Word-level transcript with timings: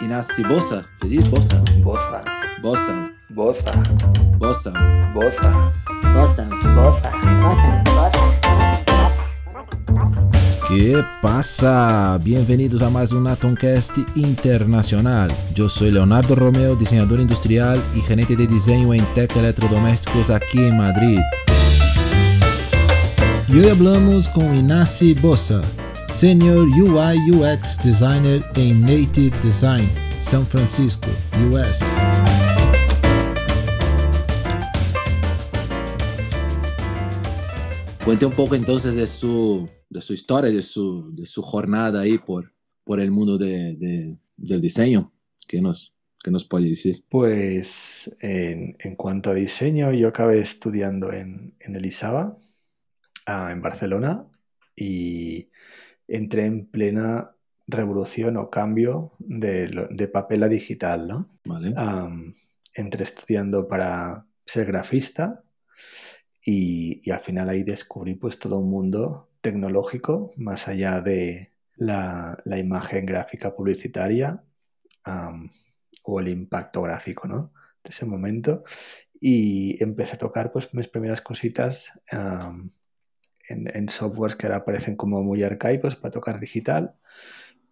Inasi 0.00 0.42
Bosa, 0.44 0.84
se 1.00 1.08
dice 1.08 1.28
Bosa. 1.28 1.62
Boza, 1.82 2.22
Bosa, 2.62 3.10
boza, 3.30 3.72
Bosa. 4.38 4.70
boza, 5.12 5.72
Bossa, 6.14 6.44
boza. 6.74 7.10
bossa, 7.42 7.82
bossa. 7.84 8.18
¿Qué 10.68 11.02
pasa? 11.22 12.18
Bienvenidos 12.22 12.82
a 12.82 12.90
más 12.90 13.12
un 13.12 13.26
Atomcast 13.26 13.98
Internacional. 14.14 15.32
Yo 15.54 15.68
soy 15.68 15.90
Leonardo 15.90 16.34
Romeo, 16.34 16.76
diseñador 16.76 17.20
industrial 17.20 17.82
y 17.96 18.00
gerente 18.02 18.36
de 18.36 18.46
diseño 18.46 18.94
en 18.94 19.04
Tech 19.14 19.34
Electrodomésticos 19.34 20.30
aquí 20.30 20.58
en 20.62 20.76
Madrid. 20.76 21.18
Y 23.48 23.60
hoy 23.60 23.68
hablamos 23.70 24.28
con 24.28 24.54
Inasi 24.54 25.14
Bossa, 25.14 25.62
Senior 26.08 26.66
UI 26.66 27.18
UX 27.30 27.78
Designer 27.82 28.42
en 28.56 28.80
Native 28.82 29.32
Design, 29.42 29.88
San 30.18 30.44
Francisco, 30.46 31.08
US. 31.50 32.02
Cuente 38.04 38.24
un 38.24 38.32
poco 38.32 38.54
entonces 38.54 38.94
de 38.94 39.06
su, 39.06 39.68
de 39.90 40.00
su 40.00 40.14
historia, 40.14 40.50
de 40.50 40.62
su, 40.62 41.14
de 41.14 41.26
su 41.26 41.42
jornada 41.42 42.00
ahí 42.00 42.16
por, 42.18 42.54
por 42.84 43.00
el 43.00 43.10
mundo 43.10 43.36
de, 43.36 43.74
de- 43.76 44.16
del 44.36 44.60
diseño. 44.62 45.12
¿Qué 45.46 45.60
nos, 45.60 45.94
qué 46.24 46.30
nos 46.30 46.44
puede 46.46 46.68
decir? 46.68 47.04
Pues 47.08 48.16
en, 48.20 48.76
en 48.78 48.96
cuanto 48.96 49.30
a 49.30 49.34
diseño, 49.34 49.92
yo 49.92 50.08
acabé 50.08 50.38
estudiando 50.38 51.12
en, 51.12 51.54
en 51.60 51.76
el 51.76 51.84
ISABA, 51.84 52.34
ah, 53.26 53.50
en 53.52 53.60
Barcelona, 53.60 54.24
y 54.74 55.48
entré 56.08 56.46
en 56.46 56.66
plena 56.66 57.36
revolución 57.66 58.36
o 58.38 58.50
cambio 58.50 59.12
de, 59.18 59.88
de 59.90 60.08
papel 60.08 60.42
a 60.42 60.48
digital, 60.48 61.06
¿no? 61.06 61.28
Entré 62.74 63.04
estudiando 63.04 63.68
para 63.68 64.26
ser 64.46 64.66
grafista 64.66 65.44
y, 66.42 67.02
y 67.04 67.10
al 67.10 67.20
final 67.20 67.48
ahí 67.48 67.62
descubrí 67.62 68.14
pues 68.14 68.38
todo 68.38 68.58
un 68.58 68.70
mundo 68.70 69.28
tecnológico 69.40 70.30
más 70.38 70.66
allá 70.66 71.00
de 71.00 71.52
la, 71.76 72.38
la 72.44 72.58
imagen 72.58 73.06
gráfica 73.06 73.54
publicitaria 73.54 74.42
o 76.04 76.20
el 76.20 76.28
impacto 76.28 76.82
gráfico, 76.82 77.28
¿no? 77.28 77.52
De 77.84 77.90
ese 77.90 78.06
momento 78.06 78.64
y 79.20 79.82
empecé 79.82 80.14
a 80.14 80.18
tocar 80.18 80.52
pues 80.52 80.72
mis 80.74 80.88
primeras 80.88 81.20
cositas 81.20 82.00
en, 83.48 83.74
en 83.74 83.88
softwares 83.88 84.36
que 84.36 84.46
ahora 84.46 84.64
parecen 84.64 84.96
como 84.96 85.22
muy 85.22 85.42
arcaicos 85.42 85.96
para 85.96 86.12
tocar 86.12 86.40
digital, 86.40 86.94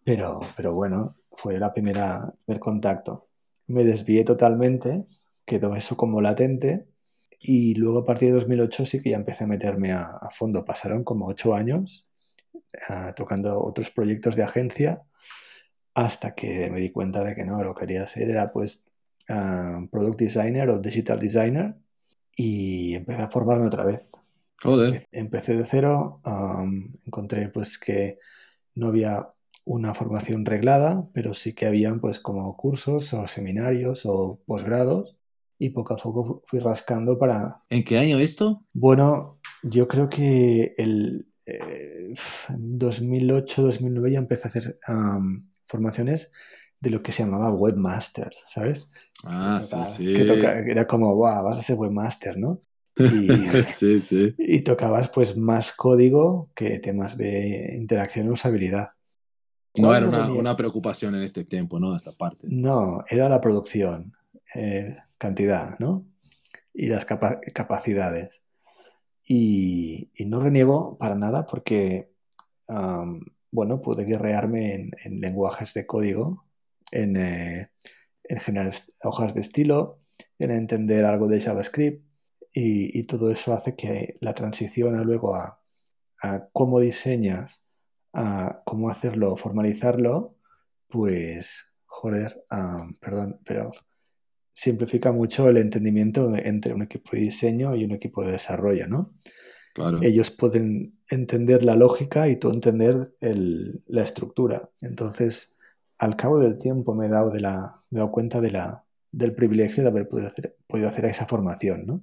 pero, 0.04 0.40
pero 0.56 0.74
bueno, 0.74 1.16
fue 1.32 1.58
la 1.58 1.72
primera, 1.72 2.34
primer 2.44 2.60
contacto 2.60 3.26
me 3.66 3.84
desvié 3.84 4.24
totalmente, 4.24 5.04
quedó 5.44 5.74
eso 5.74 5.96
como 5.96 6.20
latente 6.20 6.88
y 7.40 7.74
luego 7.74 8.00
a 8.00 8.04
partir 8.04 8.28
de 8.28 8.34
2008 8.34 8.86
sí 8.86 9.02
que 9.02 9.10
ya 9.10 9.16
empecé 9.16 9.44
a 9.44 9.48
meterme 9.48 9.92
a, 9.92 10.04
a 10.04 10.30
fondo. 10.30 10.64
Pasaron 10.64 11.04
como 11.04 11.26
ocho 11.26 11.54
años 11.54 12.08
ah, 12.88 13.12
tocando 13.14 13.62
otros 13.62 13.90
proyectos 13.90 14.36
de 14.36 14.44
agencia 14.44 15.02
hasta 15.94 16.34
que 16.34 16.70
me 16.70 16.80
di 16.80 16.90
cuenta 16.92 17.24
de 17.24 17.34
que 17.34 17.44
no, 17.44 17.62
lo 17.62 17.74
que 17.74 17.80
quería 17.80 18.06
ser 18.06 18.30
era 18.30 18.48
pues 18.48 18.86
ah, 19.28 19.80
product 19.90 20.18
designer 20.18 20.70
o 20.70 20.78
digital 20.78 21.18
designer 21.18 21.76
y 22.36 22.94
empecé 22.94 23.22
a 23.22 23.30
formarme 23.30 23.66
otra 23.66 23.84
vez. 23.84 24.12
Joder. 24.62 25.02
Empecé 25.12 25.56
de 25.56 25.64
cero, 25.64 26.20
encontré 27.04 27.48
pues 27.48 27.78
que 27.78 28.18
no 28.74 28.88
había 28.88 29.28
una 29.64 29.94
formación 29.94 30.44
reglada, 30.44 31.02
pero 31.12 31.34
sí 31.34 31.54
que 31.54 31.66
habían 31.66 32.00
pues 32.00 32.20
como 32.20 32.56
cursos 32.56 33.12
o 33.12 33.26
seminarios 33.26 34.02
o 34.06 34.40
posgrados 34.46 35.16
y 35.58 35.70
poco 35.70 35.94
a 35.94 35.96
poco 35.96 36.24
fu- 36.24 36.42
fui 36.46 36.58
rascando 36.60 37.18
para... 37.18 37.62
¿En 37.70 37.84
qué 37.84 37.98
año 37.98 38.18
esto? 38.18 38.60
Bueno, 38.74 39.38
yo 39.62 39.88
creo 39.88 40.08
que 40.08 40.74
el 40.78 41.26
2008-2009 42.58 44.10
ya 44.12 44.18
empecé 44.18 44.48
a 44.48 44.50
hacer 44.50 44.78
am, 44.86 45.50
formaciones 45.66 46.32
de 46.80 46.90
lo 46.90 47.02
que 47.02 47.12
se 47.12 47.24
llamaba 47.24 47.50
webmaster, 47.50 48.30
¿sabes? 48.46 48.90
Ah, 49.24 49.58
Que 49.60 49.64
sí, 49.66 49.70
toca- 49.70 49.84
sí. 49.84 50.12
que 50.14 50.24
toca- 50.24 50.58
era 50.60 50.86
como, 50.86 51.14
wow, 51.14 51.42
vas 51.44 51.58
a 51.58 51.62
ser 51.62 51.76
webmaster, 51.76 52.38
¿no? 52.38 52.60
Y, 52.96 53.28
sí, 53.76 54.00
sí. 54.00 54.34
y 54.38 54.60
tocabas 54.62 55.08
pues 55.10 55.36
más 55.36 55.72
código 55.72 56.50
que 56.54 56.78
temas 56.78 57.16
de 57.16 57.74
interacción 57.76 58.26
y 58.26 58.30
usabilidad. 58.30 58.90
No 59.76 59.88
¿Cuál 59.88 60.04
era 60.04 60.08
una, 60.08 60.32
una 60.32 60.56
preocupación 60.56 61.14
en 61.14 61.22
este 61.22 61.44
tiempo, 61.44 61.78
¿no? 61.78 61.94
Esta 61.94 62.12
parte. 62.12 62.48
No, 62.50 63.04
era 63.08 63.28
la 63.28 63.40
producción, 63.40 64.12
eh, 64.54 64.96
cantidad, 65.18 65.78
¿no? 65.78 66.06
Y 66.72 66.88
las 66.88 67.04
capa- 67.04 67.40
capacidades. 67.52 68.42
Y, 69.26 70.10
y 70.14 70.24
no 70.24 70.40
reniego 70.40 70.96
para 70.98 71.14
nada 71.16 71.46
porque, 71.46 72.10
am, 72.68 73.20
bueno, 73.50 73.82
pude 73.82 74.04
guerrearme 74.04 74.74
en, 74.74 74.90
en 75.04 75.20
lenguajes 75.20 75.74
de 75.74 75.84
código, 75.84 76.46
en, 76.92 77.16
eh, 77.16 77.70
en 78.24 78.38
generar 78.38 78.72
hojas 79.02 79.34
de 79.34 79.40
estilo, 79.40 79.98
en 80.38 80.52
entender 80.52 81.04
algo 81.04 81.28
de 81.28 81.40
JavaScript 81.40 82.05
y, 82.58 82.98
y 82.98 83.02
todo 83.04 83.30
eso 83.30 83.52
hace 83.52 83.76
que 83.76 84.16
la 84.22 84.32
transición 84.32 84.96
a 84.98 85.04
luego 85.04 85.34
a, 85.34 85.60
a 86.22 86.48
cómo 86.54 86.80
diseñas, 86.80 87.66
a 88.14 88.62
cómo 88.64 88.88
hacerlo, 88.88 89.36
formalizarlo, 89.36 90.36
pues, 90.88 91.74
joder, 91.84 92.46
ah, 92.48 92.88
perdón, 92.98 93.40
pero 93.44 93.68
simplifica 94.54 95.12
mucho 95.12 95.50
el 95.50 95.58
entendimiento 95.58 96.34
entre 96.34 96.72
un 96.72 96.80
equipo 96.80 97.10
de 97.12 97.20
diseño 97.20 97.76
y 97.76 97.84
un 97.84 97.92
equipo 97.92 98.24
de 98.24 98.32
desarrollo, 98.32 98.88
¿no? 98.88 99.12
Claro. 99.74 100.00
Ellos 100.02 100.30
pueden 100.30 100.98
entender 101.10 101.62
la 101.62 101.76
lógica 101.76 102.26
y 102.30 102.36
tú 102.36 102.48
entender 102.48 103.14
el- 103.20 103.82
la 103.86 104.02
estructura. 104.02 104.70
Entonces, 104.80 105.58
al 105.98 106.16
cabo 106.16 106.38
del 106.40 106.56
tiempo 106.56 106.94
me 106.94 107.04
he 107.04 107.10
dado, 107.10 107.28
de 107.30 107.40
la, 107.40 107.74
me 107.90 107.98
he 107.98 108.00
dado 108.00 108.12
cuenta 108.12 108.40
de 108.40 108.50
la, 108.52 108.84
del 109.12 109.34
privilegio 109.34 109.82
de 109.82 109.90
haber 109.90 110.08
podido 110.08 110.28
hacer, 110.28 110.56
podido 110.66 110.88
hacer 110.88 111.04
esa 111.04 111.26
formación, 111.26 111.84
¿no? 111.84 112.00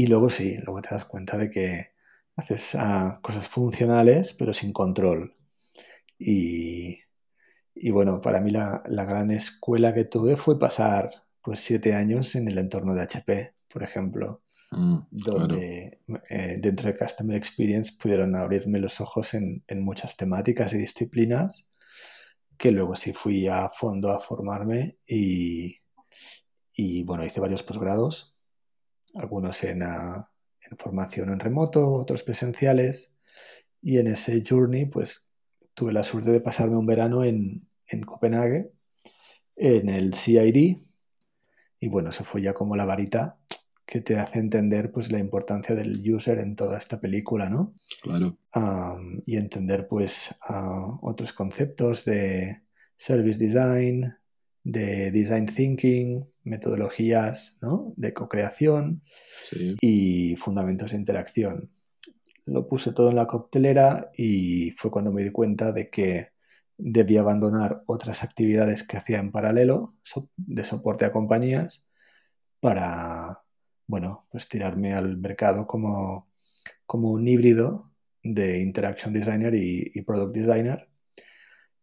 Y 0.00 0.06
luego 0.06 0.30
sí, 0.30 0.56
luego 0.64 0.80
te 0.80 0.88
das 0.94 1.04
cuenta 1.04 1.36
de 1.36 1.50
que 1.50 1.90
haces 2.36 2.74
ah, 2.74 3.18
cosas 3.22 3.48
funcionales 3.48 4.32
pero 4.32 4.54
sin 4.54 4.72
control. 4.72 5.34
Y, 6.18 6.98
y 7.74 7.90
bueno, 7.90 8.20
para 8.22 8.40
mí 8.40 8.50
la, 8.50 8.82
la 8.86 9.04
gran 9.04 9.30
escuela 9.30 9.92
que 9.94 10.04
tuve 10.06 10.36
fue 10.36 10.58
pasar 10.58 11.10
pues 11.42 11.60
siete 11.60 11.94
años 11.94 12.34
en 12.34 12.48
el 12.48 12.58
entorno 12.58 12.94
de 12.94 13.02
HP, 13.02 13.54
por 13.72 13.82
ejemplo, 13.82 14.42
Mm, 14.72 14.98
claro. 15.26 15.48
donde 15.48 16.00
eh, 16.30 16.56
dentro 16.60 16.86
de 16.88 16.96
Customer 16.96 17.36
Experience 17.36 17.92
pudieron 18.00 18.36
abrirme 18.36 18.78
los 18.78 19.00
ojos 19.00 19.34
en, 19.34 19.64
en 19.66 19.82
muchas 19.82 20.16
temáticas 20.16 20.72
y 20.72 20.78
disciplinas 20.78 21.70
que 22.56 22.70
luego 22.70 22.94
sí 22.94 23.12
fui 23.12 23.48
a 23.48 23.68
fondo 23.70 24.12
a 24.12 24.20
formarme 24.20 24.98
y, 25.06 25.76
y 26.72 27.02
bueno, 27.04 27.24
hice 27.24 27.40
varios 27.40 27.62
posgrados, 27.62 28.29
algunos 29.14 29.62
en, 29.64 29.82
ah, 29.82 30.30
en 30.70 30.78
formación 30.78 31.30
en 31.30 31.40
remoto, 31.40 31.92
otros 31.92 32.22
presenciales 32.22 33.12
y 33.82 33.98
en 33.98 34.08
ese 34.08 34.42
journey 34.46 34.86
pues 34.86 35.30
tuve 35.74 35.92
la 35.92 36.04
suerte 36.04 36.30
de 36.30 36.40
pasarme 36.40 36.76
un 36.76 36.86
verano 36.86 37.24
en, 37.24 37.66
en 37.86 38.02
Copenhague, 38.02 38.72
en 39.56 39.88
el 39.88 40.14
CID 40.14 40.76
y 41.80 41.88
bueno, 41.88 42.10
eso 42.10 42.24
fue 42.24 42.42
ya 42.42 42.52
como 42.52 42.76
la 42.76 42.84
varita 42.84 43.38
que 43.90 44.00
te 44.00 44.16
hace 44.18 44.38
entender 44.38 44.92
pues 44.92 45.10
la 45.10 45.18
importancia 45.18 45.74
del 45.74 46.00
user 46.14 46.38
en 46.38 46.54
toda 46.54 46.78
esta 46.78 47.00
película, 47.00 47.48
¿no? 47.48 47.74
Claro. 48.02 48.38
Y 49.26 49.36
entender 49.36 49.88
pues 49.88 50.32
otros 51.02 51.32
conceptos 51.32 52.04
de 52.04 52.62
service 52.96 53.38
design, 53.38 54.14
de 54.62 55.10
design 55.10 55.46
thinking, 55.46 56.26
metodologías, 56.44 57.58
¿no? 57.62 57.92
De 57.96 58.12
co-creación 58.12 59.02
Sí. 59.50 59.76
y 59.80 60.36
fundamentos 60.36 60.90
de 60.92 60.98
interacción. 60.98 61.70
Lo 62.46 62.68
puse 62.68 62.92
todo 62.92 63.10
en 63.10 63.16
la 63.16 63.26
coctelera 63.26 64.10
y 64.16 64.72
fue 64.72 64.90
cuando 64.90 65.12
me 65.12 65.22
di 65.22 65.30
cuenta 65.30 65.72
de 65.72 65.88
que 65.90 66.28
debía 66.76 67.20
abandonar 67.20 67.82
otras 67.86 68.22
actividades 68.24 68.82
que 68.84 68.96
hacía 68.96 69.18
en 69.18 69.32
paralelo 69.32 69.94
de 70.36 70.64
soporte 70.64 71.04
a 71.04 71.12
compañías 71.12 71.84
para, 72.60 73.42
bueno, 73.86 74.20
pues 74.30 74.48
tirarme 74.48 74.94
al 74.94 75.18
mercado 75.18 75.66
como, 75.66 76.28
como 76.86 77.10
un 77.10 77.26
híbrido 77.28 77.92
de 78.22 78.60
Interaction 78.60 79.12
Designer 79.12 79.54
y, 79.54 79.90
y 79.94 80.02
Product 80.02 80.34
Designer 80.34 80.88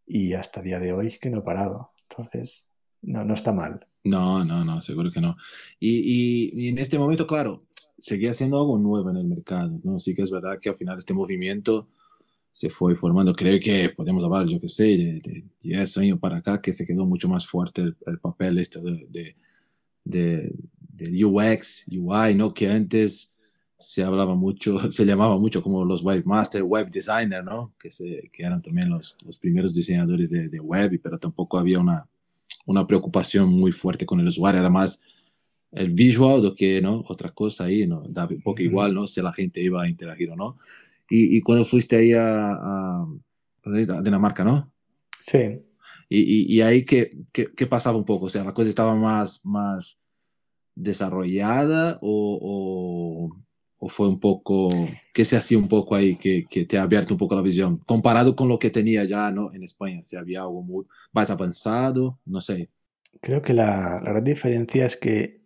y 0.06 0.34
hasta 0.34 0.62
día 0.62 0.80
de 0.80 0.94
hoy 0.94 1.18
que 1.20 1.30
no 1.30 1.40
he 1.40 1.44
parado. 1.44 1.92
Entonces, 2.09 2.69
no, 3.01 3.24
no 3.24 3.33
está 3.33 3.51
mal. 3.51 3.86
No, 4.04 4.44
no, 4.45 4.63
no, 4.63 4.81
seguro 4.81 5.12
que 5.12 5.21
no. 5.21 5.36
Y, 5.80 6.54
y- 6.54 6.68
en 6.69 6.77
este 6.77 6.98
momento, 6.98 7.27
claro, 7.27 7.59
seguía 8.00 8.33
siendo 8.33 8.57
algo 8.59 8.77
nuevo 8.80 9.09
en 9.09 9.18
el 9.18 9.25
mercado, 9.25 9.80
¿no? 9.83 10.00
Sí 10.00 10.15
que 10.15 10.21
es 10.24 10.31
verdad 10.31 10.59
que 10.62 10.69
al 10.69 10.77
final 10.77 10.98
este 10.98 11.13
movimiento 11.13 11.89
se 12.51 12.69
fue 12.69 12.95
formando. 12.95 13.36
Creo 13.36 13.59
que 13.59 13.89
podemos 13.89 14.24
hablar, 14.24 14.48
yo 14.48 14.59
que 14.59 14.69
sé, 14.69 14.83
de, 14.86 15.45
10 15.59 15.98
años 15.98 16.19
para 16.19 16.38
acá, 16.38 16.62
que 16.62 16.74
se 16.74 16.86
quedó 16.86 17.06
mucho 17.06 17.27
más 17.30 17.45
fuerte 17.48 17.81
el, 17.81 18.19
papel 18.19 18.57
este 18.59 18.81
de, 18.81 19.36
de, 20.04 20.56
de, 20.80 21.25
UX, 21.25 21.86
UI, 21.92 22.36
¿no? 22.36 22.54
Que 22.54 22.69
antes 22.69 23.36
se 23.80 24.04
hablaba 24.04 24.36
mucho, 24.36 24.80
se 24.92 25.06
llamaba 25.06 25.38
mucho 25.38 25.62
como 25.62 25.86
los 25.86 26.04
webmaster, 26.04 26.64
web 26.64 26.90
designer, 26.90 27.44
¿no? 27.44 27.74
Que, 27.80 27.92
se, 27.92 28.30
que 28.32 28.44
eran 28.44 28.62
también 28.62 28.90
los, 28.90 29.18
los 29.26 29.38
primeros 29.38 29.74
diseñadores 29.74 30.30
de, 30.30 30.50
de, 30.50 30.60
web, 30.60 31.00
pero 31.02 31.18
tampoco 31.18 31.58
había 31.58 31.80
una, 31.80 32.08
una 32.66 32.86
preocupación 32.86 33.50
muy 33.50 33.72
fuerte 33.72 34.06
con 34.06 34.20
el 34.20 34.28
usuario, 34.28 34.60
era 34.60 34.70
más 34.70 35.02
el 35.72 35.92
visual 35.92 36.42
do 36.42 36.56
que, 36.56 36.82
¿no? 36.82 37.04
Otra 37.08 37.32
cosa 37.32 37.66
ahí, 37.66 37.86
¿no? 37.86 38.04
Da 38.08 38.26
un 38.26 38.42
poco 38.42 38.62
igual, 38.62 38.94
¿no? 38.94 39.06
Si 39.06 39.22
la 39.22 39.34
gente 39.34 39.62
iba 39.62 39.84
a 39.84 39.90
interagir 39.90 40.32
o 40.32 40.36
no. 40.36 40.58
Y, 41.10 41.38
y 41.38 41.42
cuando 41.42 41.66
fuiste 41.66 41.98
ahí 41.98 42.14
a, 42.14 42.54
a, 42.54 43.08
a, 43.66 44.02
Dinamarca, 44.02 44.44
¿no? 44.44 44.72
Sí. 45.20 45.60
Y, 46.10 46.20
y, 46.20 46.56
y 46.56 46.62
ahí, 46.62 46.86
¿qué, 46.86 47.18
¿qué, 47.34 47.48
qué, 47.54 47.68
pasaba 47.68 47.98
un 47.98 48.06
poco? 48.06 48.26
O 48.26 48.30
sea, 48.30 48.44
la 48.44 48.54
cosa 48.54 48.70
estaba 48.70 48.96
más, 48.96 49.46
más 49.46 50.00
desarrollada 50.74 52.00
o, 52.02 52.40
o, 52.42 53.47
o 53.80 53.90
fue 53.90 54.08
un 54.08 54.20
poco, 54.20 54.70
¿qué 55.14 55.26
se 55.26 55.38
hacía 55.38 55.58
un 55.58 55.68
poco 55.68 55.96
ahí 55.96 56.16
que, 56.16 56.46
que, 56.50 56.66
te 56.66 56.78
ha 56.78 56.84
abierto 56.84 57.14
un 57.14 57.20
poco 57.20 57.36
la 57.36 57.42
visión? 57.42 57.78
Comparado 57.86 58.36
con 58.36 58.48
lo 58.48 58.58
que 58.60 58.70
tenía 58.70 59.04
ya, 59.04 59.32
¿no? 59.32 59.54
En 59.54 59.64
España, 59.64 60.02
si 60.04 60.16
había 60.16 60.42
algo 60.42 60.64
muy, 60.64 60.86
más 61.14 61.30
avanzado, 61.30 62.20
no 62.26 62.42
sé. 62.42 62.70
Creo 63.22 63.42
que 63.42 63.54
la, 63.54 64.02
la 64.04 64.12
gran 64.12 64.24
diferencia 64.24 64.86
es 64.86 64.98
que 64.98 65.38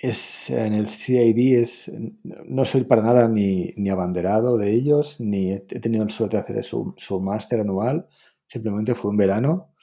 es, 0.00 0.48
en 0.50 0.72
el 0.72 0.88
CID 0.88 1.60
es, 1.60 1.92
no 2.22 2.64
soy 2.64 2.84
para 2.84 3.02
nada 3.02 3.28
ni, 3.28 3.74
ni 3.76 3.90
abanderado 3.90 4.56
de 4.56 4.72
ellos, 4.72 5.20
ni 5.20 5.52
he 5.52 5.60
tenido 5.60 6.04
la 6.04 6.10
suerte 6.10 6.36
de 6.36 6.42
hacer 6.42 6.64
su, 6.64 6.94
su 6.96 7.20
máster 7.20 7.60
anual, 7.60 8.08
simplemente 8.44 8.94
fue 8.94 9.10
un 9.10 9.18
verano. 9.18 9.74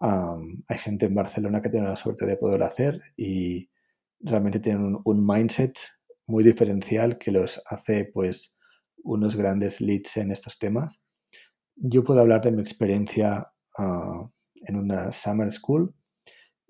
hay 0.00 0.78
gente 0.78 1.06
en 1.06 1.14
Barcelona 1.14 1.60
que 1.60 1.68
tiene 1.68 1.86
la 1.86 1.96
suerte 1.96 2.24
de 2.24 2.36
poder 2.36 2.62
hacer 2.62 3.00
y 3.16 3.68
realmente 4.20 4.58
tienen 4.58 4.98
un, 5.04 5.26
mindset 5.26 5.76
muy 6.28 6.44
diferencial 6.44 7.18
que 7.18 7.32
los 7.32 7.60
hace 7.66 8.04
pues 8.04 8.58
unos 9.02 9.34
grandes 9.34 9.80
leads 9.80 10.16
en 10.18 10.30
estos 10.30 10.58
temas. 10.58 11.04
Yo 11.74 12.04
puedo 12.04 12.20
hablar 12.20 12.42
de 12.42 12.52
mi 12.52 12.60
experiencia 12.60 13.50
ah, 13.76 14.30
en 14.54 14.76
una 14.76 15.10
summer 15.10 15.52
school 15.52 15.94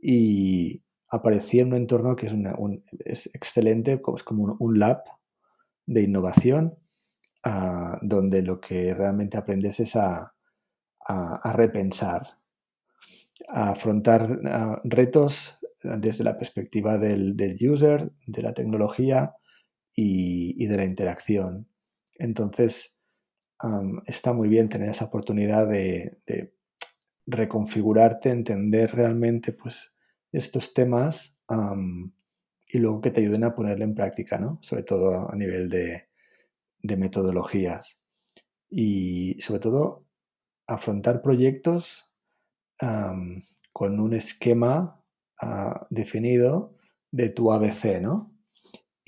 y, 0.00 0.82
aparecía 1.10 1.62
en 1.62 1.68
un 1.68 1.74
entorno 1.74 2.16
que 2.16 2.26
es, 2.26 2.32
un, 2.32 2.84
es 3.04 3.30
excelente, 3.34 4.00
es 4.14 4.22
como 4.22 4.56
un, 4.58 4.78
lab 4.78 5.02
de 5.86 6.02
innovación, 6.02 6.78
ah, 7.44 7.98
donde 8.02 8.42
lo 8.42 8.60
que 8.60 8.94
realmente 8.94 9.36
aprendes 9.36 9.80
es 9.80 9.96
a, 9.96 10.34
repensar, 11.44 12.38
a 13.48 13.70
afrontar 13.70 14.38
ah, 14.46 14.80
retos 14.84 15.58
desde 15.82 16.24
la 16.24 16.36
perspectiva 16.36 16.98
del, 16.98 17.36
user, 17.60 18.12
de 18.26 18.42
la 18.42 18.52
tecnología 18.52 19.34
y, 20.00 20.66
de 20.66 20.76
la 20.76 20.84
interacción. 20.84 21.68
Entonces, 22.14 23.02
está 24.06 24.32
muy 24.32 24.48
bien 24.48 24.68
tener 24.68 24.90
esa 24.90 25.06
oportunidad 25.06 25.66
de, 25.66 26.54
reconfigurarte, 27.26 28.30
entender 28.30 28.92
realmente, 28.94 29.52
pues, 29.52 29.96
estos 30.30 30.72
temas 30.72 31.40
y 32.68 32.78
luego 32.78 33.00
que 33.00 33.10
te 33.10 33.20
ayuden 33.22 33.44
a 33.44 33.54
ponerlo 33.54 33.84
en 33.84 33.94
práctica, 33.94 34.38
¿no? 34.38 34.60
Sobre 34.62 34.84
todo 34.84 35.30
a 35.30 35.34
nivel 35.34 35.68
de, 35.68 36.06
metodologías. 36.96 38.04
Y 38.70 39.40
sobre 39.40 39.60
todo 39.60 40.06
afrontar 40.66 41.22
proyectos 41.22 42.14
con 43.72 44.00
un 44.00 44.14
esquema 44.14 45.02
ah, 45.40 45.86
definido 45.90 46.76
de 47.10 47.30
tu 47.30 47.50
ABC, 47.50 48.00
¿no? 48.00 48.37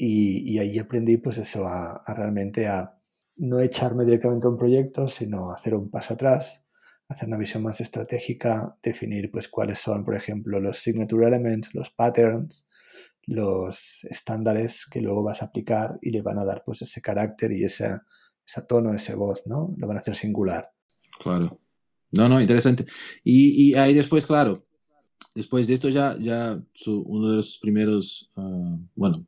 Y, 0.03 0.55
y 0.55 0.59
ahí 0.59 0.79
aprendí 0.79 1.19
pues 1.19 1.37
eso, 1.39 1.67
a, 1.69 2.03
a, 2.07 2.15
realmente 2.15 2.67
a 2.67 2.97
no 3.37 3.61
echarme 3.61 4.05
directamente 4.05 4.47
a 4.47 4.51
un 4.51 4.57
proyecto, 4.57 5.09
sino 5.09 5.53
hacer 5.53 5.75
un 5.75 5.91
paso 5.91 6.15
atrás 6.15 6.67
hacer 7.11 7.27
una 7.27 7.39
visión 7.39 7.65
más 7.65 7.81
estratégica, 7.81 8.77
definir 8.83 9.33
pues 9.33 9.49
cuáles 9.49 9.81
son, 9.81 10.05
por 10.05 10.15
ejemplo, 10.15 10.61
los 10.61 10.79
signature 10.79 11.27
elements, 11.27 11.75
los 11.75 11.91
patterns, 11.91 12.69
los 13.27 14.05
estándares 14.05 14.87
que 14.87 15.01
luego 15.01 15.25
vas 15.25 15.43
a 15.43 15.47
aplicar 15.47 15.99
y 16.03 16.11
le 16.11 16.23
van 16.23 16.39
a 16.39 16.45
dar 16.45 16.63
pues 16.65 16.83
ese 16.83 17.03
carácter 17.03 17.51
y 17.51 17.65
ese, 17.65 17.99
ese 18.47 18.63
tono, 18.63 18.95
ese 18.95 19.17
voz, 19.17 19.45
¿no? 19.47 19.75
Lo 19.77 19.89
van 19.89 19.97
a 19.97 20.01
hacer 20.01 20.15
singular. 20.15 20.71
Claro. 21.19 21.61
No, 22.13 22.29
no, 22.29 22.41
interesante. 22.41 22.87
Y, 23.25 23.71
y 23.71 23.75
ahí 23.75 23.93
después, 23.93 24.25
claro, 24.25 24.65
después 25.35 25.67
de 25.67 25.75
esto 25.75 25.89
ya, 25.89 26.17
ya 26.17 26.63
su, 26.75 27.03
uno 27.03 27.31
de 27.31 27.37
los 27.39 27.59
primeros, 27.59 28.31
uh, 28.37 28.79
bueno, 28.95 29.27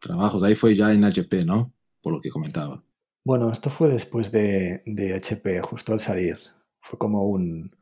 trabajos 0.00 0.42
ahí 0.42 0.54
fue 0.54 0.74
ya 0.74 0.92
en 0.92 1.04
HP, 1.04 1.44
¿no? 1.44 1.72
Por 2.02 2.14
lo 2.14 2.20
que 2.20 2.30
comentaba. 2.30 2.82
Bueno, 3.22 3.52
esto 3.52 3.70
fue 3.70 3.88
después 3.88 4.32
de, 4.32 4.82
de 4.86 5.14
HP, 5.14 5.60
justo 5.62 5.92
al 5.92 6.00
salir. 6.00 6.38
Fue 6.80 6.98
como 6.98 7.24
un... 7.24 7.76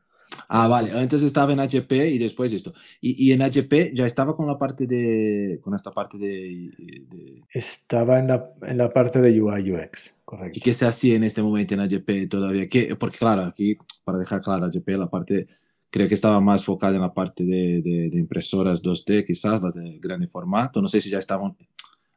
Ah, 0.47 0.67
vale. 0.67 0.91
Antes 0.91 1.23
estaba 1.23 1.53
en 1.53 1.59
HP 1.59 2.09
y 2.09 2.17
después 2.17 2.53
esto. 2.53 2.73
Y, 3.01 3.29
y 3.29 3.31
en 3.31 3.41
HP 3.41 3.93
ya 3.95 4.05
estaba 4.05 4.35
con 4.35 4.45
la 4.45 4.59
parte 4.59 4.85
de... 4.85 5.59
con 5.63 5.73
esta 5.73 5.91
parte 5.91 6.17
de... 6.17 6.69
Estaba 7.49 8.19
en 8.19 8.27
la, 8.27 8.51
en 8.61 8.77
la, 8.77 8.89
parte 8.89 9.21
de 9.21 9.41
UI 9.41 9.71
UX, 9.71 10.21
correcto. 10.25 10.59
¿Y 10.59 10.61
qué 10.61 10.73
se 10.73 10.85
hacía 10.85 11.15
en 11.15 11.23
este 11.23 11.41
momento 11.41 11.73
en 11.73 11.79
HP 11.79 12.27
todavía? 12.27 12.67
¿Qué? 12.67 12.95
Porque 12.95 13.17
claro, 13.17 13.43
aquí, 13.43 13.77
para 14.03 14.17
dejar 14.17 14.41
claro, 14.41 14.65
HP, 14.65 14.97
la 14.97 15.09
parte... 15.09 15.47
Creo 15.91 16.07
que 16.07 16.13
estaba 16.13 16.39
más 16.39 16.61
enfocada 16.61 16.95
en 16.97 17.01
la 17.01 17.13
parte 17.15 17.43
de, 17.43 17.81
de, 17.81 18.09
de 18.11 18.19
impresoras 18.19 18.83
2D, 18.83 19.25
quizás 19.25 19.63
las 19.63 19.73
de 19.73 19.97
grande 19.99 20.27
formato. 20.27 20.83
No 20.83 20.87
sé 20.87 21.01
si 21.01 21.09
ya 21.09 21.17
estaban 21.17 21.55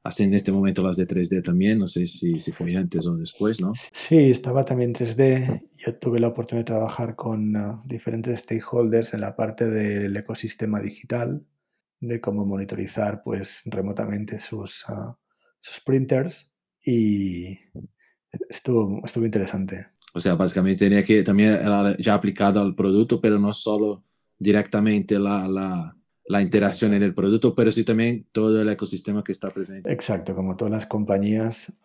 hacen 0.04 0.28
en 0.28 0.34
este 0.34 0.52
momento 0.52 0.82
las 0.82 0.96
de 0.96 1.06
3D 1.06 1.42
también, 1.42 1.78
no 1.78 1.86
sé 1.86 2.06
si, 2.06 2.40
si 2.40 2.52
fue 2.52 2.76
antes 2.76 3.06
o 3.06 3.16
después, 3.16 3.60
¿no? 3.60 3.72
Sí, 3.92 4.30
estaba 4.30 4.64
también 4.64 4.92
3D. 4.92 5.68
Yo 5.76 5.94
tuve 5.96 6.18
la 6.18 6.28
oportunidad 6.28 6.62
de 6.66 6.72
trabajar 6.72 7.14
con 7.14 7.56
uh, 7.56 7.80
diferentes 7.86 8.40
stakeholders 8.40 9.14
en 9.14 9.20
la 9.20 9.36
parte 9.36 9.68
del 9.70 10.16
ecosistema 10.16 10.80
digital, 10.80 11.44
de 12.00 12.20
cómo 12.20 12.44
monitorizar 12.44 13.22
pues 13.22 13.62
remotamente 13.66 14.40
sus, 14.40 14.84
uh, 14.88 15.14
sus 15.60 15.80
printers 15.80 16.52
y 16.84 17.58
estuvo, 18.48 19.00
estuvo 19.04 19.24
interesante. 19.24 19.86
O 20.14 20.20
sea, 20.20 20.34
básicamente 20.34 20.84
tenía 20.84 21.04
que 21.04 21.22
también 21.22 21.54
era 21.54 21.96
ya 21.98 22.14
aplicado 22.14 22.60
al 22.60 22.74
producto, 22.74 23.20
pero 23.20 23.38
no 23.38 23.52
solo 23.52 24.04
directamente 24.36 25.18
la, 25.18 25.46
la 25.46 25.96
la 26.32 26.40
interacción 26.40 26.94
en 26.94 27.02
el 27.02 27.14
producto, 27.14 27.54
pero 27.54 27.70
sí 27.70 27.84
también 27.84 28.26
todo 28.32 28.62
el 28.62 28.68
ecosistema 28.70 29.22
que 29.22 29.32
está 29.32 29.50
presente. 29.50 29.92
Exacto, 29.92 30.34
como 30.34 30.56
todas 30.56 30.72
las 30.72 30.86
compañías 30.86 31.78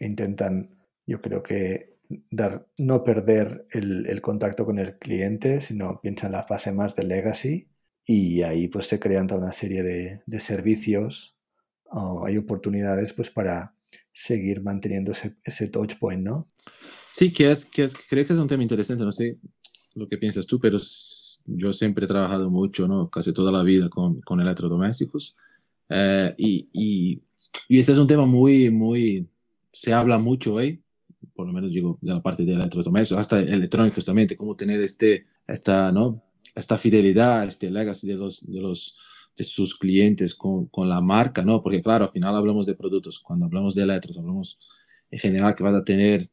intentan, 0.00 0.70
yo 1.06 1.20
creo 1.20 1.40
que 1.44 1.94
dar, 2.28 2.66
no 2.78 3.04
perder 3.04 3.68
el, 3.70 4.20
contacto 4.20 4.64
con 4.64 4.80
el 4.80 4.98
cliente, 4.98 5.60
sino 5.60 6.00
piensan 6.00 6.30
en 6.30 6.32
la 6.32 6.42
fase 6.42 6.72
más 6.72 6.96
de 6.96 7.04
legacy 7.04 7.68
y 8.04 8.42
ahí 8.42 8.66
pues 8.66 8.86
se 8.86 8.98
crean 8.98 9.28
toda 9.28 9.42
una 9.42 9.52
serie 9.52 9.84
de, 9.84 10.20
de 10.26 10.40
servicios, 10.40 11.38
hay 12.24 12.36
oportunidades 12.38 13.12
pues 13.12 13.30
para 13.30 13.76
seguir 14.12 14.62
manteniendo 14.62 15.12
ese, 15.12 15.36
ese 15.44 15.68
touch 15.68 15.96
point, 16.00 16.24
¿no? 16.24 16.44
Sí, 17.08 17.32
que 17.32 17.52
es, 17.52 17.64
que 17.64 17.84
es, 17.84 17.94
creo 18.10 18.26
que 18.26 18.32
es 18.32 18.38
un 18.40 18.48
tema 18.48 18.64
interesante, 18.64 19.04
no 19.04 19.12
sé 19.12 19.38
lo 19.94 20.08
que 20.08 20.18
piensas 20.18 20.44
tú, 20.44 20.58
pero 20.58 20.76
yo 21.46 21.72
siempre 21.72 22.04
he 22.04 22.08
trabajado 22.08 22.50
mucho, 22.50 22.88
¿no? 22.88 23.08
Casi 23.08 23.32
toda 23.32 23.52
la 23.52 23.62
vida 23.62 23.88
con, 23.88 24.20
con 24.22 24.40
electrodomésticos. 24.40 25.36
Eh, 25.88 26.34
y, 26.38 26.68
y, 26.72 27.22
y, 27.68 27.78
este 27.78 27.92
es 27.92 27.98
un 27.98 28.06
tema 28.06 28.26
muy, 28.26 28.70
muy, 28.70 29.28
se 29.72 29.92
habla 29.92 30.18
mucho 30.18 30.54
hoy, 30.54 30.82
por 31.34 31.46
lo 31.46 31.52
menos 31.52 31.72
digo, 31.72 31.98
de 32.00 32.12
la 32.12 32.22
parte 32.22 32.44
de 32.44 32.54
electrodomésticos, 32.54 33.20
hasta 33.20 33.40
electrónicos 33.40 34.04
también, 34.04 34.28
de 34.28 34.36
cómo 34.36 34.56
tener 34.56 34.80
este, 34.80 35.26
esta, 35.46 35.92
¿no? 35.92 36.22
Esta 36.54 36.78
fidelidad, 36.78 37.46
este 37.46 37.70
legacy 37.70 38.06
de 38.08 38.14
los, 38.14 38.50
de 38.50 38.60
los, 38.60 38.96
de 39.36 39.44
sus 39.44 39.78
clientes 39.78 40.34
con, 40.34 40.66
con 40.66 40.88
la 40.88 41.00
marca, 41.00 41.44
¿no? 41.44 41.62
Porque 41.62 41.82
claro, 41.82 42.06
al 42.06 42.12
final 42.12 42.34
hablamos 42.34 42.66
de 42.66 42.74
productos, 42.74 43.18
cuando 43.18 43.46
hablamos 43.46 43.74
de 43.74 43.82
electros, 43.82 44.18
hablamos 44.18 44.58
en 45.10 45.18
general 45.18 45.54
que 45.54 45.62
vas 45.62 45.74
a 45.74 45.84
tener, 45.84 46.28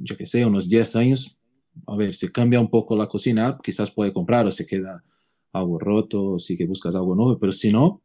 yo 0.00 0.16
qué 0.16 0.26
sé, 0.26 0.44
unos 0.44 0.68
10 0.68 0.96
años 0.96 1.37
a 1.86 1.96
ver, 1.96 2.14
si 2.14 2.28
cambia 2.28 2.60
un 2.60 2.68
poco 2.68 2.96
la 2.96 3.06
cocina, 3.06 3.58
quizás 3.62 3.90
puede 3.90 4.12
comprar 4.12 4.46
o 4.46 4.50
se 4.50 4.66
queda 4.66 5.04
algo 5.52 5.78
roto, 5.78 6.38
si 6.38 6.56
que 6.56 6.66
buscas 6.66 6.94
algo 6.94 7.14
nuevo, 7.14 7.38
pero 7.38 7.52
si 7.52 7.72
no, 7.72 8.02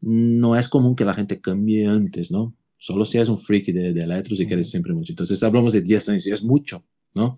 no 0.00 0.56
es 0.56 0.68
común 0.68 0.96
que 0.96 1.04
la 1.04 1.14
gente 1.14 1.40
cambie 1.40 1.86
antes, 1.86 2.30
¿no? 2.30 2.54
Solo 2.78 3.04
si 3.06 3.18
es 3.18 3.28
un 3.28 3.38
freak 3.38 3.66
de, 3.66 3.92
de 3.92 4.02
electros 4.02 4.40
y 4.40 4.46
quieres 4.46 4.70
siempre 4.70 4.92
mucho. 4.92 5.12
Entonces 5.12 5.42
hablamos 5.42 5.72
de 5.72 5.80
10 5.80 6.08
años 6.10 6.26
y 6.26 6.32
es 6.32 6.42
mucho, 6.42 6.84
¿no? 7.14 7.36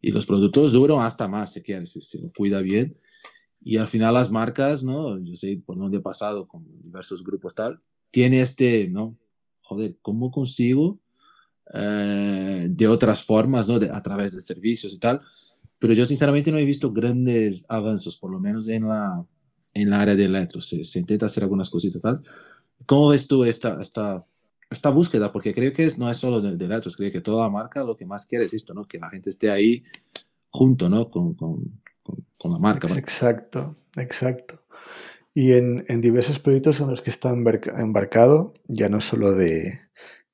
Y 0.00 0.10
los 0.10 0.26
productos 0.26 0.72
duran 0.72 1.00
hasta 1.00 1.28
más, 1.28 1.52
si 1.52 1.62
quieres, 1.62 1.92
si 1.92 2.02
se 2.02 2.20
lo 2.20 2.28
cuida 2.36 2.60
bien. 2.60 2.94
Y 3.64 3.76
al 3.76 3.88
final 3.88 4.14
las 4.14 4.30
marcas, 4.30 4.82
¿no? 4.82 5.18
Yo 5.22 5.36
sé 5.36 5.62
por 5.64 5.78
dónde 5.78 5.98
he 5.98 6.00
pasado 6.00 6.46
con 6.46 6.66
diversos 6.82 7.22
grupos 7.22 7.54
tal, 7.54 7.80
tiene 8.10 8.40
este, 8.40 8.88
¿no? 8.90 9.16
Joder, 9.62 9.96
¿cómo 10.02 10.30
consigo 10.30 10.98
eh, 11.72 12.66
de 12.68 12.88
otras 12.88 13.22
formas, 13.24 13.68
¿no? 13.68 13.78
De, 13.78 13.90
a 13.90 14.02
través 14.02 14.32
de 14.32 14.40
servicios 14.40 14.92
y 14.92 14.98
tal. 14.98 15.20
Pero 15.78 15.94
yo 15.94 16.06
sinceramente 16.06 16.52
no 16.52 16.58
he 16.58 16.64
visto 16.64 16.92
grandes 16.92 17.64
avances, 17.68 18.16
por 18.16 18.30
lo 18.30 18.38
menos 18.38 18.68
en 18.68 18.88
la, 18.88 19.24
en 19.74 19.90
la 19.90 20.00
área 20.00 20.14
de 20.14 20.24
electro. 20.24 20.60
Se, 20.60 20.84
se 20.84 20.98
intenta 20.98 21.26
hacer 21.26 21.42
algunas 21.42 21.70
cositas 21.70 21.96
y 21.96 22.00
tal. 22.00 22.22
¿Cómo 22.86 23.08
ves 23.08 23.26
tú 23.26 23.44
esta, 23.44 23.80
esta, 23.80 24.24
esta 24.70 24.90
búsqueda? 24.90 25.32
Porque 25.32 25.54
creo 25.54 25.72
que 25.72 25.84
es, 25.84 25.98
no 25.98 26.10
es 26.10 26.18
solo 26.18 26.40
de, 26.40 26.56
de 26.56 26.64
electros, 26.64 26.96
creo 26.96 27.10
que 27.10 27.20
toda 27.20 27.48
marca 27.48 27.82
lo 27.84 27.96
que 27.96 28.06
más 28.06 28.26
quiere 28.26 28.44
es 28.44 28.54
esto, 28.54 28.74
¿no? 28.74 28.84
Que 28.84 28.98
la 28.98 29.10
gente 29.10 29.30
esté 29.30 29.50
ahí 29.50 29.82
junto, 30.50 30.88
¿no? 30.88 31.10
Con, 31.10 31.34
con, 31.34 31.80
con, 32.38 32.52
la 32.52 32.58
marca. 32.58 32.88
¿no? 32.88 32.94
Exacto, 32.94 33.76
exacto. 33.96 34.62
Y 35.34 35.52
en, 35.52 35.84
en, 35.88 36.00
diversos 36.00 36.38
proyectos 36.38 36.80
en 36.80 36.88
los 36.88 37.00
que 37.00 37.10
está 37.10 37.30
embarcado, 37.30 38.52
ya 38.66 38.90
no 38.90 39.00
solo 39.00 39.32
de, 39.32 39.80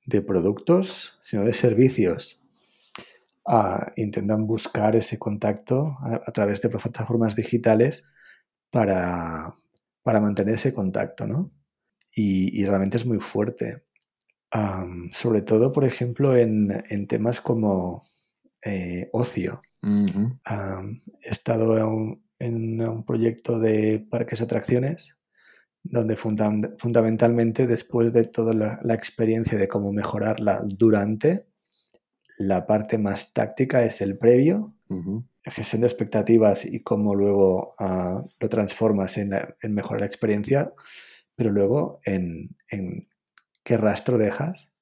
de 0.09 0.23
productos, 0.23 1.19
sino 1.23 1.45
de 1.45 1.53
servicios. 1.53 2.43
Uh, 3.45 3.85
intentan 3.97 4.47
buscar 4.47 4.97
ese 4.97 5.19
contacto 5.19 5.97
a, 6.01 6.23
a, 6.27 6.33
través 6.33 6.61
de 6.61 6.69
plataformas 6.69 7.37
digitales 7.37 8.09
para, 8.71 9.53
para 10.03 10.21
mantener 10.21 10.55
ese 10.55 10.73
contacto, 10.73 11.27
¿no? 11.27 11.51
Y, 12.15 12.59
y 12.59 12.65
realmente 12.65 12.97
es 12.97 13.07
muy 13.07 13.21
fuerte. 13.21 13.85
Um, 14.55 15.11
sobre 15.11 15.43
todo, 15.43 15.73
por 15.73 15.85
ejemplo, 15.85 16.37
en, 16.37 16.85
en 16.89 17.07
temas 17.07 17.41
como 17.43 18.03
eh, 18.65 19.11
ocio. 19.13 19.61
Uh 19.83 20.07
-huh. 20.07 20.81
um, 20.81 21.01
he 21.23 21.31
estado 21.31 21.77
en 21.77 21.85
un, 21.85 22.25
en 22.39 22.81
un, 22.81 23.05
proyecto 23.05 23.59
de 23.59 24.07
parques 24.11 24.39
de 24.39 24.47
atracciones 24.47 25.18
donde 25.83 26.17
funda 26.17 26.51
fundamentalmente 26.79 27.67
después 27.67 28.13
de 28.13 28.25
toda 28.25 28.55
la, 28.55 28.81
la, 28.83 28.95
experiencia 28.95 29.57
de 29.59 29.69
cómo 29.69 29.93
mejorarla 29.93 30.63
durante, 30.65 31.47
la 32.39 32.67
parte 32.67 32.99
más 32.99 33.33
táctica 33.33 33.83
es 33.85 34.01
el 34.01 34.19
previo, 34.19 34.75
uh 34.89 34.97
-huh. 34.97 35.27
gestión 35.45 35.81
de 35.81 35.87
expectativas 35.87 36.65
y 36.65 36.83
cómo 36.83 37.15
luego 37.15 37.75
uh, 37.81 38.29
lo 38.39 38.49
transformas 38.49 39.19
en, 39.19 39.31
la, 39.31 39.57
en, 39.63 39.75
mejorar 39.75 40.01
la 40.01 40.07
experiencia, 40.07 40.73
pero 41.35 41.51
luego 41.51 42.01
en, 42.05 42.57
en 42.71 43.09
qué 43.65 43.77
rastro 43.77 44.19
dejas 44.19 44.73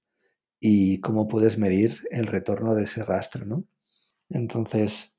y 0.60 1.00
cómo 1.00 1.28
puedes 1.28 1.58
medir 1.58 2.06
el 2.10 2.26
retorno 2.26 2.74
de 2.74 2.84
ese 2.84 3.04
rastro, 3.04 3.44
¿no? 3.44 3.64
Entonces, 4.28 5.18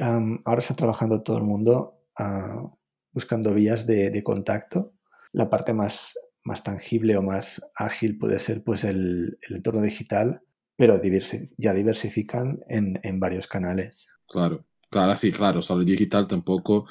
um, 0.00 0.40
ahora 0.44 0.60
está 0.60 0.74
trabajando 0.74 1.22
todo 1.22 1.38
el 1.38 1.44
mundo 1.44 2.02
uh, 2.18 2.70
buscando 3.12 3.54
vías 3.54 3.86
de, 3.86 4.10
de, 4.10 4.22
contacto. 4.22 4.94
La 5.32 5.50
parte 5.50 5.72
más, 5.72 6.18
más 6.44 6.64
tangible 6.64 7.16
o 7.16 7.22
más 7.22 7.62
ágil 7.74 8.18
puede 8.18 8.38
ser 8.38 8.62
pues 8.64 8.84
el, 8.84 9.38
el 9.48 9.56
entorno 9.56 9.82
digital, 9.82 10.40
pero 10.76 10.98
diversi 10.98 11.50
ya 11.56 11.74
diversifican 11.74 12.60
en, 12.68 13.00
en, 13.02 13.20
varios 13.20 13.46
canales. 13.46 14.08
Claro, 14.28 14.64
claro, 14.90 15.16
sí, 15.16 15.32
claro. 15.32 15.62
Solo 15.62 15.84
digital 15.84 16.26
tampoco 16.26 16.86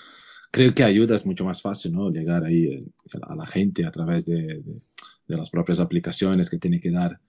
creo 0.51 0.73
que 0.73 0.83
ayuda, 0.83 1.15
es 1.15 1.25
mucho 1.25 1.45
más 1.45 1.61
fácil, 1.61 1.93
¿no? 1.93 2.09
Llegar 2.09 2.43
ahí 2.43 2.65
eh, 2.65 2.85
a 3.23 3.35
la 3.35 3.47
gente 3.47 3.85
a 3.85 3.91
través 3.91 4.25
de, 4.25 4.35
de, 4.35 4.81
de 5.27 5.37
las 5.37 5.49
propias 5.49 5.79
aplicaciones 5.79 6.49
que 6.49 6.57
tiene 6.57 6.79
que 6.79 6.91
dar 6.91 7.19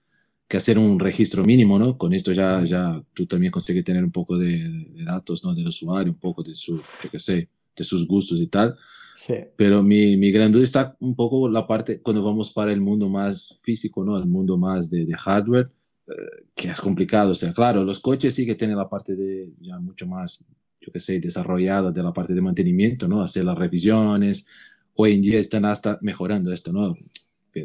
que 0.49 0.57
hacer 0.57 0.79
un 0.79 0.99
registro 0.99 1.45
mínimo, 1.45 1.77
¿no? 1.77 1.95
Con 1.95 2.11
esto 2.11 2.31
ya, 2.31 2.63
ya 2.63 3.01
tú 3.13 3.27
también 3.27 3.51
consigues 3.51 3.85
tener 3.85 4.03
un 4.03 4.11
poco 4.11 4.35
de, 4.35 4.67
de, 4.95 5.03
datos, 5.03 5.45
¿no? 5.45 5.53
Del 5.53 5.67
usuario, 5.67 6.11
un 6.11 6.17
poco 6.19 6.41
de 6.41 6.55
su, 6.55 6.77
yo 6.77 7.09
qué 7.11 7.19
sé, 7.19 7.49
de 7.75 7.83
sus 7.83 8.07
gustos 8.07 8.39
y 8.39 8.47
tal. 8.47 8.75
Sí. 9.19 9.33
Pero 9.57 9.83
mi, 9.83 10.15
mi 10.15 10.31
gran 10.31 10.49
duda 10.49 10.63
está 10.63 10.95
un 11.01 11.13
poco 11.13 11.49
la 11.49 11.67
parte, 11.67 12.01
cuando 12.01 12.23
vamos 12.23 12.53
para 12.53 12.71
el 12.71 12.79
mundo 12.79 13.09
más 13.09 13.59
físico, 13.61 14.05
¿no? 14.05 14.17
El 14.17 14.27
mundo 14.27 14.57
más 14.57 14.89
de, 14.89 15.05
de 15.05 15.13
hardware, 15.13 15.69
eh, 16.07 16.13
que 16.55 16.69
es 16.69 16.79
complicado. 16.79 17.31
O 17.31 17.35
sea, 17.35 17.51
claro, 17.51 17.83
los 17.83 17.99
coches 17.99 18.33
sí 18.33 18.45
que 18.45 18.55
tienen 18.55 18.77
la 18.77 18.87
parte 18.87 19.17
de 19.17 19.51
ya 19.59 19.77
mucho 19.77 20.07
más, 20.07 20.45
yo 20.79 20.93
qué 20.93 21.01
sé, 21.01 21.19
desarrollada 21.19 21.91
de 21.91 22.01
la 22.01 22.13
parte 22.13 22.33
de 22.33 22.39
mantenimiento, 22.39 23.09
¿no? 23.09 23.21
Hacer 23.21 23.43
las 23.43 23.57
revisiones. 23.57 24.47
Hoy 24.95 25.15
en 25.15 25.21
día 25.21 25.37
están 25.37 25.65
hasta 25.65 25.99
mejorando 26.01 26.53
esto, 26.53 26.71
¿no? 26.71 26.95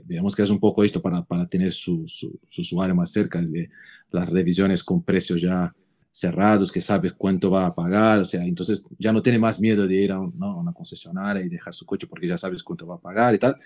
veamos 0.06 0.34
que 0.34 0.42
es 0.42 0.50
un 0.50 0.58
poco 0.58 0.82
esto 0.82 1.00
para, 1.00 1.22
para 1.22 1.46
tener 1.46 1.72
su, 1.72 2.08
su, 2.08 2.36
su, 2.48 2.62
usuario 2.62 2.96
más 2.96 3.12
cerca, 3.12 3.40
de 3.40 3.70
las 4.10 4.28
revisiones 4.28 4.82
con 4.82 5.04
precios 5.04 5.40
ya 5.40 5.72
cerrados, 6.14 6.70
que 6.70 6.80
sabes 6.80 7.12
cuánto 7.14 7.50
va 7.50 7.66
a 7.66 7.74
pagar, 7.74 8.20
o 8.20 8.24
sea, 8.24 8.44
entonces 8.44 8.86
ya 9.00 9.12
no 9.12 9.20
tiene 9.20 9.38
más 9.40 9.58
miedo 9.58 9.86
de 9.88 9.94
ir 9.96 10.12
a, 10.12 10.20
un, 10.20 10.38
¿no? 10.38 10.46
a 10.52 10.56
una 10.60 10.72
concesionaria 10.72 11.44
y 11.44 11.48
dejar 11.48 11.74
su 11.74 11.84
coche 11.84 12.06
porque 12.06 12.28
ya 12.28 12.38
sabes 12.38 12.62
cuánto 12.62 12.86
va 12.86 12.94
a 12.96 13.00
pagar 13.00 13.34
y 13.34 13.38
tal, 13.38 13.56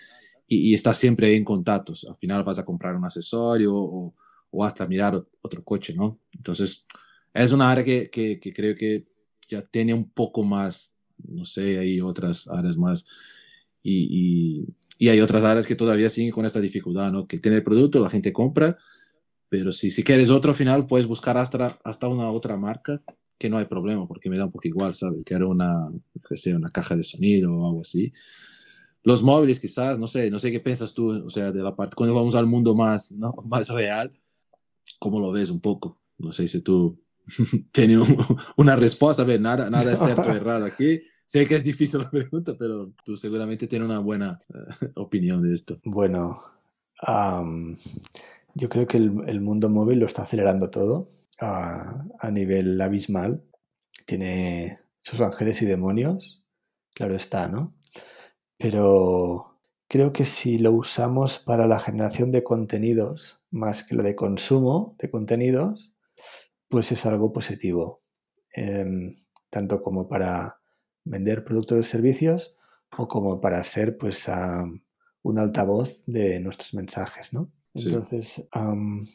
y, 0.47 0.75
y 0.75 0.79
siempre 0.79 1.37
en 1.37 1.45
contactos, 1.45 2.07
al 2.09 2.17
final 2.17 2.45
vas 2.45 2.59
a 2.59 2.65
comprar 2.65 2.97
un 2.97 3.05
accesorio 3.05 3.75
o, 3.77 4.15
o 4.51 4.65
hasta 4.65 4.87
mirar 4.87 5.23
otro 5.43 5.63
coche, 5.63 5.95
¿no? 5.95 6.21
Entonces, 6.33 6.87
es 7.35 7.53
una 7.53 7.71
área 7.71 7.85
que, 7.85 8.09
que, 8.11 8.41
que 8.41 8.53
creo 8.55 8.75
que 8.77 9.07
ya 9.49 9.63
tiene 9.63 9.93
un 9.95 10.09
poco 10.11 10.43
más, 10.43 10.95
no 11.19 11.45
sé, 11.45 11.79
hay 11.79 12.01
otras 12.01 12.49
áreas 12.49 12.79
más, 12.79 13.07
y, 13.83 14.63
y 14.63 14.75
y 15.01 15.09
hay 15.11 15.21
otras 15.21 15.45
áreas 15.45 15.65
que 15.65 15.77
todavía 15.77 16.11
siguen 16.11 16.33
con 16.33 16.45
esta 16.45 16.61
dificultad, 16.61 17.13
¿no? 17.13 17.29
Que 17.29 17.39
tiene 17.39 17.59
el 17.59 17.63
producto, 17.63 18.01
la 18.01 18.11
gente 18.11 18.33
compra, 18.33 18.77
pero 19.49 19.73
si, 19.73 19.91
si 19.91 20.05
quieres 20.05 20.31
otro 20.31 20.55
final, 20.55 20.87
puedes 20.87 21.07
buscar 21.07 21.37
hasta, 21.39 21.79
hasta 21.85 22.09
una 22.09 22.31
otra 22.31 22.57
marca, 22.57 23.03
que 23.39 23.49
no 23.49 23.57
hay 23.57 23.67
problema, 23.67 24.07
porque 24.07 24.29
me 24.29 24.37
da 24.37 24.47
un 24.47 24.53
poco 24.53 24.69
igual, 24.69 24.95
¿sabes? 24.95 25.23
Que 25.25 25.35
era 25.35 25.47
una, 25.47 25.89
que 26.29 26.37
sea, 26.37 26.57
una 26.57 26.71
caja 26.71 26.97
de 26.97 27.05
sonido 27.05 27.55
o 27.55 27.67
algo 27.67 27.81
así. 27.83 28.13
Los 29.05 29.23
móviles 29.23 29.61
quizás, 29.61 29.99
no 29.99 30.07
sé, 30.07 30.31
no 30.31 30.39
sé 30.39 30.51
qué 30.51 30.61
piensas 30.61 30.93
tú, 30.93 31.25
o 31.25 31.31
sea, 31.31 31.53
de 31.53 31.63
la 31.63 31.75
parte, 31.75 31.95
cuando 31.95 32.15
vamos 32.15 32.35
al 32.35 32.47
mundo 32.47 32.75
más, 32.75 33.13
¿no? 33.13 33.35
Más 33.47 33.69
real, 33.69 34.13
¿cómo 34.99 35.21
lo 35.21 35.33
ves 35.33 35.51
un 35.51 35.61
poco? 35.61 36.01
No 36.19 36.33
sé 36.33 36.49
si 36.49 36.61
tú 36.63 37.01
tienes 37.73 37.99
un, 37.99 38.17
una 38.57 38.77
respuesta, 38.77 39.23
a 39.23 39.27
ver, 39.27 39.41
nada, 39.41 39.71
nada 39.71 39.93
es 39.93 40.01
cierto 40.01 40.23
o 40.23 40.33
errado 40.33 40.67
aquí. 40.67 41.01
Sé 41.25 41.47
que 41.47 41.57
es 41.57 41.65
difícil 41.65 42.01
la 42.01 42.11
pregunta, 42.11 42.57
pero 42.59 42.93
tú 43.05 43.17
seguramente 43.17 43.67
tienes 43.67 43.87
una 43.87 43.99
buena 43.99 44.39
uh, 44.49 45.03
opinión 45.03 45.43
de 45.43 45.55
esto. 45.55 45.79
Bueno, 45.85 46.39
um, 47.07 47.75
yo 48.59 48.69
creo 48.69 48.89
que 48.89 48.97
el, 48.97 49.41
mundo 49.41 49.69
móvil 49.69 50.01
lo 50.01 50.07
está 50.07 50.23
acelerando 50.23 50.69
todo 50.69 51.11
a, 51.41 52.05
nivel 52.33 52.81
abismal. 52.81 53.45
Tiene 54.05 54.81
sus 55.01 55.21
ángeles 55.21 55.63
y 55.63 55.67
demonios, 55.67 56.45
claro 56.93 57.15
está, 57.15 57.47
¿no? 57.47 57.77
Pero 58.59 59.61
creo 59.87 60.13
que 60.13 60.25
si 60.25 60.59
lo 60.59 60.73
usamos 60.73 61.39
para 61.39 61.69
la 61.69 61.79
generación 61.79 62.33
de 62.33 62.43
contenidos 62.43 63.41
más 63.51 63.85
que 63.85 63.95
la 63.95 64.03
de 64.03 64.17
consumo 64.17 64.97
de 64.99 65.09
contenidos, 65.09 65.95
pues 66.69 66.91
es 66.91 67.07
algo 67.07 67.33
positivo. 67.33 68.01
Eh, 68.57 69.13
tanto 69.51 69.83
como 69.83 70.09
para 70.09 70.61
vender 71.05 71.45
productos 71.45 71.79
o 71.79 71.83
servicios 71.85 72.57
o 72.97 73.07
como 73.07 73.41
para 73.41 73.63
ser 73.63 73.97
pues 73.97 74.29
un 75.23 75.39
altavoz 75.39 76.03
de 76.07 76.41
nuestros 76.41 76.75
mensajes, 76.75 77.33
¿no? 77.33 77.53
Entonces, 77.75 78.49
um, 78.55 79.07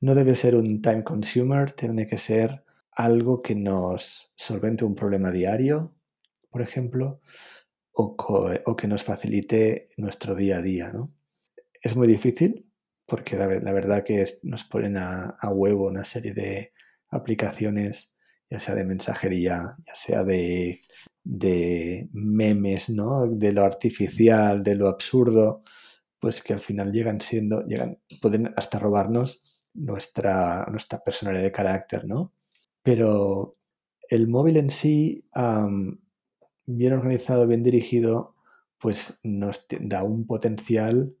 no 0.00 0.14
debe 0.14 0.34
ser 0.34 0.54
un 0.54 0.82
time 0.82 1.04
consumer, 1.04 1.72
tiene 1.72 2.06
que 2.06 2.18
ser 2.18 2.64
algo 2.90 3.40
que 3.40 3.54
nos 3.54 4.32
solvente 4.36 4.84
un 4.84 4.94
problema 4.94 5.30
diario, 5.30 5.94
por 6.50 6.62
ejemplo, 6.62 7.20
o, 7.94 8.76
que 8.76 8.88
nos 8.88 9.02
facilite 9.02 9.88
nuestro 9.96 10.34
día 10.34 10.58
a 10.58 10.62
día, 10.62 10.90
¿no? 10.92 11.14
Es 11.80 11.96
muy 11.96 12.06
difícil 12.06 12.68
porque 13.06 13.36
la, 13.36 13.46
verdad 13.46 14.04
que 14.04 14.24
nos 14.42 14.64
ponen 14.64 14.96
a, 14.96 15.36
a 15.40 15.50
huevo 15.50 15.86
una 15.86 16.04
serie 16.04 16.32
de 16.32 16.72
aplicaciones 17.08 18.16
ya 18.50 18.60
sea 18.60 18.74
de 18.74 18.84
mensajería, 18.84 19.76
ya 19.86 19.94
sea 19.94 20.24
de 20.24 20.82
de 21.24 22.08
memes, 22.12 22.90
¿no? 22.90 23.26
De 23.26 23.52
lo 23.52 23.64
artificial, 23.64 24.62
de 24.62 24.74
lo 24.74 24.88
absurdo, 24.88 25.62
pues 26.22 26.40
que 26.40 26.52
al 26.52 26.60
final 26.60 26.92
llegan 26.92 27.20
siendo, 27.20 27.66
llegan, 27.66 27.98
pueden 28.20 28.54
hasta 28.56 28.78
robarnos 28.78 29.60
nuestra, 29.74 30.64
nuestra 30.70 31.02
personalidad 31.02 31.42
de 31.42 31.50
carácter, 31.50 32.04
¿no? 32.06 32.32
Pero 32.84 33.56
el 34.08 34.28
móvil 34.28 34.56
en 34.56 34.70
sí, 34.70 35.28
bien 36.64 36.92
organizado, 36.92 37.48
bien 37.48 37.64
dirigido, 37.64 38.36
pues 38.78 39.18
nos 39.24 39.66
da 39.80 40.04
un 40.04 40.24
potencial 40.24 41.16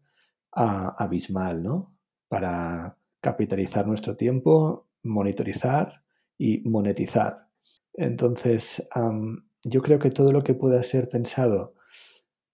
abismal, 0.52 1.64
¿no? 1.64 1.96
Para 2.28 2.96
capitalizar 3.20 3.88
nuestro 3.88 4.16
tiempo, 4.16 4.88
monitorizar 5.02 6.04
y 6.38 6.60
monetizar. 6.60 7.48
Entonces, 7.94 8.88
yo 9.64 9.82
creo 9.82 9.98
que 9.98 10.10
todo 10.10 10.30
lo 10.30 10.44
que 10.44 10.54
pueda 10.54 10.80
ser 10.84 11.08
pensado 11.08 11.74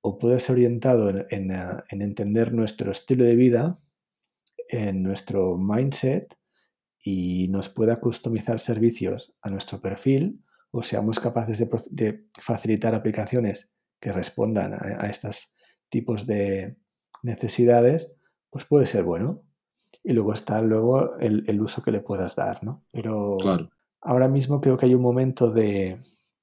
o 0.09 0.19
pueda 0.19 0.39
ser 0.39 0.55
orientado 0.55 1.11
en, 1.11 1.27
en, 1.31 1.53
en, 1.91 2.03
entender 2.03 2.53
nuestro 2.53 2.91
estilo 2.91 3.25
de 3.25 3.37
vida, 3.37 3.77
en 4.69 5.03
nuestro 5.03 5.57
mindset 5.59 6.35
y 7.03 7.49
nos 7.49 7.69
pueda 7.69 8.01
customizar 8.01 8.61
servicios 8.61 9.35
a 9.43 9.51
nuestro 9.51 9.81
perfil 9.81 10.43
o 10.71 10.83
seamos 10.83 11.21
capaces 11.21 11.59
de, 11.59 11.69
de 11.91 12.27
facilitar 12.41 12.95
aplicaciones 12.95 13.75
que 14.01 14.13
respondan 14.13 14.75
a, 14.75 15.05
a 15.05 15.07
estos 15.09 15.55
tipos 15.89 16.27
de 16.27 16.77
necesidades, 17.23 18.19
pues 18.51 18.65
puede 18.65 18.87
ser 18.87 19.05
bueno. 19.05 19.43
y 20.05 20.13
luego 20.13 20.33
está 20.33 20.61
luego 20.63 21.17
el, 21.19 21.61
uso 21.61 21.83
que 21.83 21.91
le 21.91 22.01
puedas 22.01 22.37
dar, 22.37 22.63
¿no? 22.63 22.85
Pero 22.93 23.37
Claro. 23.39 23.71
ahora 24.01 24.29
mismo 24.29 24.61
creo 24.61 24.77
que 24.77 24.87
hay 24.87 24.95
un 24.95 25.03
momento 25.03 25.51
de, 25.51 25.99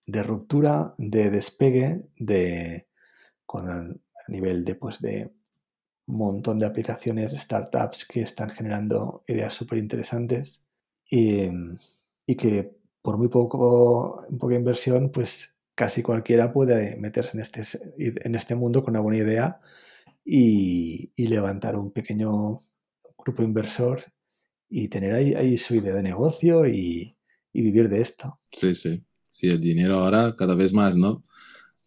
de 0.06 0.24
ruptura, 0.24 0.94
de 0.98 1.30
despegue, 1.30 2.02
de 2.18 2.88
con 3.46 3.70
a, 3.70 3.96
nivel 4.28 4.66
de 4.66 4.76
pues 4.76 5.00
de 5.02 5.32
montón 6.08 6.60
de 6.60 6.66
aplicaciones, 6.66 7.34
startups 7.34 8.06
que 8.06 8.22
están 8.22 8.50
generando 8.50 9.24
ideas 9.28 9.54
súper 9.54 9.78
interesantes 9.78 10.66
y, 11.10 11.48
y, 12.26 12.36
que 12.36 12.76
por 13.02 13.18
muy 13.18 13.28
poco, 13.28 14.26
poca 14.40 14.56
inversión, 14.56 15.12
pues 15.12 15.58
casi 15.76 16.02
cualquiera 16.02 16.52
puede 16.52 16.96
meterse 16.98 17.38
en 17.38 17.42
este, 17.42 17.62
en 17.98 18.36
este 18.36 18.56
mundo 18.56 18.84
con 18.84 18.94
una 18.94 19.02
buena 19.02 19.20
idea 19.20 19.60
y, 20.24 21.12
y 21.16 21.28
levantar 21.28 21.76
un 21.76 21.92
pequeño 21.92 22.60
grupo 23.18 23.44
inversor 23.44 24.04
y 24.70 24.88
tener 24.88 25.14
ahí, 25.14 25.34
ahí 25.36 25.58
su 25.58 25.76
idea 25.76 25.94
de 25.94 26.04
negocio 26.04 26.68
y, 26.68 27.16
y, 27.54 27.62
vivir 27.62 27.90
de 27.90 28.02
esto. 28.02 28.40
Sí, 28.52 28.74
sí. 28.74 29.04
Sí, 29.30 29.48
el 29.48 29.60
dinero 29.60 29.96
ahora 29.96 30.34
cada 30.38 30.56
vez 30.56 30.72
más, 30.72 30.96
¿no? 30.96 31.22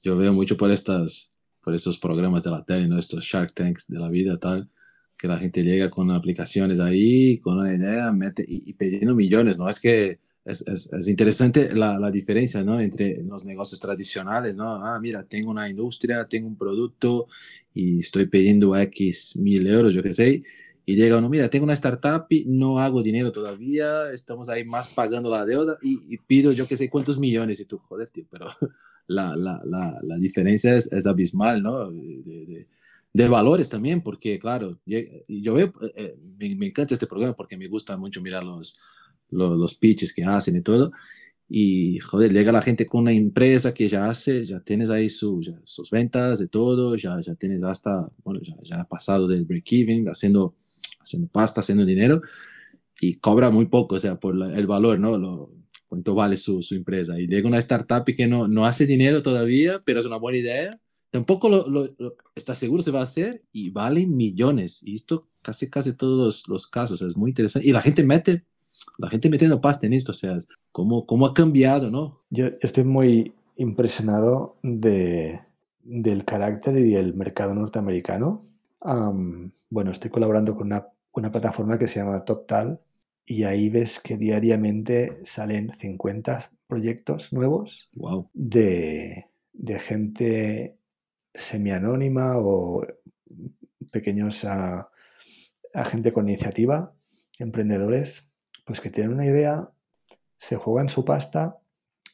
Yo 0.03 0.19
veo 0.19 0.35
mucho 0.35 0.57
por 0.59 0.71
estas, 0.71 1.35
por 1.69 1.75
estos 1.75 1.99
programas 1.99 2.43
de 2.43 2.51
la 2.51 2.65
tele, 2.65 2.89
¿no? 2.89 2.99
Estos 2.99 3.23
Shark 3.23 3.53
Tanks 3.53 3.89
de 3.89 3.99
la 3.99 4.09
vida, 4.09 4.39
tal, 4.39 4.71
que 5.19 5.29
la 5.29 5.37
gente 5.37 5.63
llega 5.63 5.91
con 5.91 6.11
aplicaciones 6.11 6.81
ahí, 6.81 7.37
con 7.41 7.59
una 7.59 7.75
idea, 7.75 8.11
mete 8.11 8.43
y, 8.43 8.63
y 8.71 8.73
pidiendo 8.73 9.15
millones, 9.15 9.59
¿no? 9.59 9.69
Es 9.69 9.79
que 9.79 10.19
es, 10.47 10.67
es, 10.67 10.91
es 10.91 11.09
interesante 11.09 11.75
la, 11.75 11.99
la, 11.99 12.11
diferencia, 12.11 12.65
¿no? 12.65 12.81
Entre 12.81 13.23
los 13.23 13.45
negocios 13.45 13.79
tradicionales, 13.81 14.57
¿no? 14.57 14.83
Ah, 14.83 14.99
mira, 14.99 15.25
tengo 15.25 15.51
una 15.51 15.69
industria, 15.69 16.25
tengo 16.27 16.49
un 16.49 16.57
producto 16.57 17.27
y 17.75 17.99
estoy 17.99 18.25
pidiendo 18.25 18.75
X 18.75 19.37
mil 19.37 19.67
euros, 19.67 19.93
yo 19.93 20.03
qué 20.03 20.15
sé, 20.15 20.43
y 20.87 20.97
llega 20.97 21.19
uno, 21.19 21.29
mira, 21.29 21.51
tengo 21.51 21.65
una 21.65 21.75
startup 21.75 22.25
y 22.31 22.47
no 22.47 22.79
hago 22.79 23.03
dinero 23.03 23.31
todavía, 23.31 24.11
estamos 24.11 24.49
ahí 24.49 24.65
más 24.65 24.95
pagando 24.95 25.31
la 25.31 25.45
deuda 25.45 25.77
y, 25.83 26.01
y 26.09 26.17
pido 26.17 26.51
yo 26.53 26.67
qué 26.67 26.79
sé 26.79 26.89
cuántos 26.89 27.19
millones 27.19 27.61
y 27.61 27.67
tú, 27.67 27.77
joder, 27.77 28.09
tío, 28.09 28.25
pero 28.31 28.47
la, 29.09 29.35
la, 29.35 29.61
la, 29.65 29.99
la 30.03 30.17
diferencia 30.17 30.77
es, 30.77 31.07
abismal, 31.07 31.63
¿no? 31.63 31.91
De, 31.91 32.69
de, 33.13 33.29
valores 33.29 33.69
también, 33.69 34.03
porque 34.03 34.39
claro, 34.39 34.79
yo 34.87 35.55
veo, 35.55 35.73
eh, 35.97 36.17
me, 36.39 36.55
me, 36.55 36.67
encanta 36.67 36.95
este 36.95 37.07
programa 37.07 37.35
porque 37.35 37.57
me 37.57 37.67
gusta 37.67 37.97
mucho 37.97 38.23
mirar 38.23 38.45
los, 38.45 38.79
los, 39.31 39.59
los 39.59 39.75
pitches 39.75 40.13
que 40.13 40.25
hacen 40.25 40.57
y 40.57 40.63
todo. 40.63 40.93
Y, 41.49 41.99
joder, 42.01 42.33
llega 42.33 42.53
la 42.53 42.63
gente 42.63 42.87
con 42.87 43.03
una 43.03 43.13
empresa 43.13 43.73
que 43.73 43.89
ya 43.89 44.11
hace, 44.11 44.47
ya 44.47 44.61
tienes 44.61 44.91
ahí 44.91 45.09
su, 45.09 45.41
sus 45.65 45.91
ventas 45.91 46.39
de 46.39 46.49
todo, 46.49 46.95
ya, 46.97 47.19
ya 47.23 47.35
tienes 47.35 47.63
hasta, 47.65 48.09
bueno, 48.23 48.41
ya, 48.63 48.81
ha 48.81 48.85
pasado 48.87 49.27
del 49.27 49.47
break-even, 49.47 50.07
haciendo 50.09 50.55
haciendo 51.01 51.29
pasta, 51.29 51.63
haciendo 51.63 51.87
dinero 51.87 52.21
y 53.01 53.15
cobra 53.15 53.51
muy 53.51 53.67
poco, 53.67 53.95
o 53.95 53.99
sea, 53.99 54.21
por 54.21 54.35
el 54.35 54.67
valor, 54.67 54.99
¿no? 55.01 55.17
Lo, 55.17 55.58
cuánto 55.89 56.15
vale 56.15 56.37
su, 56.37 56.63
su, 56.63 56.75
empresa. 56.75 57.19
Y 57.19 57.27
llega 57.27 57.49
una 57.49 57.59
startup 57.59 58.05
que 58.05 58.27
no, 58.27 58.47
no 58.49 58.67
hace 58.67 58.87
dinero 58.87 59.23
todavía, 59.23 59.83
pero 59.85 60.01
es 60.01 60.07
una 60.07 60.19
buena 60.19 60.39
idea. 60.39 60.81
Tampoco 61.11 61.49
lo, 61.49 61.69
lo, 61.69 61.89
lo, 61.99 62.15
está 62.35 62.55
seguro 62.55 62.83
se 62.83 62.91
va 62.91 63.01
a 63.01 63.05
hacer 63.05 63.43
y 63.53 63.71
vale 63.71 64.07
millones. 64.07 64.83
Y 64.83 64.95
esto 64.95 65.29
casi, 65.43 65.71
casi 65.71 65.93
todos 65.95 66.19
los, 66.19 66.49
los, 66.49 66.67
casos, 66.67 67.03
es 67.03 67.17
muy 67.17 67.31
interesante. 67.31 67.67
Y 67.67 67.73
la 67.73 67.83
gente 67.83 68.05
mete, 68.05 68.45
la 68.99 69.09
gente 69.09 69.31
metiendo 69.31 69.61
pasta 69.61 69.87
en 69.87 69.95
esto, 69.95 70.13
o 70.13 70.15
sea, 70.15 70.37
cómo, 70.71 71.07
cómo 71.07 71.27
ha 71.27 71.35
cambiado, 71.35 71.91
¿no? 71.91 72.19
Yo 72.31 72.49
estoy 72.61 72.85
muy 72.85 73.33
impresionado 73.57 74.57
de, 74.63 75.41
del 75.83 76.25
carácter 76.25 76.79
y 76.79 76.95
el 76.95 77.15
mercado 77.15 77.55
norteamericano. 77.55 78.43
Um, 78.81 79.51
bueno, 79.71 79.91
estoy 79.91 80.11
colaborando 80.11 80.55
con 80.55 80.69
una 80.69 80.87
una 81.19 81.31
plataforma 81.31 81.79
que 81.79 81.89
se 81.89 82.01
llama 82.01 82.25
TopTal 82.25 82.79
y 83.29 83.45
ahí 83.45 83.69
ves 83.69 84.01
que 84.01 84.17
diariamente 84.17 85.21
salen 85.23 85.71
50 85.71 86.51
proyectos 86.67 87.31
nuevos 87.31 87.91
wow. 87.95 88.31
de, 88.33 89.27
de, 89.53 89.79
gente 89.79 90.79
semianónima 91.29 92.39
o 92.39 92.87
pequeños 93.91 94.47
a, 94.47 94.91
a, 95.75 95.85
gente 95.85 96.15
con 96.15 96.27
iniciativa, 96.27 96.95
emprendedores, 97.39 98.35
pues 98.65 98.81
que 98.81 98.89
tienen 98.91 99.13
una 99.13 99.27
idea, 99.27 99.71
se 100.39 100.57
juegan 100.57 100.89
su 100.89 101.05
pasta 101.05 101.59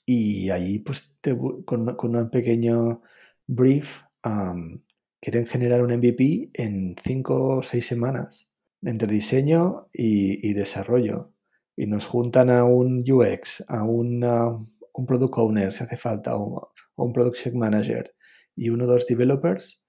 y 0.05 0.51
allí 0.51 0.81
pues 0.81 1.17
te, 1.21 1.39
con, 1.65 1.95
con, 1.95 2.17
un 2.17 2.29
pequeño 2.29 3.03
brief 3.47 4.03
um, 4.25 4.81
quieren 5.21 5.47
generar 5.47 5.81
un 5.81 5.97
MVP 5.97 6.51
en 6.55 6.97
5 7.01 7.59
o 7.59 7.63
6 7.63 7.87
semanas 7.87 8.54
entre 8.85 9.09
diseño 9.09 9.89
y, 9.93 10.49
y, 10.49 10.53
desarrollo. 10.53 11.33
Y 11.77 11.87
nos 11.87 12.07
juntan 12.07 12.51
a 12.51 12.65
un 12.65 13.03
UX, 13.09 13.65
a 13.69 13.85
una, 13.85 14.49
un 14.49 15.07
product 15.07 15.35
owner, 15.37 15.73
si 15.73 15.85
hace 15.85 15.97
falta, 15.97 16.37
o, 16.37 16.73
o 16.95 17.05
un 17.05 17.13
production 17.13 17.59
manager 17.59 18.15
y 18.55 18.69
uno 18.69 18.85
o 18.85 18.87
dos 18.87 19.07
developers. 19.07 19.83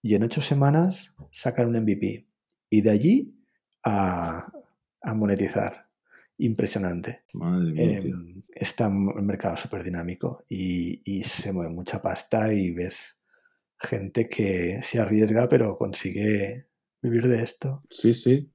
Y 0.00 0.14
en 0.14 0.24
ocho 0.24 0.42
semanas 0.42 1.16
sacan 1.30 1.68
un 1.68 1.82
MVP. 1.82 2.26
Y 2.70 2.80
de 2.80 2.90
allí 2.90 3.34
a, 3.84 4.52
a 5.02 5.14
monetizar. 5.14 5.88
Impresionante. 6.38 7.22
Madre 7.34 7.72
mía, 7.72 7.98
eh, 7.98 8.12
está 8.54 8.86
el 8.86 9.22
mercado 9.22 9.56
súper 9.56 9.84
dinámico 9.84 10.44
y, 10.48 11.02
y 11.04 11.22
se 11.24 11.52
mueve 11.52 11.72
mucha 11.72 12.02
pasta 12.02 12.52
y 12.52 12.72
ves 12.72 13.22
gente 13.78 14.28
que 14.28 14.80
se 14.82 15.00
arriesga 15.00 15.48
pero 15.48 15.76
consigue 15.76 16.68
vivir 17.02 17.28
de 17.28 17.42
esto. 17.42 17.82
Sí, 17.90 18.14
sí. 18.14 18.48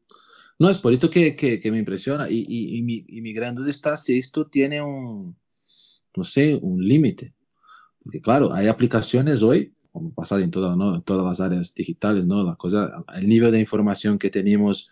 No, 0.60 0.70
es 0.70 0.80
por 0.80 0.94
esto 0.94 1.10
que, 1.10 1.36
que, 1.36 1.60
que 1.60 1.72
me 1.72 1.78
impresiona. 1.78 2.30
Y, 2.30 2.46
y, 2.48 2.78
y, 2.78 2.82
mi, 2.82 3.06
y, 3.08 3.22
mi, 3.22 3.34
gran 3.34 3.54
duda 3.54 3.70
está 3.70 3.96
si 3.96 4.18
esto 4.18 4.48
tiene 4.48 4.82
un, 4.82 5.38
no 6.16 6.24
sé, 6.24 6.56
un 6.56 6.84
límite. 6.84 7.36
Porque 8.04 8.20
claro, 8.20 8.54
hay 8.54 8.68
aplicaciones 8.68 9.44
hoy, 9.44 9.74
como 9.92 10.14
pasa 10.14 10.40
en, 10.40 10.50
toda, 10.50 10.76
¿no? 10.76 10.96
en 10.96 11.02
todas 11.04 11.26
las 11.26 11.42
áreas 11.42 11.76
digitales, 11.76 12.26
¿no? 12.26 12.44
La 12.44 12.56
cosa, 12.56 13.04
el 13.16 13.28
nivel 13.28 13.52
de 13.52 13.60
información 13.60 14.18
que 14.18 14.30
teníamos 14.30 14.90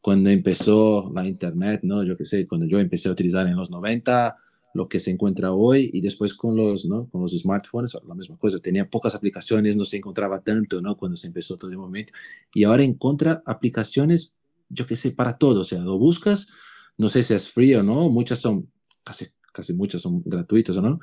cuando 0.00 0.30
empezó 0.30 1.10
la 1.14 1.26
Internet, 1.26 1.80
¿no? 1.84 2.02
Yo 2.02 2.16
qué 2.16 2.24
sé, 2.24 2.46
cuando 2.46 2.66
yo 2.66 2.78
empecé 2.78 3.08
a 3.08 3.12
utilizar 3.12 3.46
en 3.46 3.56
los 3.56 3.70
90, 3.70 4.36
lo 4.74 4.88
que 4.88 5.00
se 5.00 5.10
encuentra 5.10 5.52
hoy 5.52 5.90
y 5.92 6.00
después 6.00 6.34
con 6.34 6.56
los, 6.56 6.84
¿no? 6.84 7.08
con 7.08 7.22
los 7.22 7.32
smartphones, 7.32 7.96
la 8.06 8.14
misma 8.14 8.36
cosa, 8.36 8.58
tenía 8.58 8.88
pocas 8.88 9.14
aplicaciones, 9.14 9.76
no 9.76 9.84
se 9.84 9.96
encontraba 9.96 10.40
tanto, 10.40 10.80
¿no? 10.80 10.96
Cuando 10.96 11.16
se 11.16 11.26
empezó 11.26 11.56
todo 11.56 11.70
el 11.70 11.78
momento. 11.78 12.12
Y 12.54 12.64
ahora 12.64 12.82
encuentra 12.82 13.42
aplicaciones, 13.46 14.36
yo 14.68 14.86
qué 14.86 14.96
sé, 14.96 15.12
para 15.12 15.38
todo, 15.38 15.62
o 15.62 15.64
sea, 15.64 15.80
lo 15.80 15.98
buscas, 15.98 16.48
no 16.96 17.08
sé 17.08 17.22
si 17.22 17.34
es 17.34 17.48
frío 17.48 17.80
o 17.80 17.82
no, 17.82 18.10
muchas 18.10 18.40
son, 18.40 18.70
casi, 19.04 19.26
casi 19.52 19.72
muchas 19.72 20.02
son 20.02 20.22
gratuitas, 20.24 20.76
¿no? 20.76 21.00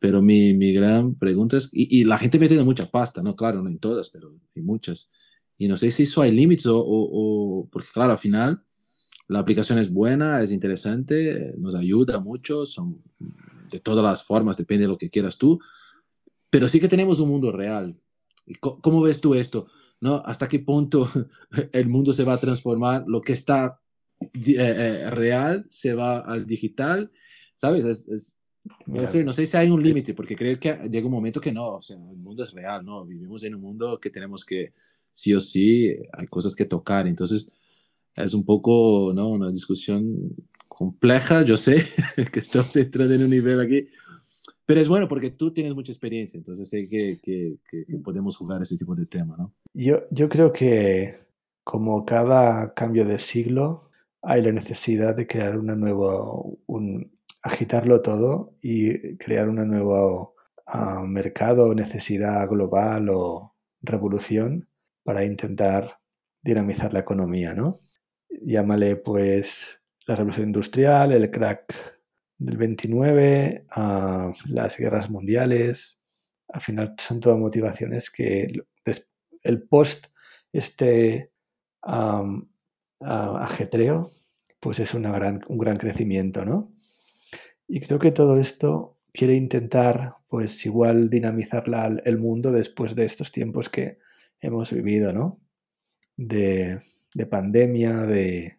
Pero 0.00 0.22
mi, 0.22 0.54
mi 0.54 0.72
gran 0.72 1.14
pregunta 1.14 1.56
es, 1.56 1.70
y, 1.72 2.04
la 2.04 2.18
gente 2.18 2.38
mete 2.38 2.60
mucha 2.62 2.90
pasta, 2.90 3.22
¿no? 3.22 3.34
Claro, 3.36 3.62
no 3.62 3.68
en 3.68 3.78
todas, 3.78 4.10
pero 4.10 4.34
hay 4.54 4.62
muchas. 4.62 5.10
Y 5.56 5.66
no 5.68 5.76
sé 5.76 5.90
si 5.90 6.04
eso 6.04 6.22
hay 6.22 6.30
límites 6.30 6.66
o, 6.66 6.78
o, 6.78 7.60
o, 7.62 7.68
porque 7.68 7.88
claro, 7.92 8.12
al 8.12 8.18
final 8.18 8.62
la 9.28 9.40
aplicación 9.40 9.78
es 9.78 9.92
buena, 9.92 10.42
es 10.42 10.50
interesante, 10.50 11.54
nos 11.58 11.74
ayuda 11.74 12.18
mucho, 12.18 12.64
son 12.64 13.02
de 13.70 13.78
todas 13.78 14.02
las 14.02 14.24
formas, 14.24 14.56
depende 14.56 14.84
de 14.84 14.88
lo 14.88 14.98
que 14.98 15.10
quieras 15.10 15.36
tú, 15.36 15.60
pero 16.50 16.68
sí 16.68 16.80
que 16.80 16.88
tenemos 16.88 17.20
un 17.20 17.28
mundo 17.28 17.52
real. 17.52 17.94
¿Cómo 18.60 19.02
ves 19.02 19.20
tú 19.20 19.34
esto? 19.34 19.68
¿No? 20.00 20.22
¿Hasta 20.24 20.48
qué 20.48 20.58
punto 20.60 21.10
el 21.72 21.88
mundo 21.88 22.14
se 22.14 22.24
va 22.24 22.34
a 22.34 22.38
transformar? 22.38 23.04
Lo 23.06 23.20
que 23.20 23.34
está 23.34 23.78
eh, 24.20 24.54
eh, 24.56 25.10
real 25.10 25.66
se 25.68 25.92
va 25.92 26.20
al 26.20 26.46
digital, 26.46 27.12
¿sabes? 27.56 27.84
Es, 27.84 28.08
es, 28.08 28.38
no, 28.86 29.06
sé, 29.06 29.24
no 29.24 29.34
sé 29.34 29.46
si 29.46 29.56
hay 29.58 29.68
un 29.68 29.82
límite, 29.82 30.14
porque 30.14 30.36
creo 30.36 30.58
que 30.58 30.88
llega 30.90 31.06
un 31.06 31.12
momento 31.12 31.40
que 31.40 31.52
no, 31.52 31.76
o 31.76 31.82
sea, 31.82 31.96
el 31.96 32.16
mundo 32.16 32.44
es 32.44 32.52
real, 32.52 32.82
¿no? 32.82 33.04
Vivimos 33.04 33.42
en 33.42 33.54
un 33.54 33.60
mundo 33.60 34.00
que 34.00 34.08
tenemos 34.08 34.42
que, 34.42 34.72
sí 35.12 35.34
o 35.34 35.40
sí, 35.40 35.94
hay 36.12 36.26
cosas 36.28 36.54
que 36.54 36.64
tocar, 36.64 37.06
entonces 37.06 37.52
es 38.24 38.34
un 38.34 38.44
poco 38.44 39.12
¿no? 39.14 39.30
una 39.30 39.50
discusión 39.50 40.34
compleja, 40.68 41.42
yo 41.42 41.56
sé 41.56 41.86
que 42.32 42.40
estamos 42.40 42.74
entrando 42.76 43.14
en 43.14 43.24
un 43.24 43.30
nivel 43.30 43.60
aquí, 43.60 43.88
pero 44.66 44.80
es 44.80 44.88
bueno 44.88 45.08
porque 45.08 45.30
tú 45.30 45.52
tienes 45.52 45.74
mucha 45.74 45.92
experiencia, 45.92 46.38
entonces 46.38 46.68
sé 46.68 46.88
que, 46.88 47.18
que, 47.22 47.56
que, 47.70 47.84
que 47.86 47.98
podemos 47.98 48.36
jugar 48.36 48.62
ese 48.62 48.76
tipo 48.76 48.94
de 48.94 49.06
tema, 49.06 49.36
¿no? 49.36 49.54
Yo, 49.72 50.02
yo 50.10 50.28
creo 50.28 50.52
que 50.52 51.14
como 51.64 52.04
cada 52.04 52.74
cambio 52.74 53.04
de 53.04 53.18
siglo 53.18 53.90
hay 54.22 54.42
la 54.42 54.52
necesidad 54.52 55.14
de 55.14 55.26
crear 55.26 55.58
una 55.58 55.74
nueva, 55.74 56.22
un, 56.66 57.18
agitarlo 57.42 58.02
todo 58.02 58.54
y 58.62 59.16
crear 59.16 59.48
un 59.48 59.56
nuevo 59.68 60.34
uh, 60.72 61.06
mercado, 61.06 61.74
necesidad 61.74 62.48
global 62.48 63.08
o 63.10 63.54
revolución 63.80 64.68
para 65.02 65.24
intentar 65.24 65.98
dinamizar 66.42 66.92
la 66.92 67.00
economía, 67.00 67.54
¿no? 67.54 67.76
Llámale 68.42 68.96
pues 68.96 69.82
la 70.06 70.14
revolución 70.14 70.48
industrial, 70.48 71.12
el 71.12 71.30
crack 71.30 71.74
del 72.38 72.56
29, 72.56 73.66
uh, 73.76 74.32
las 74.46 74.76
guerras 74.76 75.10
mundiales. 75.10 76.00
Al 76.48 76.60
final 76.60 76.94
son 76.98 77.20
todas 77.20 77.38
motivaciones 77.38 78.10
que 78.10 78.52
el 79.42 79.62
post 79.62 80.06
este 80.52 81.30
ajetreo, 83.00 84.08
pues 84.60 84.80
es 84.80 84.94
gran, 84.94 85.40
un 85.48 85.58
gran 85.58 85.76
crecimiento, 85.76 86.44
¿no? 86.44 86.72
Y 87.66 87.80
creo 87.80 87.98
que 87.98 88.12
todo 88.12 88.38
esto 88.38 88.98
quiere 89.12 89.34
intentar, 89.34 90.10
pues 90.28 90.64
igual 90.66 91.10
dinamizar 91.10 91.64
el 92.04 92.18
mundo 92.18 92.50
después 92.52 92.94
de 92.94 93.04
estos 93.04 93.30
tiempos 93.30 93.68
que 93.68 93.98
hemos 94.40 94.72
vivido, 94.72 95.12
¿no? 95.12 95.40
De, 96.16 96.78
pandemia, 97.30 98.02
de, 98.02 98.58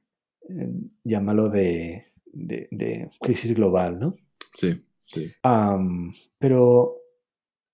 eh, 0.49 0.71
llámalo 1.03 1.49
de, 1.49 2.03
de, 2.25 3.09
crisis 3.19 3.55
global, 3.55 3.99
¿no? 3.99 4.15
Sí, 4.53 4.83
sí. 5.05 5.31
pero 6.37 6.97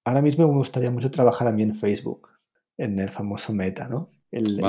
ahora 0.04 0.22
mismo 0.22 0.48
me 0.48 0.56
gustaría 0.56 0.92
mucho 0.92 1.12
trabajar 1.12 1.48
a 1.48 1.52
mí 1.52 1.64
en 1.64 1.76
Facebook, 1.76 2.30
en 2.78 3.00
el 3.00 3.10
famoso 3.10 3.54
Meta, 3.54 3.88
¿no? 3.88 4.10
El, 4.32 4.60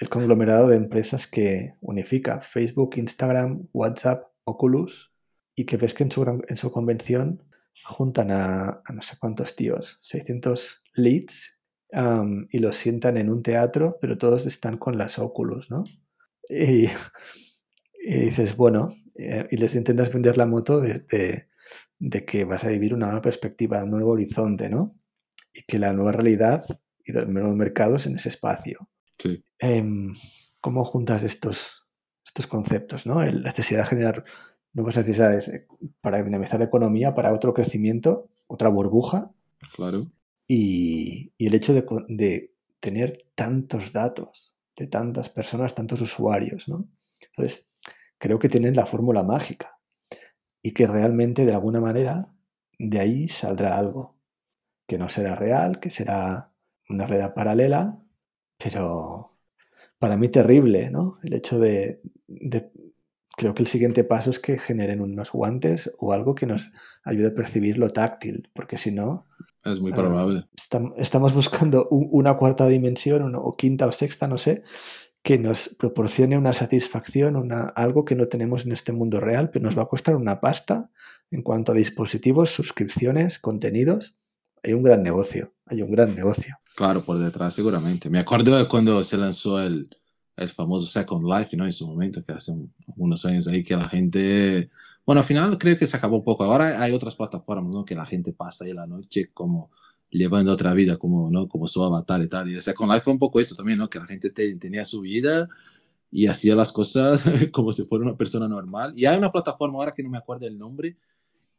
el, 0.00 0.08
conglomerado 0.10 0.68
de 0.68 0.76
empresas 0.76 1.26
que 1.26 1.74
unifica 1.80 2.42
Facebook, 2.42 2.96
Instagram, 2.96 3.68
WhatsApp, 3.72 4.24
Oculus 4.44 5.14
y 5.54 5.64
que 5.64 5.78
ves 5.78 5.94
que 5.94 6.02
en 6.04 6.10
su, 6.10 6.44
en 6.46 6.56
su 6.56 6.70
convención 6.70 7.42
juntan 7.84 8.30
a, 8.30 8.82
no 8.92 9.02
sé 9.02 9.16
cuántos 9.18 9.56
tíos, 9.56 9.98
600 10.02 10.84
leads 10.94 11.58
y 12.50 12.58
los 12.58 12.76
sientan 12.76 13.18
en 13.18 13.28
un 13.28 13.42
teatro, 13.42 13.98
pero 14.00 14.16
todos 14.16 14.46
están 14.46 14.78
con 14.78 14.96
las 14.96 15.18
Oculus, 15.18 15.70
¿no? 15.70 15.84
Y, 18.04 18.18
dices, 18.24 18.56
bueno, 18.56 18.92
eh, 19.16 19.46
y 19.52 19.56
les 19.58 19.76
intentas 19.76 20.12
vender 20.12 20.36
la 20.36 20.44
moto 20.44 20.80
de, 20.80 21.04
de, 22.00 22.24
que 22.24 22.44
vas 22.44 22.64
a 22.64 22.68
vivir 22.68 22.94
una 22.94 23.06
nueva 23.06 23.22
perspectiva, 23.22 23.84
un 23.84 23.92
nuevo 23.92 24.10
horizonte, 24.10 24.68
¿no? 24.68 24.98
Y 25.54 25.62
que 25.62 25.78
la 25.78 25.92
nueva 25.92 26.10
realidad 26.10 26.64
y 27.04 27.12
los 27.12 27.28
nuevos 27.28 27.54
mercados 27.54 28.08
en 28.08 28.16
ese 28.16 28.28
espacio. 28.28 28.90
Sí. 29.18 29.44
Em, 29.60 30.12
¿Cómo 30.60 30.84
juntas 30.84 31.22
estos, 31.22 31.86
estos 32.26 32.48
conceptos, 32.48 33.06
¿no? 33.06 33.24
La 33.24 33.30
necesidad 33.30 33.82
de 33.82 33.86
generar 33.86 34.24
nuevas 34.72 34.96
necesidades 34.96 35.48
eh, 35.48 35.68
para 36.00 36.22
dinamizar 36.24 36.58
la 36.58 36.66
economía, 36.66 37.14
para 37.14 37.32
otro 37.32 37.54
crecimiento, 37.54 38.28
otra 38.48 38.68
burbuja. 38.68 39.30
Claro. 39.76 40.10
Y, 40.54 41.32
el 41.38 41.54
hecho 41.54 41.72
de, 41.72 42.52
tener 42.78 43.24
tantos 43.34 43.90
datos 43.90 44.54
de 44.76 44.86
tantas 44.86 45.30
personas, 45.30 45.74
tantos 45.74 46.02
usuarios, 46.02 46.68
¿no? 46.68 46.90
Entonces, 47.30 47.70
creo 48.18 48.38
que 48.38 48.50
tienen 48.50 48.76
la 48.76 48.84
fórmula 48.84 49.22
mágica 49.22 49.78
y 50.60 50.72
que 50.72 50.86
realmente 50.86 51.46
de 51.46 51.54
alguna 51.54 51.80
manera 51.80 52.34
de 52.78 53.00
ahí 53.00 53.28
saldrá 53.28 53.78
algo 53.78 54.18
que 54.86 54.98
no 54.98 55.08
será 55.08 55.36
real, 55.36 55.80
que 55.80 55.88
será 55.88 56.52
una 56.90 57.06
red 57.06 57.26
paralela, 57.34 58.04
pero 58.58 59.30
para 59.98 60.18
mí 60.18 60.28
terrible, 60.28 60.90
¿no? 60.90 61.18
El 61.22 61.32
hecho 61.32 61.58
de, 61.58 62.02
creo 63.38 63.54
que 63.54 63.62
el 63.62 63.68
siguiente 63.68 64.04
paso 64.04 64.28
es 64.28 64.38
que 64.38 64.58
generen 64.58 65.00
unos 65.00 65.32
guantes 65.32 65.94
o 65.98 66.12
algo 66.12 66.34
que 66.34 66.46
nos 66.46 66.74
ayude 67.04 67.28
a 67.28 67.34
percibir 67.34 67.78
lo 67.78 67.88
táctil, 67.88 68.50
porque 68.52 68.76
si 68.76 68.92
no... 68.92 69.26
Es 69.64 69.80
muy 69.80 69.92
probable. 69.92 70.40
Eh, 70.40 70.78
estamos 70.96 71.34
buscando 71.34 71.88
una 71.90 72.36
cuarta 72.36 72.66
dimensión, 72.66 73.34
o 73.36 73.52
quinta 73.52 73.86
o 73.86 73.92
sexta, 73.92 74.26
no 74.26 74.38
sé, 74.38 74.64
que 75.22 75.38
nos 75.38 75.68
proporcione 75.78 76.36
una 76.36 76.52
satisfacción, 76.52 77.36
una, 77.36 77.62
algo 77.62 78.04
que 78.04 78.16
no 78.16 78.26
tenemos 78.26 78.66
en 78.66 78.72
este 78.72 78.92
mundo 78.92 79.20
real, 79.20 79.50
pero 79.50 79.64
nos 79.64 79.78
va 79.78 79.84
a 79.84 79.88
costar 79.88 80.16
una 80.16 80.40
pasta 80.40 80.90
en 81.30 81.42
cuanto 81.42 81.72
a 81.72 81.74
dispositivos, 81.76 82.50
suscripciones, 82.50 83.38
contenidos. 83.38 84.16
Hay 84.64 84.72
un 84.72 84.82
gran 84.82 85.02
negocio, 85.02 85.54
hay 85.66 85.82
un 85.82 85.92
gran 85.92 86.14
negocio. 86.14 86.56
Claro, 86.74 87.02
por 87.04 87.18
detrás 87.18 87.54
seguramente. 87.54 88.10
Me 88.10 88.18
acuerdo 88.18 88.56
de 88.56 88.66
cuando 88.66 89.02
se 89.04 89.16
lanzó 89.16 89.62
el, 89.62 89.88
el 90.36 90.48
famoso 90.48 90.86
Second 90.86 91.24
Life, 91.24 91.56
¿no? 91.56 91.64
En 91.66 91.72
su 91.72 91.86
momento, 91.86 92.24
que 92.24 92.32
hace 92.32 92.52
unos 92.96 93.24
años 93.24 93.46
ahí 93.46 93.62
que 93.62 93.76
la 93.76 93.88
gente... 93.88 94.70
Bueno, 95.04 95.20
al 95.20 95.26
final 95.26 95.58
creo 95.58 95.76
que 95.76 95.86
se 95.86 95.96
acabó 95.96 96.18
un 96.18 96.24
poco. 96.24 96.44
Ahora 96.44 96.80
hay 96.80 96.92
otras 96.92 97.16
plataformas, 97.16 97.74
¿no? 97.74 97.84
Que 97.84 97.94
la 97.94 98.06
gente 98.06 98.32
pasa 98.32 98.64
ahí 98.64 98.72
la 98.72 98.86
noche 98.86 99.30
como 99.32 99.70
llevando 100.10 100.52
otra 100.52 100.74
vida, 100.74 100.96
como, 100.98 101.30
¿no? 101.30 101.48
Como 101.48 101.66
su 101.66 101.82
avatar 101.82 102.22
y 102.22 102.28
tal. 102.28 102.50
Y 102.50 102.54
el 102.54 102.62
Second 102.62 102.92
Life 102.92 103.04
fue 103.04 103.12
un 103.12 103.18
poco 103.18 103.40
eso 103.40 103.54
también, 103.54 103.78
¿no? 103.78 103.88
Que 103.88 103.98
la 103.98 104.06
gente 104.06 104.30
tenía 104.30 104.84
su 104.84 105.00
vida 105.00 105.48
y 106.10 106.26
hacía 106.26 106.54
las 106.54 106.72
cosas 106.72 107.22
como 107.52 107.72
si 107.72 107.84
fuera 107.84 108.04
una 108.04 108.16
persona 108.16 108.46
normal. 108.48 108.92
Y 108.96 109.06
hay 109.06 109.18
una 109.18 109.32
plataforma 109.32 109.78
ahora 109.78 109.92
que 109.92 110.02
no 110.02 110.10
me 110.10 110.18
acuerdo 110.18 110.46
el 110.46 110.58
nombre, 110.58 110.96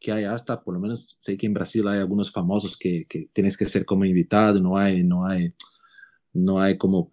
que 0.00 0.12
hay 0.12 0.24
hasta, 0.24 0.62
por 0.62 0.74
lo 0.74 0.80
menos 0.80 1.16
sé 1.18 1.36
que 1.36 1.46
en 1.46 1.54
Brasil 1.54 1.86
hay 1.88 1.98
algunos 1.98 2.30
famosos 2.30 2.76
que, 2.76 3.06
que 3.06 3.28
tienes 3.32 3.56
que 3.56 3.66
ser 3.66 3.84
como 3.84 4.04
invitado, 4.04 4.60
no 4.60 4.76
hay, 4.76 5.02
no 5.02 5.26
hay, 5.26 5.54
no 6.32 6.60
hay 6.60 6.78
como 6.78 7.10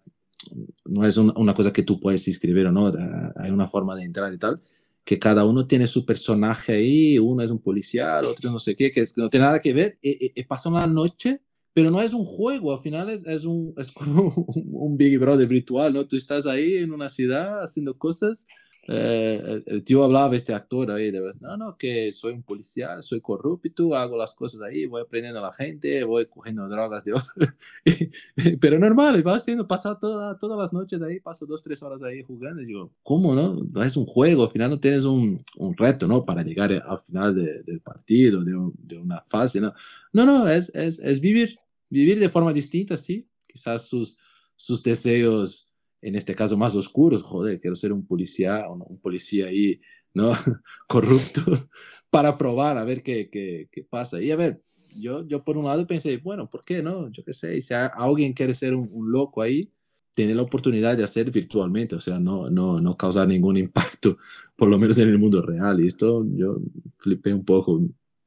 no 0.84 1.06
es 1.06 1.16
una 1.16 1.54
cosa 1.54 1.72
que 1.72 1.82
tú 1.82 2.00
puedes 2.00 2.26
inscribir 2.28 2.66
o 2.66 2.72
no, 2.72 2.92
hay 3.36 3.50
una 3.50 3.68
forma 3.68 3.94
de 3.94 4.04
entrar 4.04 4.32
y 4.32 4.38
tal, 4.38 4.60
que 5.04 5.18
cada 5.18 5.44
uno 5.44 5.66
tiene 5.66 5.86
su 5.86 6.06
personaje 6.06 6.74
ahí, 6.74 7.18
uno 7.18 7.42
es 7.42 7.50
un 7.50 7.60
policial, 7.60 8.24
otro 8.24 8.50
no 8.50 8.60
sé 8.60 8.76
qué, 8.76 8.92
que 8.92 9.04
no 9.16 9.28
tiene 9.28 9.46
nada 9.46 9.60
que 9.60 9.72
ver, 9.72 9.98
y, 10.00 10.32
y, 10.38 10.42
pasa 10.44 10.68
una 10.68 10.86
noche, 10.86 11.40
pero 11.74 11.90
no 11.90 12.00
es 12.00 12.12
un 12.12 12.24
juego, 12.24 12.72
al 12.72 12.80
final 12.82 13.10
es, 13.10 13.26
es, 13.26 13.44
un, 13.44 13.74
es 13.76 13.90
como 13.92 14.32
un 14.56 14.96
Big 14.96 15.18
Brother 15.18 15.48
virtual, 15.48 15.92
¿no? 15.92 16.06
Tú 16.06 16.16
estás 16.16 16.46
ahí 16.46 16.76
en 16.76 16.92
una 16.92 17.08
ciudad 17.08 17.62
haciendo 17.62 17.98
cosas 17.98 18.46
eh, 18.88 19.62
el, 19.66 19.84
tío 19.84 20.02
hablaba, 20.02 20.34
este 20.34 20.52
actor 20.52 20.90
ahí, 20.90 21.12
de 21.12 21.20
no, 21.40 21.56
no, 21.56 21.76
que 21.76 22.12
soy 22.12 22.32
un 22.32 22.42
policía, 22.42 23.00
soy 23.00 23.20
corrupto, 23.20 23.94
hago 23.94 24.16
las 24.16 24.34
cosas 24.34 24.60
ahí, 24.62 24.86
voy 24.86 25.02
aprendiendo 25.02 25.38
a 25.38 25.42
la 25.42 25.52
gente, 25.52 26.02
voy 26.02 26.26
cogiendo 26.26 26.68
drogas 26.68 27.04
de 27.04 27.12
otros. 27.12 27.54
Pero 28.60 28.78
normal, 28.80 29.24
va 29.26 29.36
haciendo, 29.36 29.68
pasa 29.68 29.96
toda, 29.98 30.36
todas 30.36 30.58
las 30.58 30.72
noches 30.72 31.00
ahí, 31.00 31.20
paso 31.20 31.46
dos, 31.46 31.62
tres 31.62 31.80
horas 31.82 32.02
ahí 32.02 32.24
jugando. 32.24 32.60
Y 32.60 32.66
digo, 32.66 32.92
¿cómo 33.04 33.34
no? 33.36 33.54
No 33.54 33.82
es 33.84 33.96
un 33.96 34.04
juego, 34.04 34.44
al 34.44 34.50
final 34.50 34.70
no 34.70 34.80
tienes 34.80 35.04
un, 35.04 35.38
un 35.58 35.76
reto, 35.76 36.08
¿no? 36.08 36.24
Para 36.24 36.42
llegar 36.42 36.72
al 36.72 37.00
final 37.02 37.34
del 37.64 37.80
partido, 37.80 38.42
de, 38.42 38.52
de, 38.78 38.98
una 38.98 39.22
fase, 39.28 39.60
¿no? 39.60 39.72
No, 40.12 40.24
no, 40.26 40.48
es, 40.48 40.74
es, 40.74 40.98
es 40.98 41.20
vivir, 41.20 41.56
vivir 41.88 42.18
de 42.18 42.28
forma 42.28 42.52
distinta, 42.52 42.96
sí. 42.96 43.28
Quizás 43.46 43.82
sus, 43.82 44.18
sus 44.56 44.82
deseos 44.82 45.71
en 46.02 46.16
este 46.16 46.34
caso 46.34 46.56
más 46.56 46.74
oscuros, 46.74 47.22
joder, 47.22 47.60
quiero 47.60 47.76
ser 47.76 47.92
un 47.92 48.04
policía, 48.04 48.68
un, 48.68 48.98
policía 48.98 49.46
ahí, 49.46 49.80
¿no? 50.12 50.32
Corrupto, 50.88 51.42
para 52.10 52.36
probar 52.36 52.76
a 52.76 52.84
ver 52.84 53.02
qué, 53.02 53.30
qué, 53.30 53.68
qué, 53.70 53.84
pasa. 53.84 54.20
Y 54.20 54.32
a 54.32 54.36
ver, 54.36 54.60
yo, 54.98 55.26
yo 55.26 55.44
por 55.44 55.56
un 55.56 55.64
lado 55.64 55.86
pensé, 55.86 56.16
bueno, 56.18 56.50
¿por 56.50 56.64
qué 56.64 56.82
no? 56.82 57.10
Yo 57.10 57.24
qué 57.24 57.32
sé, 57.32 57.62
si 57.62 57.72
alguien 57.72 58.32
quiere 58.32 58.52
ser 58.52 58.74
un, 58.74 58.90
un, 58.92 59.12
loco 59.12 59.40
ahí, 59.40 59.70
tiene 60.12 60.34
la 60.34 60.42
oportunidad 60.42 60.96
de 60.96 61.04
hacer 61.04 61.30
virtualmente, 61.30 61.94
o 61.94 62.00
sea, 62.00 62.18
no, 62.18 62.50
no, 62.50 62.80
no 62.80 62.96
causar 62.96 63.28
ningún 63.28 63.56
impacto, 63.56 64.18
por 64.56 64.68
lo 64.68 64.78
menos 64.78 64.98
en 64.98 65.08
el 65.08 65.18
mundo 65.18 65.40
real. 65.40 65.80
Y 65.80 65.86
esto 65.86 66.26
yo 66.34 66.58
flipé 66.98 67.32
un 67.32 67.44
poco 67.44 67.80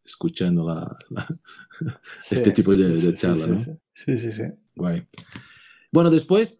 escuchando 0.03 0.65
la, 0.65 0.97
este 2.31 2.51
tipo 2.51 2.73
de, 2.73 2.97
sí, 2.97 3.07
de 3.07 3.17
charla, 3.17 3.47
¿no? 3.47 3.59
Sí, 3.93 4.17
sí, 4.17 4.31
sí. 4.31 4.43
Guay. 4.75 5.05
Bueno, 5.91 6.09
después 6.09 6.59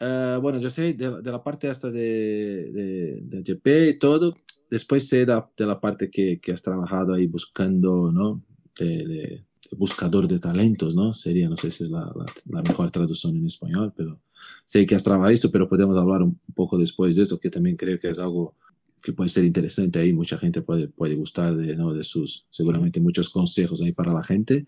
Uh, 0.00 0.40
bueno, 0.40 0.60
yo 0.60 0.68
sé 0.68 0.92
de, 0.94 1.22
de, 1.22 1.30
la 1.30 1.42
parte 1.42 1.68
hasta 1.68 1.90
de, 1.90 2.70
de, 2.70 3.20
de 3.22 3.42
GP 3.42 3.88
y 3.88 3.98
todo. 3.98 4.36
Después 4.70 5.08
sé 5.08 5.24
de, 5.24 5.42
de 5.56 5.66
la 5.66 5.80
parte 5.80 6.10
que, 6.10 6.38
que, 6.40 6.52
has 6.52 6.62
trabajado 6.62 7.14
ahí 7.14 7.26
buscando, 7.26 8.12
¿no? 8.12 8.42
De, 8.78 9.44
buscador 9.72 10.28
de 10.28 10.38
talentos, 10.38 10.94
¿no? 10.94 11.14
Sería, 11.14 11.48
no 11.48 11.56
sé 11.56 11.70
si 11.70 11.84
es 11.84 11.90
la, 11.90 12.12
la, 12.14 12.26
la, 12.46 12.62
mejor 12.62 12.90
traducción 12.90 13.36
en 13.36 13.46
español, 13.46 13.92
pero 13.96 14.20
sé 14.64 14.86
que 14.86 14.94
has 14.94 15.02
trabajado 15.02 15.32
eso, 15.32 15.50
pero 15.50 15.68
podemos 15.68 15.96
hablar 15.96 16.22
un, 16.22 16.38
poco 16.54 16.78
después 16.78 17.16
de 17.16 17.22
esto, 17.22 17.40
que 17.40 17.50
también 17.50 17.76
creo 17.76 17.98
que 17.98 18.10
es 18.10 18.18
algo 18.18 18.54
que 19.02 19.12
puede 19.12 19.30
ser 19.30 19.44
interesante 19.44 19.98
ahí. 19.98 20.12
Mucha 20.12 20.38
gente 20.38 20.62
puede, 20.62 20.88
puede 20.88 21.14
gustar 21.14 21.56
de, 21.56 21.76
¿no? 21.76 21.92
de 21.94 22.04
sus, 22.04 22.46
seguramente 22.50 23.00
muchos 23.00 23.30
consejos 23.30 23.80
ahí 23.82 23.92
para 23.92 24.12
la 24.12 24.22
gente. 24.22 24.66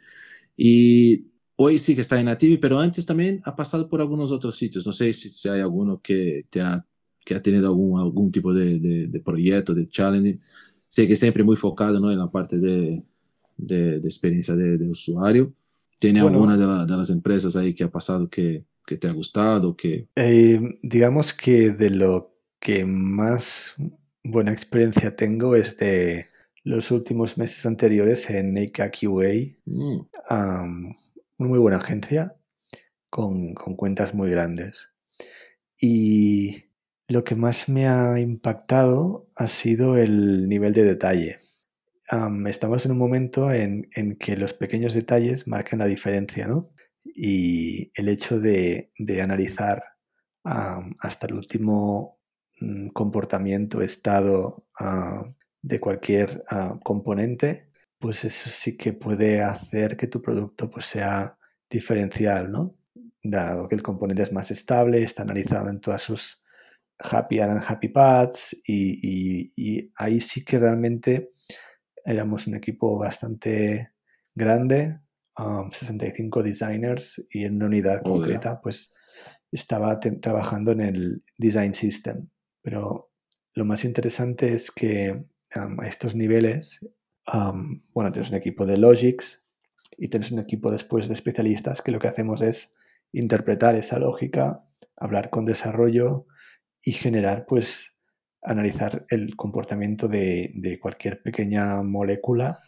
Y 0.56 1.26
hoy 1.60 1.78
sí 1.78 1.94
que 1.94 2.02
está 2.02 2.20
en 2.20 2.28
Ativi, 2.28 2.56
pero 2.56 2.78
antes 2.78 3.04
también 3.04 3.40
ha 3.44 3.54
pasado 3.54 3.88
por 3.88 4.00
algunos 4.00 4.30
otros 4.30 4.56
sitios. 4.56 4.86
No 4.86 4.92
sé 4.92 5.12
si, 5.12 5.28
si 5.30 5.48
hay 5.48 5.60
alguno 5.60 6.00
que, 6.00 6.46
te 6.50 6.60
ha, 6.60 6.86
que 7.24 7.34
ha 7.34 7.42
tenido 7.42 7.66
algún, 7.66 8.00
algún 8.00 8.30
tipo 8.30 8.54
de, 8.54 8.78
de, 8.78 9.06
de, 9.08 9.20
proyecto, 9.20 9.74
de 9.74 9.88
challenge. 9.88 10.38
Sé 10.88 11.08
que 11.08 11.16
siempre 11.16 11.42
muy 11.42 11.56
focado 11.56 11.98
¿no? 11.98 12.12
en 12.12 12.18
la 12.18 12.30
parte 12.30 12.58
de, 12.58 13.02
de 13.56 13.96
experiencia 13.96 14.54
de, 14.54 14.88
usuario. 14.88 15.52
¿Tiene 15.98 16.22
bueno, 16.22 16.36
alguna 16.36 16.56
de, 16.56 16.64
la, 16.64 16.86
de, 16.86 16.96
las 16.96 17.10
empresas 17.10 17.56
ahí 17.56 17.74
que 17.74 17.84
ha 17.84 17.90
pasado 17.90 18.30
que, 18.30 18.64
que 18.86 18.96
te 18.96 19.08
ha 19.08 19.12
gustado? 19.12 19.76
Que... 19.76 20.06
Eh, 20.14 20.78
digamos 20.82 21.34
que 21.34 21.70
de 21.70 21.90
lo 21.90 22.36
que 22.60 22.84
más 22.84 23.74
buena 24.22 24.52
experiencia 24.52 25.12
tengo 25.12 25.56
es 25.56 25.76
de 25.76 26.26
los 26.62 26.92
últimos 26.92 27.36
meses 27.36 27.66
anteriores 27.66 28.30
en 28.30 28.54
Neika 28.54 28.92
QA. 28.92 29.56
Mm. 29.64 30.00
Um, 30.30 30.92
muy 31.38 31.58
buena 31.58 31.78
agencia 31.78 32.36
con, 33.10 33.54
con, 33.54 33.76
cuentas 33.76 34.14
muy 34.14 34.30
grandes. 34.30 34.94
Y 35.80 36.64
lo 37.08 37.24
que 37.24 37.34
más 37.34 37.68
me 37.68 37.88
ha 37.88 38.18
impactado 38.20 39.30
ha 39.34 39.48
sido 39.48 39.96
el 39.96 40.48
nivel 40.48 40.72
de 40.72 40.84
detalle. 40.84 41.36
Estamos 42.46 42.86
en 42.86 42.92
un 42.92 42.98
momento 42.98 43.52
en, 43.52 43.88
en, 43.94 44.16
que 44.16 44.36
los 44.36 44.54
pequeños 44.54 44.94
detalles 44.94 45.46
marcan 45.46 45.78
la 45.78 45.86
diferencia, 45.86 46.46
¿no? 46.46 46.70
Y 47.04 47.92
el 47.94 48.08
hecho 48.08 48.40
de, 48.40 48.92
de 48.98 49.22
analizar 49.22 49.82
hasta 50.44 51.26
el 51.26 51.34
último 51.34 52.18
mm, 52.60 52.88
comportamiento, 52.88 53.82
estado 53.82 54.66
de 55.62 55.80
cualquier 55.80 56.44
componente, 56.82 57.67
pues 57.98 58.24
eso 58.24 58.48
sí 58.50 58.76
que 58.76 58.92
puede 58.92 59.42
hacer 59.42 59.96
que 59.96 60.06
tu 60.06 60.22
producto 60.22 60.70
pues, 60.70 60.86
sea 60.86 61.38
diferencial, 61.68 62.50
¿no? 62.50 62.76
Dado 63.22 63.68
que 63.68 63.74
el 63.74 63.82
componente 63.82 64.22
es 64.22 64.32
más 64.32 64.50
estable, 64.50 65.02
está 65.02 65.22
analizado 65.22 65.68
en 65.70 65.80
todas 65.80 66.02
sus 66.02 66.44
happy 66.98 67.40
and 67.40 67.52
unhappy 67.52 67.88
paths 67.88 68.56
y, 68.66 69.52
y 69.56 69.92
ahí 69.96 70.20
sí 70.20 70.44
que 70.44 70.58
realmente 70.58 71.30
éramos 72.04 72.46
un 72.46 72.54
equipo 72.54 72.98
bastante 72.98 73.92
grande, 74.34 75.00
65 75.70 76.42
designers 76.42 77.24
y 77.30 77.44
en 77.44 77.56
una 77.56 77.66
unidad 77.66 78.02
concreta 78.02 78.60
pues 78.60 78.92
estaba 79.52 79.98
trabajando 80.00 80.72
en 80.72 80.80
el 80.80 81.24
design 81.36 81.74
system. 81.74 82.28
Pero 82.62 83.12
lo 83.54 83.64
más 83.64 83.84
interesante 83.84 84.52
es 84.52 84.70
que 84.70 85.24
a 85.54 85.86
estos 85.86 86.14
niveles, 86.14 86.86
bueno, 87.94 88.12
tienes 88.12 88.30
un 88.30 88.36
equipo 88.36 88.66
de 88.66 88.78
logics 88.78 89.44
y 89.96 90.08
tienes 90.08 90.30
un 90.30 90.38
equipo 90.38 90.70
después 90.70 91.08
de 91.08 91.14
especialistas 91.14 91.82
que 91.82 91.90
lo 91.90 91.98
que 91.98 92.08
hacemos 92.08 92.42
es 92.42 92.76
interpretar 93.12 93.74
esa 93.74 93.98
lógica, 93.98 94.64
hablar 94.96 95.30
con 95.30 95.44
desarrollo 95.44 96.26
y 96.82 96.92
generar 96.92 97.46
pues 97.46 97.98
analizar 98.42 99.04
el 99.10 99.36
comportamiento 99.36 100.08
de, 100.08 100.78
cualquier 100.80 101.22
pequeña 101.22 101.82
molécula 101.82 102.60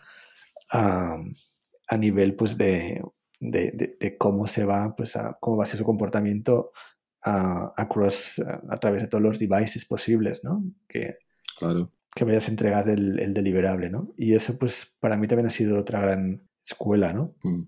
a 0.70 1.96
nivel 1.99 2.35
pues 2.37 2.59
de, 2.59 3.03
cómo 4.18 4.46
se 4.46 4.64
va, 4.64 4.94
pues 4.96 5.16
a, 5.16 5.37
cómo 5.40 5.59
va 5.59 5.62
a 5.62 5.66
ser 5.66 5.79
su 5.79 5.85
comportamiento 5.85 6.73
a, 7.23 7.73
across, 7.77 8.40
a, 8.40 8.77
través 8.79 9.03
de 9.03 9.09
todos 9.09 9.23
los 9.23 9.38
devices 9.38 9.85
posibles, 9.85 10.44
¿no? 10.44 10.64
Que, 10.88 11.18
claro. 11.59 11.92
Que 12.14 12.25
vayas 12.25 12.49
a 12.49 12.51
entregar 12.51 12.88
el, 12.88 13.18
el, 13.20 13.35
deliberable, 13.35 13.90
¿no? 13.90 14.12
Y 14.16 14.35
eso 14.35 14.59
pues 14.59 14.96
para 15.01 15.16
mí 15.16 15.27
también 15.29 15.46
ha 15.46 15.51
sido 15.51 15.79
otra 15.79 16.01
gran 16.01 16.49
escuela, 16.64 17.12
¿no? 17.12 17.35
Mm. 17.42 17.62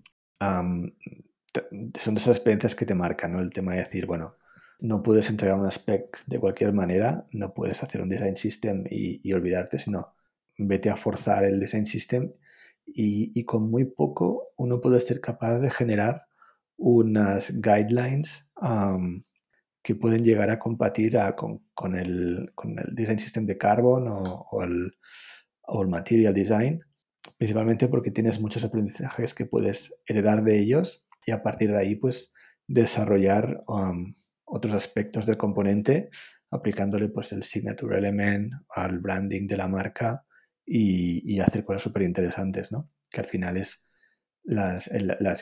son 1.97 2.15
de 2.15 2.19
esas 2.19 2.37
experiencias 2.37 2.75
que 2.75 2.85
te 2.85 2.95
marcan, 2.95 3.33
¿no? 3.33 3.39
El 3.39 3.51
tema 3.51 3.73
de 3.73 3.79
decir, 3.79 4.05
bueno, 4.05 4.35
no 4.79 5.01
puedes 5.03 5.29
entregar 5.29 5.57
un 5.57 5.71
spec 5.71 6.23
de 6.25 6.39
cualquier 6.39 6.73
manera, 6.73 7.25
no 7.31 7.53
puedes 7.53 7.83
hacer 7.83 8.01
un 8.01 8.09
design 8.09 8.35
system 8.35 8.83
y, 8.89 9.21
y 9.23 9.33
olvidarte, 9.33 9.79
sino 9.79 10.13
vete 10.57 10.89
a 10.89 10.95
forzar 10.95 11.45
el 11.45 11.59
design 11.59 11.85
system 11.85 12.33
y, 12.85 13.43
con 13.45 13.69
muy 13.69 13.85
poco 13.85 14.49
uno 14.57 14.81
puede 14.81 14.99
ser 14.99 15.21
capaz 15.21 15.59
de 15.59 15.69
generar 15.69 16.23
unas 16.77 17.61
guidelines 17.61 18.49
que 19.83 19.95
pueden 19.95 20.23
llegar 20.23 20.49
a 20.49 20.59
compartir 20.59 21.17
con, 21.35 21.95
el, 21.95 22.51
design 22.93 23.19
system 23.19 23.45
de 23.45 23.57
Carbon 23.57 24.05
o, 24.07 24.63
el, 24.63 24.93
material 25.89 26.33
design, 26.33 26.81
principalmente 27.37 27.89
porque 27.89 28.11
tienes 28.11 28.39
muchos 28.39 28.63
aprendizajes 28.63 29.33
que 29.33 29.45
puedes 29.45 30.01
heredar 30.05 30.43
de 30.43 30.59
ellos 30.59 31.05
y 31.25 31.31
a 31.31 31.43
partir 31.43 31.71
de 31.71 31.77
ahí 31.77 31.95
pues 31.95 32.33
desarrollar 32.65 33.61
otros 34.45 34.73
aspectos 34.73 35.25
del 35.25 35.37
componente 35.37 36.09
aplicándole 36.49 37.09
pues 37.09 37.31
el 37.31 37.43
signature 37.43 37.97
element 37.97 38.53
al 38.69 38.99
branding 38.99 39.47
de 39.47 39.57
la 39.57 39.67
marca 39.67 40.25
y, 40.65 41.39
hacer 41.39 41.65
cosas 41.65 41.81
súper 41.81 42.03
interesantes, 42.03 42.71
¿no? 42.71 42.89
Que 43.09 43.21
al 43.21 43.27
final 43.27 43.57
es 43.57 43.85
las, 44.43 44.89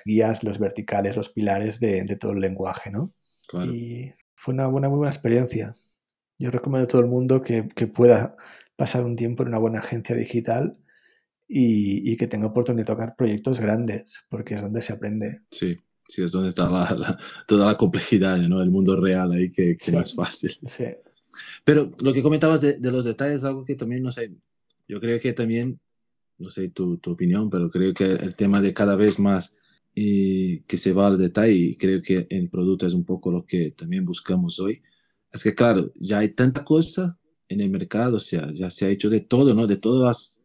guías, 0.04 0.44
los 0.44 0.58
verticales, 0.58 1.16
los 1.16 1.30
pilares 1.30 1.80
de, 1.80 2.06
todo 2.20 2.32
el 2.32 2.40
lenguaje, 2.40 2.90
¿no? 2.90 3.14
Y 3.54 4.12
fue 4.42 4.56
una 4.56 4.66
buena, 4.66 4.90
muy 4.90 4.98
buena 4.98 5.12
experiencia. 5.12 5.76
Yo 6.40 6.50
recomiendo 6.50 6.86
a 6.86 6.88
todo 6.88 7.02
el 7.02 7.08
mundo 7.08 7.44
que, 7.44 7.62
pueda 7.94 8.36
pasar 8.76 9.06
un 9.06 9.16
tiempo 9.16 9.44
en 9.44 9.50
una 9.50 9.60
buena 9.60 9.78
agencia 9.78 10.16
digital 10.16 10.80
y, 11.48 12.18
que 12.18 12.26
tenga 12.26 12.48
oportunidad 12.48 12.88
de 12.88 12.92
tocar 12.92 13.16
proyectos 13.16 13.60
grandes, 13.60 14.26
porque 14.32 14.56
es 14.56 14.64
donde 14.64 14.82
se 14.82 14.94
aprende. 14.94 15.42
Sí, 15.52 15.78
sí, 16.08 16.24
es 16.24 16.32
donde 16.32 16.50
está 16.50 16.68
toda 17.46 17.68
la 17.68 17.78
complejidad, 17.78 18.38
¿no? 18.38 18.64
El 18.64 18.72
mundo 18.72 19.00
real 19.00 19.32
ahí 19.32 19.52
que, 19.52 19.78
que 19.78 19.92
no 19.92 20.02
es 20.02 20.16
fácil. 20.16 20.58
Sí. 20.66 20.86
Pero 21.64 21.92
lo 22.02 22.12
que 22.12 22.24
comentabas 22.24 22.62
de, 22.62 22.80
de, 22.80 22.92
los 22.92 23.06
detalles, 23.06 23.44
algo 23.44 23.64
que 23.64 23.76
también, 23.76 24.02
no 24.02 24.12
sé, 24.12 24.32
yo 24.88 25.00
creo 25.00 25.20
que 25.20 25.34
también, 25.34 25.80
no 26.40 26.50
sé 26.50 26.70
tu, 26.70 26.98
tu 26.98 27.12
opinión, 27.12 27.52
pero 27.52 27.70
creo 27.70 27.94
que 27.94 28.06
el 28.06 28.36
tema 28.36 28.60
de 28.60 28.74
cada 28.74 28.96
vez 28.96 29.20
más 29.20 29.56
y 29.94 30.62
que 30.62 30.78
se 30.78 30.94
va 30.94 31.08
al 31.08 31.18
detalle, 31.18 31.54
y 31.54 31.76
creo 31.76 32.02
que 32.02 32.28
el 32.30 32.50
producto 32.50 32.88
es 32.88 32.94
un 32.94 33.04
poco 33.04 33.32
lo 33.32 33.46
que 33.46 33.72
también 33.72 34.06
buscamos 34.06 34.60
hoy, 34.60 34.82
es 35.32 35.44
que 35.44 35.56
claro, 35.56 35.92
ya 35.96 36.20
hay 36.20 36.30
tanta 36.30 36.64
cosa 36.64 37.18
en 37.48 37.62
el 37.62 37.70
mercado, 37.70 38.18
o 38.18 38.20
sea, 38.20 38.52
ya 38.52 38.70
se 38.70 38.86
ha 38.86 38.90
hecho 38.90 39.10
de 39.10 39.22
todo, 39.22 39.54
¿no? 39.54 39.68
De 39.68 39.78
todas 39.78 40.08
las, 40.08 40.44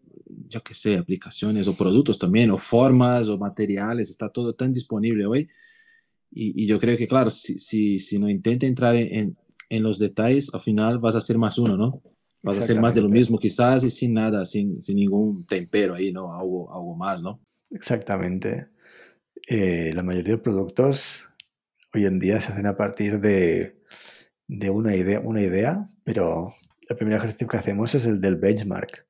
yo 0.49 0.63
qué 0.63 0.75
sé, 0.75 0.97
aplicaciones 0.97 1.69
o 1.69 1.77
productos 1.77 2.19
también, 2.19 2.51
o 2.51 2.59
formas 2.59 3.29
o 3.29 3.39
materiales, 3.39 4.11
está 4.11 4.29
todo 4.29 4.53
tan 4.55 4.73
disponible 4.73 5.27
hoy. 5.27 5.49
Y, 6.31 6.65
y 6.65 6.67
yo 6.67 6.81
creo 6.81 6.97
que, 6.97 7.07
claro, 7.07 7.31
si, 7.31 7.59
si, 7.59 7.99
si 7.99 8.19
no 8.19 8.29
intenta 8.29 8.67
entrar 8.67 8.97
en, 8.97 9.37
en 9.69 9.83
los 9.83 9.99
detalles, 9.99 10.53
al 10.53 10.61
final 10.61 10.99
vas 10.99 11.15
a 11.15 11.21
ser 11.21 11.39
más 11.39 11.59
uno, 11.59 11.77
¿no? 11.77 12.03
Vas 12.43 12.61
a 12.61 12.63
hacer 12.63 12.81
más 12.81 12.95
de 12.95 13.01
lo 13.01 13.09
mismo 13.09 13.39
quizás 13.39 13.83
y 13.83 13.91
sin 13.91 14.13
nada, 14.13 14.47
sin, 14.47 14.81
sin 14.81 14.97
ningún 14.97 15.47
tempero 15.47 15.95
ahí, 15.95 16.13
¿no? 16.13 16.33
Algo, 16.33 16.73
algo 16.73 16.95
más, 16.95 17.23
¿no? 17.23 17.41
Exactamente. 17.71 18.69
Eh, 19.49 19.93
la 19.95 20.03
mayoría 20.03 20.35
de 20.35 20.43
productos 20.43 21.29
hoy 21.95 22.05
en 22.05 22.19
día 22.19 22.41
se 22.41 22.53
hacen 22.53 22.67
a 22.67 22.77
partir 22.77 23.21
de, 23.21 23.81
de 24.49 24.71
una, 24.71 24.97
idea, 24.97 25.21
una 25.21 25.41
idea, 25.41 25.87
pero 26.03 26.53
el 26.89 26.97
primer 26.97 27.19
ejercicio 27.19 27.47
que 27.47 27.57
hacemos 27.57 27.95
es 27.95 28.07
el 28.07 28.21
del 28.21 28.35
benchmark, 28.35 29.07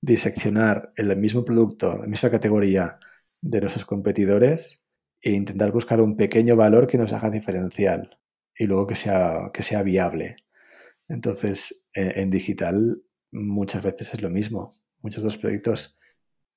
diseccionar 0.00 0.90
el 0.96 1.14
mismo 1.18 1.44
producto, 1.44 1.98
la 1.98 2.06
misma 2.06 2.30
categoría 2.30 2.98
de 3.42 3.60
nuestros 3.60 3.84
competidores 3.84 4.82
e 5.20 5.32
intentar 5.32 5.70
buscar 5.70 6.00
un 6.00 6.16
pequeño 6.16 6.56
valor 6.56 6.86
que 6.86 6.96
nos 6.96 7.12
haga 7.12 7.28
diferencial 7.30 8.18
y 8.56 8.64
luego 8.64 8.86
que 8.86 8.94
sea, 8.94 9.50
que 9.52 9.62
sea 9.62 9.82
viable. 9.82 10.36
Entonces, 11.08 11.86
eh, 11.94 12.12
en 12.16 12.30
digital 12.30 13.02
muchas 13.32 13.82
veces 13.82 14.14
es 14.14 14.22
lo 14.22 14.30
mismo. 14.30 14.72
Muchos 15.02 15.22
de 15.22 15.26
los 15.26 15.36
proyectos 15.36 15.98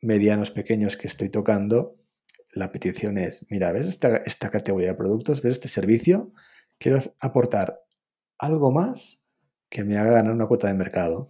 medianos, 0.01 0.51
pequeños 0.51 0.95
que 0.95 1.07
estoy 1.07 1.27
tocando, 1.27 1.97
la 2.57 2.71
petición 2.71 3.17
es, 3.17 3.45
mira, 3.49 3.71
¿ves 3.71 3.87
esta, 3.87 4.49
categoría 4.49 4.89
de 4.89 4.95
productos? 4.95 5.41
¿Ves 5.41 5.53
este 5.53 5.67
servicio? 5.67 6.33
Quiero 6.77 6.99
aportar 7.21 7.81
algo 8.37 8.71
más 8.71 9.25
que 9.69 9.83
me 9.83 9.97
haga 9.97 10.11
ganar 10.11 10.33
una 10.33 10.47
cuota 10.47 10.67
de 10.67 10.73
mercado, 10.73 11.27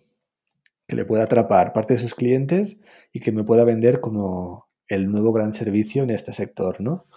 que 0.87 0.95
le 0.95 1.05
pueda 1.05 1.23
atrapar 1.23 1.73
parte 1.73 1.93
de 1.93 1.99
sus 1.99 2.15
clientes 2.15 2.79
y 3.11 3.19
que 3.19 3.31
me 3.31 3.43
pueda 3.43 3.63
vender 3.63 3.99
como 3.99 4.69
el 4.87 5.11
nuevo 5.11 5.33
gran 5.33 5.53
servicio 5.53 6.03
en 6.03 6.11
este 6.11 6.33
sector, 6.33 6.79
¿no? 6.81 7.07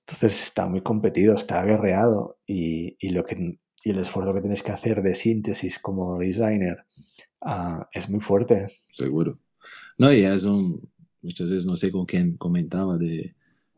Entonces 0.00 0.40
está 0.44 0.66
muy 0.66 0.82
competido, 0.82 1.34
está 1.34 1.60
aguerreado 1.60 2.38
y, 2.46 2.96
y 3.00 3.10
lo 3.10 3.24
que 3.24 3.58
y 3.86 3.90
el 3.90 4.00
esfuerzo 4.00 4.34
que 4.34 4.40
tienes 4.40 4.64
que 4.64 4.72
hacer 4.72 5.00
de 5.00 5.14
síntesis 5.14 5.78
como 5.78 6.18
designer 6.18 6.86
ah, 7.40 7.88
es 7.92 8.10
muy 8.10 8.18
fuerte. 8.18 8.66
Seguro. 8.92 9.38
No, 9.96 10.12
y 10.12 10.24
es 10.24 10.42
un, 10.42 10.90
muchas 11.26 11.50
veces, 11.50 11.66
no 11.66 11.76
sé 11.76 11.90
con 11.92 12.06
quién 12.06 12.36
comentaba 12.36 12.96
de, 12.96 13.34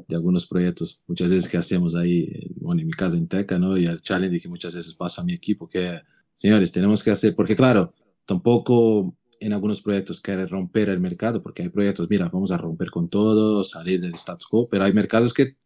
de 0.07 0.15
algunos 0.15 0.47
proyectos, 0.47 1.03
muchas 1.07 1.31
veces 1.31 1.49
que 1.49 1.57
hacemos 1.57 1.95
ahí, 1.95 2.51
bueno, 2.57 2.81
en 2.81 2.87
mi 2.87 2.93
casa 2.93 3.17
en 3.17 3.27
Teca, 3.27 3.59
¿no? 3.59 3.77
Y 3.77 3.87
el 3.87 4.01
challenge 4.01 4.41
que 4.41 4.49
muchas 4.49 4.75
veces 4.75 4.95
pasa 4.95 5.23
a 5.23 5.25
mi 5.25 5.33
equipo, 5.33 5.69
que, 5.69 6.01
señores, 6.35 6.71
tenemos 6.71 7.03
que 7.03 7.11
hacer, 7.11 7.35
porque 7.35 7.57
claro, 7.57 7.93
tampoco 8.25 9.17
en 9.41 9.53
algunos 9.53 9.81
proyectos 9.81 10.21
quiere 10.21 10.47
romper 10.47 10.89
el 10.89 11.01
mercado, 11.01 11.43
porque 11.43 11.63
hay 11.63 11.69
proyectos, 11.69 12.09
mira, 12.09 12.29
vamos 12.29 12.51
a 12.51 12.57
romper 12.57 12.91
con 12.91 13.09
todo, 13.09 13.65
salir 13.65 14.01
del 14.01 14.15
status 14.15 14.47
quo, 14.47 14.69
pero 14.69 14.85
hay 14.85 14.93
mercados 14.93 15.33
que 15.33 15.57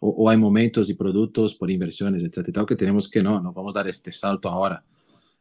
o, 0.00 0.28
hay 0.28 0.36
momentos 0.36 0.90
y 0.90 0.94
productos 0.94 1.54
por 1.54 1.70
inversiones, 1.70 2.22
etcétera, 2.22 2.66
que 2.66 2.76
tenemos 2.76 3.08
que 3.08 3.22
no, 3.22 3.40
no 3.40 3.52
vamos 3.52 3.74
a 3.76 3.80
dar 3.80 3.88
este 3.88 4.12
salto 4.12 4.48
ahora. 4.48 4.84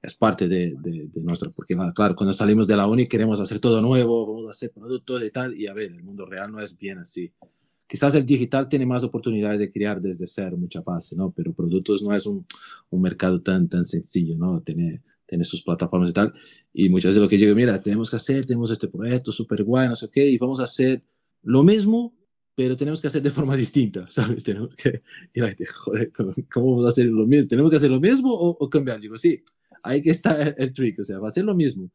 Es 0.05 0.15
parte 0.15 0.47
de, 0.47 0.75
de, 0.77 1.23
nuestro, 1.23 1.51
porque 1.51 1.75
claro, 1.95 2.15
cuando 2.15 2.33
salimos 2.33 2.67
de 2.67 2.77
la 2.77 2.87
uni 2.87 3.07
queremos 3.07 3.39
hacer 3.39 3.59
todo 3.59 3.81
nuevo, 3.81 4.27
vamos 4.27 4.47
a 4.47 4.51
hacer 4.51 4.71
productos 4.71 5.23
y 5.23 5.31
tal, 5.31 5.55
y 5.59 5.67
a 5.67 5.73
ver, 5.73 5.91
el 5.91 6.03
mundo 6.03 6.25
real 6.25 6.51
no 6.51 6.59
es 6.59 6.77
bien 6.77 6.99
así. 6.99 7.33
Quizás 7.87 8.13
el 8.15 8.25
digital 8.25 8.67
tiene 8.69 8.85
más 8.85 9.03
oportunidades 9.03 9.59
de 9.59 9.71
crear 9.71 10.01
desde 10.01 10.27
cero 10.27 10.57
mucha 10.57 10.81
base, 10.81 11.15
¿no? 11.15 11.31
Pero 11.31 11.53
productos 11.53 12.03
no 12.03 12.15
es 12.15 12.25
un, 12.25 12.45
un 12.89 13.01
mercado 13.01 13.41
tan, 13.41 13.67
tan 13.67 13.85
sencillo, 13.85 14.37
¿no? 14.37 14.61
Tiene, 14.61 15.01
tiene 15.25 15.43
sus 15.43 15.63
plataformas 15.63 16.09
y 16.09 16.13
tal. 16.13 16.33
Y 16.73 16.89
muchas 16.89 17.09
veces 17.09 17.21
lo 17.21 17.29
que 17.29 17.37
yo 17.37 17.45
digo, 17.45 17.55
mira, 17.55 17.81
tenemos 17.81 18.09
que 18.09 18.17
hacer, 18.17 18.45
tenemos 18.45 18.71
este 18.71 18.87
proyecto 18.87 19.31
súper 19.31 19.63
guay, 19.63 19.87
no 19.87 19.95
sé 19.95 20.09
qué, 20.11 20.29
y 20.29 20.37
vamos 20.37 20.59
a 20.59 20.63
hacer 20.63 21.03
lo 21.43 21.63
mismo, 21.63 22.13
pero 22.55 22.77
tenemos 22.77 23.01
que 23.01 23.07
hacer 23.07 23.21
de 23.21 23.31
forma 23.31 23.55
distinta, 23.57 24.05
¿sabes? 24.09 24.43
Tenemos 24.43 24.75
que, 24.75 25.01
joder, 25.65 26.11
¿cómo 26.51 26.71
vamos 26.71 26.85
a 26.85 26.89
hacer 26.89 27.05
lo 27.07 27.25
mismo? 27.25 27.49
¿Tenemos 27.49 27.69
que 27.69 27.77
hacer 27.77 27.91
lo 27.91 27.99
mismo 27.99 28.33
o, 28.33 28.69
cambiar? 28.69 28.99
Digo, 28.99 29.17
sí, 29.17 29.43
ahí 29.85 30.01
que 30.01 30.11
está 30.11 30.41
el, 30.57 30.73
trick, 30.73 30.99
o 30.99 31.03
sea, 31.03 31.19
va 31.19 31.27
a 31.27 31.31
ser 31.31 31.45
lo 31.45 31.55
mismo, 31.55 31.89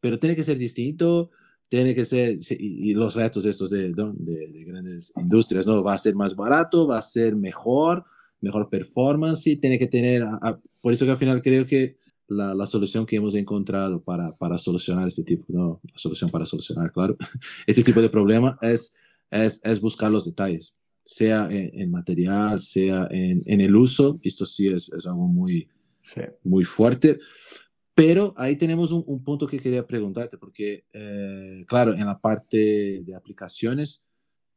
pero 0.00 0.18
tiene 0.18 0.36
que 0.36 0.44
ser 0.44 0.58
distinto, 0.58 1.30
tiene 1.68 1.94
que 1.94 2.04
ser, 2.04 2.38
y, 2.50 2.94
los 2.94 3.14
retos 3.14 3.44
estos 3.44 3.70
de, 3.70 3.92
de, 3.92 4.64
grandes 4.64 5.12
industrias, 5.16 5.66
¿no? 5.66 5.82
Va 5.82 5.94
a 5.94 5.98
ser 5.98 6.14
más 6.14 6.34
barato, 6.34 6.86
va 6.86 6.98
a 6.98 7.02
ser 7.02 7.36
mejor, 7.36 8.04
mejor 8.40 8.68
performance, 8.68 9.46
y 9.46 9.56
tiene 9.56 9.78
que 9.78 9.86
tener, 9.86 10.24
por 10.82 10.92
eso 10.92 11.04
que 11.04 11.12
al 11.12 11.18
final 11.18 11.42
creo 11.42 11.66
que 11.66 11.96
la, 12.28 12.54
la, 12.54 12.66
solución 12.66 13.06
que 13.06 13.16
hemos 13.16 13.34
encontrado 13.34 14.00
para, 14.00 14.32
para 14.38 14.58
solucionar 14.58 15.08
este 15.08 15.24
tipo, 15.24 15.44
no, 15.48 15.80
la 15.82 15.98
solución 15.98 16.30
para 16.30 16.46
solucionar, 16.46 16.92
claro, 16.92 17.16
este 17.66 17.82
tipo 17.82 18.00
de 18.00 18.08
problema 18.08 18.58
es, 18.62 18.94
es, 19.30 19.60
es 19.64 19.80
buscar 19.80 20.10
los 20.10 20.24
detalles, 20.24 20.76
sea 21.04 21.48
en, 21.50 21.90
material, 21.90 22.60
sea 22.60 23.08
en, 23.10 23.42
en, 23.46 23.60
el 23.60 23.74
uso, 23.74 24.18
esto 24.22 24.46
sí 24.46 24.68
es, 24.68 24.92
es 24.92 25.06
algo 25.06 25.26
muy, 25.26 25.68
sí. 26.02 26.22
muy 26.42 26.64
fuerte, 26.64 27.18
pero 27.94 28.32
ahí 28.36 28.56
tenemos 28.56 28.92
un, 28.92 29.04
un, 29.06 29.22
punto 29.22 29.46
que 29.46 29.58
quería 29.58 29.86
preguntarte, 29.86 30.38
porque, 30.38 30.84
eh, 30.92 31.64
claro, 31.66 31.94
en 31.94 32.06
la 32.06 32.18
parte 32.18 33.02
de 33.04 33.14
aplicaciones, 33.14 34.06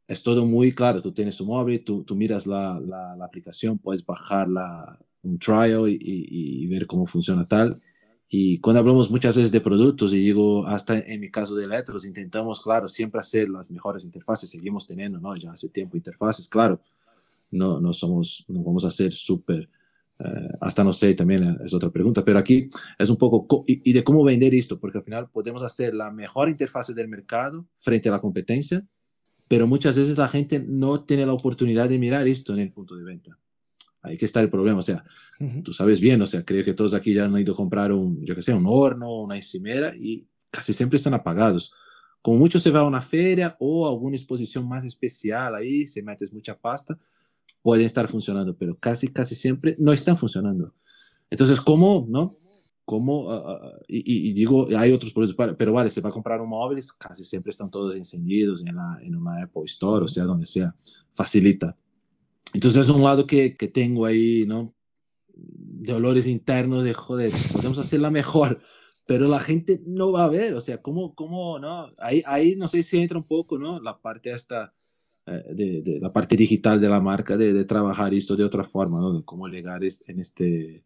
es 0.07 0.23
todo 0.23 0.45
muy 0.45 0.73
claro. 0.73 1.01
Tú 1.01 1.11
tienes 1.11 1.37
tu 1.37 1.45
móvil, 1.45 1.83
tú, 1.83 2.03
tú 2.03 2.15
miras 2.15 2.45
la, 2.45 2.79
la, 2.79 3.15
la, 3.15 3.25
aplicación, 3.25 3.79
puedes 3.79 4.05
bajar 4.05 4.47
la, 4.47 4.99
un 5.23 5.39
trial 5.39 5.89
y, 5.89 5.93
y, 5.93 6.63
y, 6.63 6.67
ver 6.67 6.87
cómo 6.87 7.05
funciona 7.05 7.47
tal. 7.47 7.75
Y 8.29 8.59
cuando 8.59 8.79
hablamos 8.79 9.11
muchas 9.11 9.35
veces 9.35 9.51
de 9.51 9.61
productos, 9.61 10.13
y 10.13 10.17
digo, 10.17 10.65
hasta 10.65 10.97
en 10.97 11.19
mi 11.19 11.29
caso 11.29 11.55
de 11.55 11.65
electros, 11.65 12.05
intentamos, 12.05 12.61
claro, 12.61 12.87
siempre 12.87 13.19
hacer 13.19 13.49
las 13.49 13.69
mejores 13.71 14.05
interfaces. 14.05 14.49
Seguimos 14.49 14.87
teniendo, 14.87 15.19
¿no? 15.19 15.35
Ya 15.35 15.51
hace 15.51 15.69
tiempo 15.69 15.97
interfaces, 15.97 16.47
claro. 16.47 16.81
No, 17.51 17.79
no 17.79 17.93
somos, 17.93 18.45
no 18.47 18.63
vamos 18.63 18.85
a 18.85 18.91
ser 18.91 19.13
súper, 19.13 19.69
eh, 20.19 20.49
hasta 20.61 20.83
no 20.83 20.93
sé, 20.93 21.13
también 21.15 21.57
es 21.63 21.73
otra 21.73 21.89
pregunta, 21.89 22.23
pero 22.23 22.39
aquí 22.39 22.69
es 22.97 23.09
un 23.09 23.17
poco, 23.17 23.63
y, 23.67 23.89
y 23.89 23.93
de 23.93 24.03
cómo 24.03 24.23
vender 24.23 24.53
esto, 24.53 24.79
porque 24.79 24.99
al 24.99 25.03
final 25.03 25.29
podemos 25.29 25.63
hacer 25.63 25.93
la 25.93 26.11
mejor 26.11 26.49
interfaz 26.49 26.93
del 26.93 27.07
mercado 27.07 27.67
frente 27.77 28.09
a 28.09 28.13
la 28.13 28.19
competencia, 28.21 28.85
pero 29.49 29.67
muchas 29.67 29.97
veces 29.97 30.17
la 30.17 30.29
gente 30.29 30.63
no 30.65 31.03
tiene 31.03 31.25
la 31.25 31.33
oportunidad 31.33 31.89
de 31.89 31.99
mirar 31.99 32.27
esto 32.27 32.53
en 32.53 32.59
el 32.59 32.71
punto 32.71 32.95
de 32.95 33.03
venta. 33.03 33.37
Ahí 34.01 34.17
que 34.17 34.25
está 34.25 34.41
el 34.41 34.49
problema, 34.49 34.79
o 34.79 34.81
sea, 34.81 35.03
uh 35.39 35.45
-huh. 35.45 35.63
tú 35.63 35.71
sabes 35.73 35.99
bien, 36.01 36.21
o 36.21 36.27
sea, 36.27 36.43
creo 36.43 36.63
que 36.63 36.73
todos 36.73 36.93
aquí 36.93 37.13
ya 37.13 37.25
han 37.25 37.37
ido 37.37 37.53
a 37.53 37.55
comprar 37.55 37.91
un, 37.91 38.23
yo 38.25 38.35
que 38.35 38.41
sé, 38.41 38.53
un 38.53 38.65
horno, 38.67 39.21
una 39.21 39.37
encimera 39.37 39.93
y 39.95 40.27
casi 40.51 40.73
siempre 40.73 40.97
están 40.97 41.13
apagados. 41.13 41.71
Como 42.21 42.37
mucho 42.37 42.59
se 42.59 42.71
va 42.71 42.81
a 42.81 42.85
una 42.85 43.01
feria 43.01 43.55
o 43.59 43.85
a 43.85 43.89
alguna 43.89 44.15
exposición 44.17 44.67
más 44.67 44.83
especial 44.85 45.55
ahí, 45.55 45.87
se 45.87 46.03
metes 46.03 46.33
mucha 46.33 46.57
pasta, 46.57 46.97
pueden 47.63 47.85
estar 47.85 48.07
funcionando, 48.07 48.55
pero 48.55 48.77
casi, 48.77 49.07
casi 49.07 49.33
siempre 49.33 49.75
no 49.79 49.91
están 49.91 50.17
funcionando. 50.17 50.75
Entonces, 51.31 51.59
¿cómo, 51.59 52.05
no? 52.07 52.35
como, 52.85 53.27
uh, 53.27 53.79
y, 53.87 54.29
y, 54.29 54.33
digo, 54.33 54.67
hay 54.77 54.91
otros 54.91 55.13
productos, 55.13 55.55
pero 55.57 55.73
vale, 55.73 55.89
se 55.89 56.01
va 56.01 56.09
a 56.09 56.13
comprar 56.13 56.41
un 56.41 56.49
móvil, 56.49 56.83
casi 56.97 57.23
siempre 57.23 57.51
están 57.51 57.71
todos 57.71 57.95
encendidos 57.95 58.65
en, 58.65 58.75
la, 58.75 58.99
en 59.01 59.15
una 59.15 59.43
Apple 59.43 59.63
Store, 59.65 60.05
o 60.05 60.07
sea, 60.07 60.25
donde 60.25 60.45
sea, 60.45 60.75
facilita. 61.15 61.77
Entonces 62.53 62.85
es 62.85 62.93
un 62.93 63.03
lado 63.03 63.25
que, 63.25 63.55
que 63.55 63.67
tengo 63.67 64.05
ahí, 64.05 64.45
¿no? 64.45 64.73
Dolores 65.33 66.27
internos 66.27 66.83
de, 66.83 66.93
joder, 66.93 67.31
podemos 67.53 67.77
hacerla 67.77 68.11
mejor, 68.11 68.61
pero 69.07 69.27
la 69.27 69.39
gente 69.39 69.81
no 69.85 70.11
va 70.11 70.25
a 70.25 70.29
ver, 70.29 70.53
o 70.53 70.61
sea, 70.61 70.77
¿cómo, 70.77 71.15
cómo 71.15 71.59
no? 71.59 71.87
Ahí, 71.99 72.21
ahí 72.25 72.55
no 72.55 72.67
sé 72.67 72.83
si 72.83 72.99
entra 72.99 73.17
un 73.17 73.27
poco, 73.27 73.57
¿no? 73.57 73.79
La 73.79 73.97
parte 73.97 74.33
hasta... 74.33 74.71
Eh, 75.25 75.43
de, 75.53 75.81
de, 75.81 75.99
la 76.01 76.11
parte 76.11 76.35
digital 76.35 76.81
de 76.81 76.89
la 76.89 76.99
marca, 76.99 77.37
de, 77.37 77.53
de 77.53 77.63
trabajar 77.63 78.13
esto 78.13 78.35
de 78.35 78.43
otra 78.43 78.65
forma, 78.65 78.99
¿no? 78.99 79.13
De 79.13 79.23
cómo 79.23 79.47
llegar 79.47 79.81
en 79.81 80.19
este, 80.19 80.83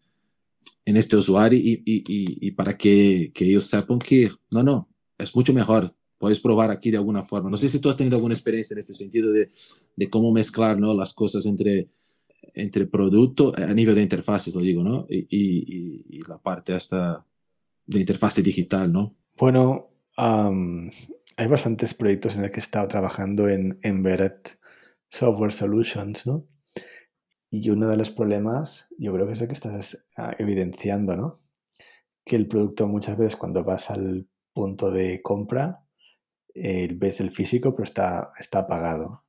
en 0.86 0.98
este 0.98 1.16
usuario 1.18 1.58
y, 1.58 1.82
y, 1.84 1.98
y, 2.08 2.48
y 2.48 2.52
para 2.52 2.78
que, 2.78 3.32
que, 3.34 3.46
ellos 3.46 3.66
sepan 3.66 3.98
que 3.98 4.30
no, 4.52 4.62
no, 4.62 4.90
es 5.18 5.36
mucho 5.36 5.54
mejor. 5.54 5.92
Puedes 6.20 6.40
probar 6.40 6.70
aquí 6.70 6.92
de 6.92 6.98
alguna 6.98 7.24
forma. 7.24 7.50
No 7.50 7.58
sé 7.58 7.68
si 7.68 7.80
tú 7.80 7.90
has 7.90 7.98
tenido 7.98 8.16
alguna 8.16 8.36
experiencia 8.36 8.76
en 8.76 8.80
este 8.80 8.94
sentido 8.94 9.32
de, 9.32 9.50
de 9.96 10.10
cómo 10.10 10.32
mezclar 10.32 10.80
¿no? 10.80 10.94
las 10.94 11.14
cosas 11.14 11.46
entre, 11.48 11.90
entre 12.54 12.86
producto 12.86 13.54
a 13.56 13.74
nivel 13.74 13.96
de 13.96 14.04
interfaces, 14.04 14.54
lo 14.54 14.62
digo, 14.62 14.84
¿no? 14.84 15.06
Y, 15.10 16.20
la 16.28 16.38
parte 16.38 16.74
hasta 16.74 17.26
de 17.86 18.00
interfase 18.00 18.42
digital, 18.42 18.92
¿no? 18.92 19.16
Bueno, 19.38 19.90
um, 20.18 20.90
hay 21.38 21.48
bastantes 21.48 21.94
proyectos 21.94 22.36
en 22.36 22.42
los 22.42 22.50
que 22.52 22.58
he 22.58 22.60
estado 22.60 22.88
trabajando 22.88 23.48
en 23.48 23.80
Embedded 23.84 24.34
Software 25.10 25.52
Solutions, 25.52 26.26
¿no? 26.26 26.48
Y 27.52 27.70
uno 27.70 27.88
de 27.90 27.96
los 27.96 28.12
problemas, 28.12 28.94
yo 28.98 29.14
creo 29.14 29.28
que 29.28 29.34
es 29.34 29.42
lo 29.42 29.48
que 29.48 29.54
estás 29.54 30.08
ah, 30.18 30.36
evidenciando, 30.40 31.16
¿no? 31.16 31.36
Que 32.26 32.36
el 32.36 32.48
producto 32.48 32.88
muchas 32.88 33.18
veces 33.18 33.36
cuando 33.36 33.64
vas 33.64 33.92
al 33.92 34.28
punto 34.52 34.90
de 34.90 35.22
compra, 35.22 35.86
eh, 36.56 36.90
ves 36.96 37.20
el 37.20 37.32
físico, 37.32 37.76
pero 37.76 37.84
está, 37.84 38.32
está 38.40 38.60
apagado. 38.60 39.24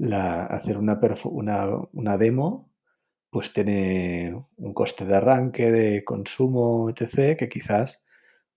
Hacer 0.00 0.78
una, 0.78 0.98
una, 1.24 1.68
una, 1.92 2.16
demo, 2.16 2.72
pues 3.30 3.52
tiene 3.52 4.34
un 4.56 4.72
coste 4.72 5.04
de 5.04 5.14
arranque, 5.14 5.70
de 5.70 6.02
consumo, 6.02 6.88
etc., 6.90 7.36
que 7.38 7.48
quizás 7.50 8.04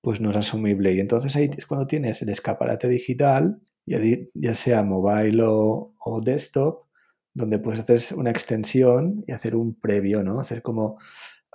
pues 0.05 0.21
no 0.21 0.29
es 0.29 0.37
asumible. 0.37 0.93
Y 0.93 0.99
entonces 0.99 1.35
ahí 1.35 1.49
es 1.57 1.65
cuando 1.65 1.87
tienes 1.87 2.21
el 2.21 2.29
escaparate 2.29 2.87
digital, 2.87 3.59
ya, 3.87 3.99
ya 4.35 4.53
sea 4.53 4.83
mobile 4.83 5.41
o, 5.41 5.95
o 5.97 6.21
desktop, 6.21 6.85
donde 7.33 7.57
puedes 7.57 7.79
hacer 7.79 8.15
una 8.15 8.29
extensión 8.29 9.23
y 9.25 9.31
hacer 9.31 9.55
un 9.55 9.73
previo, 9.73 10.21
¿no? 10.21 10.39
Hacer 10.39 10.61
como 10.61 10.99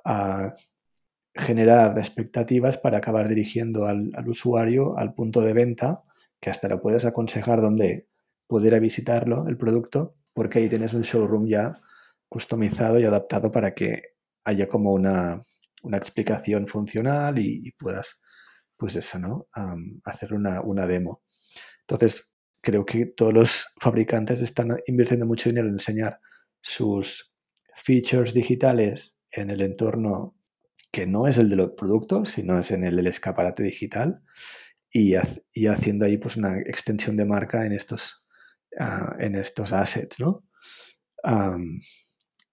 uh, 0.04 0.50
generar 1.32 1.96
expectativas 1.96 2.76
para 2.76 2.98
acabar 2.98 3.28
dirigiendo 3.28 3.86
al, 3.86 4.10
al, 4.16 4.28
usuario 4.28 4.98
al 4.98 5.14
punto 5.14 5.42
de 5.42 5.52
venta, 5.52 6.02
que 6.40 6.50
hasta 6.50 6.66
lo 6.66 6.80
puedes 6.80 7.04
aconsejar 7.04 7.60
donde 7.60 8.08
poder 8.48 8.80
visitarlo, 8.80 9.46
el 9.46 9.58
producto, 9.58 10.16
porque 10.34 10.58
ahí 10.58 10.68
tienes 10.68 10.92
un 10.92 11.02
showroom 11.02 11.46
ya 11.46 11.80
customizado 12.28 12.98
y 12.98 13.04
adaptado 13.04 13.52
para 13.52 13.76
que 13.76 14.16
haya 14.42 14.68
como 14.68 14.92
una, 14.92 15.40
una 15.84 15.98
explicación 15.98 16.66
funcional 16.66 17.38
y, 17.38 17.70
puedas, 17.78 18.20
pues 18.80 18.96
eso, 18.96 19.18
¿no? 19.18 19.46
Hacer 20.04 20.32
una, 20.32 20.62
una 20.62 20.86
demo. 20.86 21.22
Entonces, 21.82 22.32
creo 22.62 22.86
que 22.86 23.04
todos 23.04 23.34
los 23.34 23.66
fabricantes 23.78 24.40
están 24.40 24.78
invirtiendo 24.86 25.26
mucho 25.26 25.50
dinero 25.50 25.68
en 25.68 25.74
enseñar 25.74 26.18
sus 26.62 27.34
features 27.74 28.32
digitales 28.32 29.18
en 29.30 29.50
el 29.50 29.60
entorno 29.60 30.34
que 30.90 31.06
no 31.06 31.26
es 31.26 31.36
el 31.36 31.50
de 31.50 31.56
los 31.56 31.72
productos, 31.76 32.30
sino 32.30 32.58
es 32.58 32.70
en 32.70 32.84
el 32.84 33.06
escaparate 33.06 33.62
digital 33.62 34.22
y, 34.90 35.14
y 35.52 35.66
haciendo 35.66 36.06
ahí 36.06 36.16
pues 36.16 36.38
una 36.38 36.58
extensión 36.58 37.16
de 37.16 37.26
marca 37.26 37.66
en 37.66 37.72
estos, 37.72 38.26
uh, 38.80 39.20
en 39.20 39.36
estos 39.36 39.74
assets, 39.74 40.18
¿no? 40.20 40.44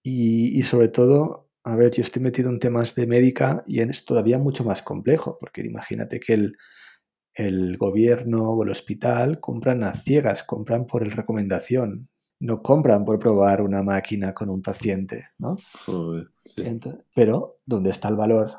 Y, 0.04 0.60
y, 0.60 0.64
sobre 0.64 0.90
todo, 0.90 1.47
a 1.68 1.76
ver, 1.76 1.92
yo 1.92 2.02
estoy 2.02 2.22
metido 2.22 2.50
en 2.50 2.60
temas 2.60 2.96
de 2.96 3.08
médica 3.08 3.64
y 3.68 3.82
es 3.82 4.06
todavía 4.06 4.38
mucho 4.40 4.64
más 4.64 4.82
complejo, 4.82 5.38
porque 5.38 5.62
imagínate 5.62 6.20
que 6.20 6.34
el, 6.34 6.58
el 7.34 7.78
gobierno 7.78 8.52
o 8.52 8.64
el 8.64 8.70
hospital 8.70 9.40
compran 9.40 9.84
a 9.84 9.94
ciegas, 9.94 10.44
compran 10.44 10.88
por 10.88 11.04
el 11.04 11.12
recomendación, 11.12 12.08
no 12.40 12.62
compran 12.62 13.04
por 13.04 13.20
probar 13.20 13.62
una 13.62 13.84
máquina 13.84 14.34
con 14.34 14.50
un 14.50 14.62
paciente, 14.62 15.30
¿no? 15.38 15.58
Joder, 15.86 16.30
sí. 16.46 16.62
Entonces, 16.66 17.04
pero 17.14 17.60
donde 17.66 17.90
está 17.90 18.08
el 18.08 18.16
valor 18.16 18.54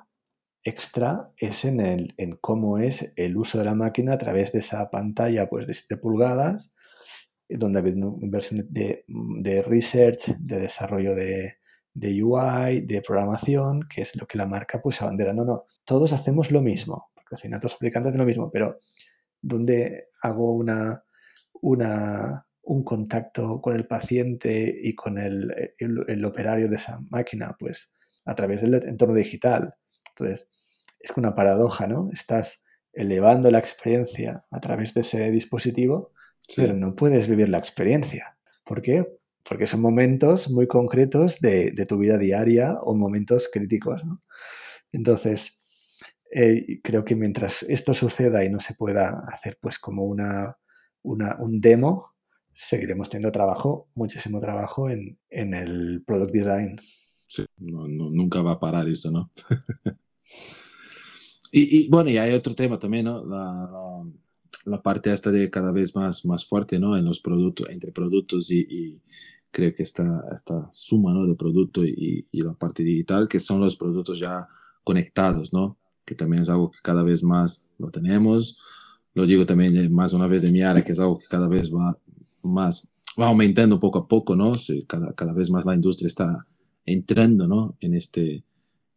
extra 0.63 1.33
es 1.39 1.65
en, 1.65 1.81
el, 1.81 2.15
en 2.19 2.37
cómo 2.37 2.79
es 2.79 3.13
el 3.17 3.37
uso 3.37 3.59
de 3.59 3.65
la 3.65 3.75
máquina 3.75 4.15
a 4.15 4.19
través 4.19 4.53
de 4.53 4.59
esa 4.59 4.91
pantalla 4.91 5.49
pues, 5.49 5.67
de 5.67 5.73
7 5.75 5.97
pulgadas, 5.97 6.75
donde 7.49 7.81
hay 7.81 7.89
inversión 8.21 8.67
de, 8.69 9.05
de 9.07 9.63
research, 9.63 10.37
de 10.39 10.61
desarrollo 10.61 11.15
de, 11.15 11.58
de 11.99 12.23
UI, 12.23 12.83
de 12.83 13.03
programación, 13.03 13.87
que 13.89 14.03
es 14.03 14.17
lo 14.17 14.27
que 14.27 14.39
la 14.39 14.47
marca 14.47 14.81
pues 14.81 15.03
abandera. 15.03 15.33
No, 15.33 15.45
no, 15.45 15.65
todos 15.85 16.13
hacemos 16.13 16.51
lo 16.51 16.61
mismo 16.61 17.11
porque 17.29 17.37
al 17.37 17.43
final 17.43 17.61
todos 17.61 17.73
los 17.73 17.79
fabricantes 17.79 18.11
hacen 18.11 18.21
lo 18.21 18.27
mismo, 18.27 18.51
pero 18.51 18.79
donde 19.41 20.09
hago 20.23 20.55
una, 20.55 21.05
una, 21.61 22.47
un 22.63 22.85
contacto 22.85 23.61
con 23.61 23.77
el 23.77 23.87
paciente 23.87 24.81
y 24.83 24.95
con 24.95 25.19
el, 25.19 25.75
el, 25.79 26.05
el, 26.09 26.25
operario 26.25 26.69
de 26.69 26.77
esa 26.77 27.01
máquina, 27.11 27.55
pues 27.59 27.95
a 28.25 28.35
través 28.35 28.63
del 28.63 28.75
entorno 28.75 29.15
digital. 29.15 29.75
Entonces, 30.11 30.85
es 30.99 31.11
una 31.17 31.35
paradoja, 31.35 31.87
¿no? 31.87 32.09
Estás 32.13 32.65
elevando 32.93 33.51
la 33.51 33.59
experiencia 33.59 34.45
a 34.51 34.61
través 34.61 34.95
de 34.95 35.03
ese 35.03 35.31
dispositivo, 35.31 36.13
sí. 36.49 36.63
pero 36.63 36.75
no 36.75 36.97
puedes 36.97 37.29
vivir 37.29 37.49
la 37.49 37.59
experiencia. 37.59 38.39
¿Por 38.65 38.81
qué? 38.81 39.07
Porque 39.43 39.67
son 39.67 39.81
momentos 39.81 40.51
muy 40.51 40.67
concretos 40.67 41.41
de, 41.41 41.71
de 41.71 41.87
tu 41.87 41.99
vida 41.99 42.19
diaria 42.19 42.79
o 42.83 42.95
momentos 42.95 43.49
críticos, 43.53 44.05
¿no? 44.05 44.23
Entonces, 44.93 45.59
eh, 46.31 46.81
creo 46.83 47.05
que 47.05 47.15
mientras 47.17 47.63
esto 47.63 47.95
suceda 47.95 48.45
y 48.45 48.51
no 48.51 48.61
se 48.61 48.75
pueda 48.75 49.25
hacer 49.29 49.59
pues 49.61 49.79
como 49.79 50.05
una, 50.05 50.59
una 51.03 51.37
un 51.39 51.61
demo, 51.61 52.17
seguiremos 52.53 53.09
teniendo 53.09 53.33
trabajo, 53.33 53.89
muchísimo 53.95 54.41
trabajo 54.41 54.91
en, 54.91 55.19
en 55.31 55.55
el 55.55 56.03
product 56.05 56.33
design. 56.33 56.77
Sí, 56.79 57.47
nunca 57.57 58.43
va 58.43 58.53
a 58.53 58.61
parar 58.61 58.89
esto, 58.89 59.11
¿no? 59.11 59.31
y, 61.53 61.89
bueno, 61.89 62.11
y 62.11 62.19
hay 62.19 62.33
otro 62.33 62.55
tema 62.55 62.79
también, 62.79 63.07
¿no? 63.07 63.25
La, 63.25 64.03
la, 64.69 64.83
parte 64.83 65.13
esta 65.13 65.31
de 65.31 65.51
cada 65.51 65.73
vez 65.73 65.95
más, 65.95 66.25
más 66.25 66.47
fuerte, 66.47 66.79
¿no? 66.79 66.97
En 66.97 67.05
los 67.05 67.21
productos, 67.21 67.69
entre 67.71 67.93
productos 67.93 68.51
y, 68.51 68.61
y 68.69 69.03
creo 69.51 69.75
que 69.75 69.83
esta, 69.83 70.25
esta 70.35 70.69
suma, 70.73 71.13
¿no? 71.13 71.27
De 71.27 71.35
producto 71.35 71.85
y, 71.85 72.27
y 72.31 72.41
la 72.43 72.55
parte 72.55 72.83
digital, 72.83 73.29
que 73.29 73.41
son 73.41 73.61
los 73.61 73.77
productos 73.77 74.19
ya 74.19 74.49
conectados, 74.85 75.53
¿no? 75.53 75.79
Que 76.05 76.15
también 76.15 76.43
es 76.43 76.49
algo 76.49 76.71
que 76.71 76.79
cada 76.83 77.03
vez 77.03 77.23
más 77.23 77.67
lo 77.79 77.91
tenemos. 77.91 78.59
Lo 79.15 79.27
digo 79.27 79.47
también 79.47 79.93
más 79.93 80.13
una 80.13 80.27
vez 80.27 80.43
de 80.43 80.51
mi 80.51 80.63
área, 80.63 80.85
que 80.85 80.93
es 80.93 81.01
algo 81.01 81.19
que 81.19 81.27
cada 81.29 81.49
vez 81.49 81.73
va 81.73 81.99
más, 82.43 82.89
va 83.21 83.29
aumentando 83.29 83.81
poco 83.81 83.99
a 83.99 84.09
poco, 84.09 84.37
¿no? 84.37 84.53
cada, 84.87 85.13
cada 85.15 85.33
vez 85.33 85.51
más 85.51 85.65
la 85.65 85.75
industria 85.75 86.07
está 86.07 86.47
entrando, 86.87 87.47
¿no? 87.47 87.77
En 87.81 87.95
este, 87.95 88.45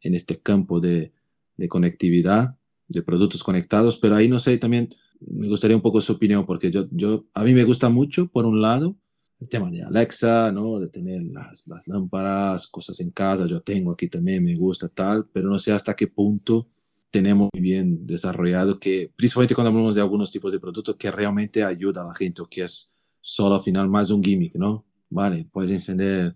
en 0.01 0.15
este 0.15 0.39
campo 0.39 0.80
de, 0.80 1.11
de 1.57 1.67
conectividad, 1.67 2.55
de 2.88 3.01
productos 3.01 3.43
conectados, 3.43 3.97
pero 3.97 4.15
ahí 4.15 4.28
no 4.28 4.39
sé, 4.39 4.57
también 4.57 4.89
me 5.28 5.47
gustaría 5.47 5.76
un 5.76 5.82
poco 5.82 6.01
su 6.01 6.13
opinión, 6.13 6.45
porque 6.45 6.72
yo, 6.72 6.88
yo, 6.91 7.26
a 7.34 7.43
mí 7.43 7.53
me 7.53 7.63
gusta 7.63 7.89
mucho, 7.89 8.28
por 8.28 8.45
un 8.45 8.61
lado, 8.61 8.95
el 9.39 9.49
tema 9.49 9.72
de 9.72 9.84
Alexa, 9.84 10.51
¿no? 10.51 10.80
De 10.80 10.89
tener 10.89 11.24
las, 11.24 11.67
las 11.67 11.88
lámparas, 11.88 12.67
cosas 12.67 12.99
en 12.99 13.11
casa, 13.11 13.47
yo 13.47 13.61
tengo 13.61 13.91
aquí 13.91 14.07
también, 14.07 14.43
me 14.43 14.55
gusta 14.55 14.88
tal, 14.88 15.28
pero 15.34 15.49
no 15.49 15.57
sé 15.59 15.72
hasta 15.72 15.95
qué 15.95 16.07
punto 16.07 16.67
tenemos 17.09 17.49
bien 17.53 18.07
desarrollado 18.07 18.80
que, 18.80 19.11
principalmente 19.15 19.55
cuando 19.55 19.69
hablamos 19.69 19.95
de 19.95 20.01
algunos 20.01 20.32
tipos 20.32 20.51
de 20.51 20.59
productos, 20.59 20.95
que 20.95 21.11
realmente 21.11 21.63
ayuda 21.63 22.01
a 22.01 22.07
la 22.07 22.15
gente 22.15 22.41
o 22.41 22.47
que 22.47 22.63
es 22.63 22.95
solo 23.19 23.55
al 23.55 23.61
final 23.61 23.89
más 23.89 24.09
un 24.11 24.24
gimmick, 24.24 24.55
¿no? 24.55 24.86
Vale, 25.09 25.47
puedes 25.51 25.72
encender, 25.72 26.36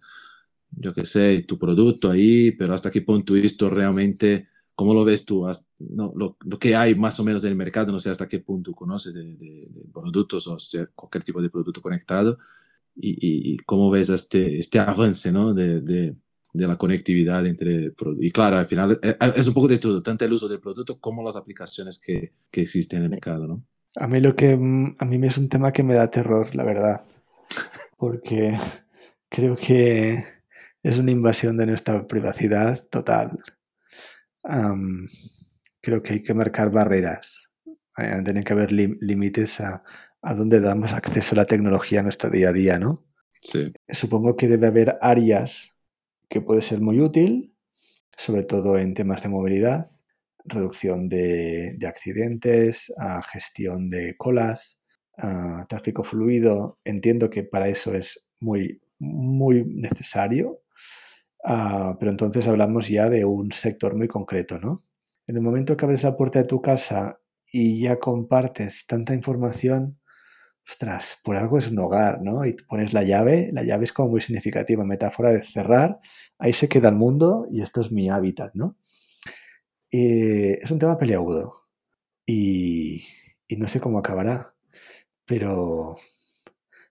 yo 0.71 0.93
qué 0.93 1.05
sé, 1.05 1.43
tu 1.43 1.57
producto 1.57 2.11
ahí, 2.11 2.51
pero 2.51 2.73
hasta 2.73 2.91
qué 2.91 3.01
punto 3.01 3.35
esto 3.35 3.69
realmente 3.69 4.49
¿Cómo 4.75 4.93
lo 4.93 5.05
ves 5.05 5.25
tú? 5.25 5.47
No, 5.79 6.11
lo, 6.15 6.37
lo, 6.41 6.59
que 6.59 6.75
hay 6.75 6.95
más 6.95 7.17
o 7.19 7.23
menos 7.23 7.43
en 7.45 7.51
el 7.51 7.55
mercado, 7.55 7.93
no 7.93 7.99
sé 7.99 8.09
hasta 8.09 8.27
qué 8.27 8.39
punto 8.39 8.73
conoces 8.73 9.13
de, 9.13 9.23
de, 9.23 9.87
productos 9.93 10.47
o 10.47 10.59
sea, 10.59 10.85
cualquier 10.93 11.23
tipo 11.23 11.41
de 11.41 11.49
producto 11.49 11.81
conectado 11.81 12.37
y, 12.93 13.53
y, 13.53 13.57
cómo 13.59 13.89
ves 13.89 14.09
este, 14.09 14.57
este 14.57 14.79
avance 14.79 15.31
¿no? 15.31 15.53
de, 15.53 15.79
de, 15.81 16.15
la 16.53 16.77
conectividad 16.77 17.45
entre 17.45 17.93
Y 18.19 18.31
claro, 18.31 18.57
al 18.57 18.67
final 18.67 18.99
eh, 19.01 19.17
eh, 19.19 19.33
es 19.35 19.47
un 19.47 19.53
poco 19.53 19.67
de 19.67 19.77
todo, 19.77 20.01
tanto 20.01 20.25
el 20.25 20.33
uso 20.33 20.47
del 20.47 20.59
producto 20.59 20.99
como 20.99 21.23
las 21.23 21.35
aplicaciones 21.35 21.99
que, 21.99 22.33
que 22.51 22.61
existen 22.61 22.99
en 22.99 23.05
el 23.05 23.09
mercado. 23.11 23.47
¿no? 23.47 23.63
A 23.95 24.07
mí 24.07 24.19
lo 24.19 24.35
que 24.35 24.53
a 24.53 25.05
mí 25.05 25.27
es 25.27 25.37
un 25.37 25.49
tema 25.49 25.71
que 25.71 25.83
me 25.83 25.93
da 25.93 26.11
terror, 26.11 26.53
la 26.55 26.63
verdad, 26.65 27.01
porque 27.97 28.57
creo 29.29 29.55
que 29.55 30.23
es 30.83 30.97
una 30.97 31.11
invasión 31.11 31.57
de 31.57 31.65
nuestra 31.65 32.05
privacidad 32.07 32.77
total 32.89 33.39
creo 35.81 36.01
que 36.01 36.13
hay 36.13 36.23
que 36.23 36.33
marcar 36.33 36.71
barreras. 36.71 37.53
Eh, 37.97 38.21
tienen 38.23 38.43
que 38.43 38.53
haber 38.53 38.71
límites 38.71 39.61
a, 39.61 39.83
a 40.21 40.33
dónde 40.33 40.59
damos 40.59 40.93
acceso 40.93 41.35
a 41.35 41.37
la 41.37 41.45
tecnología 41.45 41.99
en 41.99 42.05
nuestro 42.05 42.29
día 42.29 42.49
a 42.49 42.53
día, 42.53 42.79
¿no? 42.79 43.05
Sí. 43.41 43.71
Supongo 43.87 44.35
que 44.35 44.47
debe 44.47 44.67
haber 44.67 44.97
áreas 45.01 45.79
que 46.29 46.41
puede 46.41 46.61
ser 46.61 46.79
muy 46.79 46.99
útil, 46.99 47.55
sobre 48.17 48.43
todo 48.43 48.77
en 48.77 48.93
temas 48.93 49.23
de 49.23 49.29
movilidad, 49.29 49.85
reducción 50.45 51.09
de, 51.09 51.77
accidentes, 51.87 52.93
gestión 53.31 53.89
de 53.89 54.15
colas, 54.17 54.81
tráfico 55.67 56.03
fluido. 56.03 56.79
Entiendo 56.83 57.29
que 57.29 57.43
para 57.43 57.67
eso 57.67 57.93
es 57.93 58.27
muy, 58.39 58.81
muy 58.99 59.63
necesario, 59.65 60.61
Ah, 61.47 61.95
pero 61.99 62.09
entonces 62.09 62.47
hablamos 62.47 62.89
ya 62.89 63.07
de 63.07 63.23
un 63.23 63.51
sector 63.51 63.95
muy 63.95 64.07
concreto, 64.07 64.57
¿no? 64.59 64.79
En 65.27 65.35
el 65.35 65.43
momento 65.43 65.77
que 65.77 65.85
abres 65.85 66.03
la 66.03 66.17
puerta 66.17 66.39
de 66.39 66.47
tu 66.47 66.59
casa 66.59 67.19
y 67.51 67.79
ya 67.81 67.99
compartes 67.99 68.87
tanta 68.87 69.13
información, 69.13 69.99
ostras, 70.67 71.19
por 71.23 71.35
algo 71.37 71.59
es 71.59 71.69
un 71.69 71.79
hogar, 71.79 72.21
¿no? 72.23 72.45
Y 72.45 72.53
pones 72.53 72.93
la 72.93 73.03
llave, 73.03 73.51
la 73.53 73.63
llave 73.63 73.85
es 73.85 73.93
como 73.93 74.09
muy 74.09 74.21
significativa, 74.21 74.83
metáfora 74.85 75.31
de 75.31 75.43
cerrar, 75.43 75.99
ahí 76.39 76.53
se 76.53 76.69
queda 76.69 76.89
el 76.89 76.95
mundo 76.95 77.47
y 77.51 77.61
esto 77.61 77.81
es 77.81 77.91
mi 77.91 78.09
hábitat, 78.09 78.55
¿no? 78.55 78.77
es 79.91 80.71
un 80.71 80.79
tema 80.79 80.97
peleagudo 80.97 81.51
y, 82.25 83.05
y, 83.47 83.55
no 83.57 83.67
sé 83.69 83.79
cómo 83.79 83.99
acabará, 83.99 84.45
pero, 85.25 85.95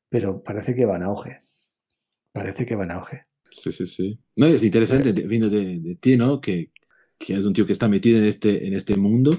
pero 0.08 0.42
parece 0.42 0.74
que 0.74 0.86
va 0.86 0.96
en 0.96 1.02
auge, 1.02 1.38
parece 2.32 2.64
que 2.66 2.76
va 2.76 2.84
en 2.84 2.92
auge. 2.92 3.26
Sí, 3.54 3.72
sí, 3.72 3.86
sí. 3.86 4.18
No, 4.36 4.46
es 4.46 4.64
interesante 4.64 5.12
viendo 5.12 5.48
de, 5.48 5.78
de, 5.78 5.94
ti, 5.94 6.16
¿no? 6.16 6.40
Que, 6.40 6.70
que, 7.18 7.34
es 7.34 7.46
un 7.46 7.52
tío 7.52 7.66
que 7.66 7.72
está 7.72 7.88
metido 7.88 8.18
en 8.18 8.24
este, 8.24 8.66
en 8.66 8.74
este 8.74 8.96
mundo, 8.96 9.38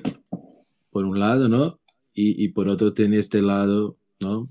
por 0.89 1.03
un 1.03 1.19
lado, 1.19 1.49
¿no? 1.49 1.79
Y, 2.13 2.43
y 2.43 2.47
por 2.49 2.69
otro 2.69 2.93
tiene 2.93 3.19
este 3.19 3.41
lado, 3.41 3.97
¿no? 4.21 4.47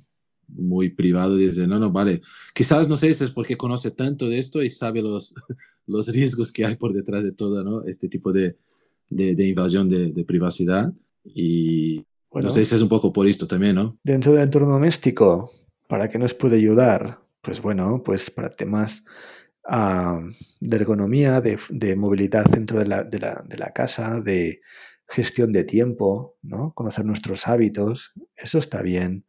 Muy 0.49 0.91
privado, 0.91 1.37
dice, 1.37 1.67
no, 1.67 1.79
no, 1.79 1.91
vale. 1.91 2.21
Quizás, 2.55 2.91
no 2.91 2.99
sé 2.99 3.15
si 3.15 3.25
es 3.25 3.31
porque 3.31 3.57
conoce 3.57 3.91
tanto 3.91 4.29
de 4.29 4.39
esto 4.39 4.63
y 4.63 4.69
sabe 4.69 5.01
los, 5.01 5.35
los 5.87 6.09
riesgos 6.09 6.53
que 6.53 6.67
hay 6.67 6.77
por 6.77 6.93
detrás 6.93 7.25
de 7.25 7.33
todo, 7.33 7.65
¿no? 7.65 7.85
Este 7.85 8.09
tipo 8.09 8.33
de, 8.33 8.57
de, 9.09 9.35
de 9.35 9.47
invasión 9.47 9.89
de, 9.89 10.13
de, 10.13 10.25
privacidad. 10.25 10.93
Y 11.25 12.05
no 12.35 12.51
sé 12.51 12.67
si 12.67 12.75
es 12.75 12.83
un 12.83 12.91
poco 12.91 13.15
por 13.15 13.27
esto 13.27 13.47
también, 13.47 13.77
¿no? 13.77 13.97
Dentro 14.05 14.33
del 14.33 14.43
entorno 14.43 14.73
doméstico, 14.73 15.51
¿para 15.89 16.11
qué 16.11 16.19
nos 16.19 16.35
puede 16.35 16.57
ayudar? 16.57 17.21
Pues 17.41 17.63
bueno, 17.63 18.03
pues 18.05 18.31
para 18.31 18.51
temas 18.51 19.07
de 19.67 20.77
ergonomía, 20.77 21.41
de, 21.41 21.97
movilidad 21.97 22.45
dentro 22.45 22.79
de 22.79 22.87
la, 22.87 23.05
de, 23.05 23.19
la, 23.19 23.43
de 23.47 23.57
la, 23.57 23.71
casa, 23.73 24.21
de 24.21 24.61
gestión 25.09 25.53
de 25.53 25.65
tiempo, 25.65 26.37
¿no? 26.43 26.73
conocer 26.75 27.05
nuestros 27.05 27.49
hábitos, 27.49 28.13
eso 28.37 28.59
está 28.59 28.83
bien. 28.83 29.27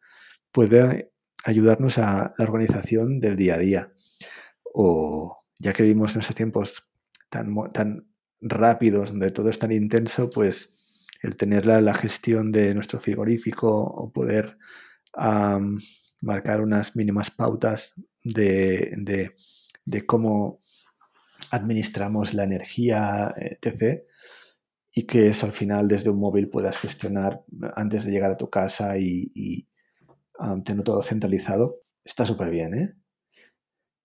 Puede 0.52 1.12
ayudarnos 1.44 1.98
a 2.00 2.34
la 2.38 2.46
organización 2.46 3.20
del 3.20 3.36
día 3.36 3.56
a 3.56 3.60
día. 3.60 3.94
O 4.74 5.38
ya 5.60 5.74
que 5.74 5.84
vivimos 5.84 6.16
en 6.16 6.22
esos 6.22 6.36
tiempos 6.36 6.92
tan, 7.30 7.54
tan 7.72 8.08
rápidos, 8.42 9.12
donde 9.12 9.32
todo 9.32 9.50
es 9.50 9.60
tan 9.60 9.72
intenso, 9.72 10.30
pues 10.30 10.76
el 11.22 11.36
tener 11.36 11.66
la, 11.66 11.94
gestión 11.94 12.52
de 12.52 12.74
nuestro 12.74 13.00
frigorífico 13.00 13.70
o 13.70 14.12
poder 14.12 14.58
marcar 16.22 16.62
unas 16.62 16.96
mínimas 16.96 17.32
pautas 17.32 17.94
de, 18.24 18.94
de 18.98 19.36
de 19.86 20.06
cómo 20.06 20.60
administramos 21.52 22.34
la 22.34 22.44
energía, 22.44 23.34
etc. 23.38 24.04
Y 24.92 25.04
que 25.04 25.28
eso 25.28 25.46
al 25.46 25.52
final 25.52 25.88
desde 25.88 26.10
un 26.10 26.20
móvil 26.20 26.50
puedas 26.50 26.78
gestionar 26.78 27.44
antes 27.76 28.06
de 28.06 28.12
llegar 28.12 28.32
a 28.32 28.38
tu 28.38 28.50
casa 28.50 28.98
y, 28.98 29.68
tener 30.66 30.84
todo 30.84 31.02
centralizado. 31.02 31.82
Está 32.04 32.26
súper 32.26 32.50
bien, 32.50 32.74
¿eh? 32.74 32.94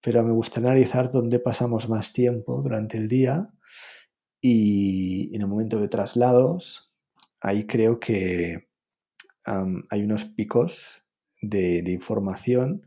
Pero 0.01 0.23
me 0.23 0.33
gustaría 0.33 0.71
analizar 0.71 1.11
dónde 1.11 1.41
pasamos 1.41 1.89
más 1.89 2.13
tiempo 2.13 2.63
durante 2.63 2.97
el 2.97 3.09
día 3.09 3.51
y 4.41 5.35
en 5.35 5.43
el 5.43 5.49
momento 5.49 5.81
de 5.81 5.89
traslados, 5.89 6.91
ahí 7.41 7.67
creo 7.67 8.01
que 8.01 8.69
hay 9.45 10.03
unos 10.03 10.25
picos 10.25 11.07
de, 11.43 11.83
información 11.91 12.87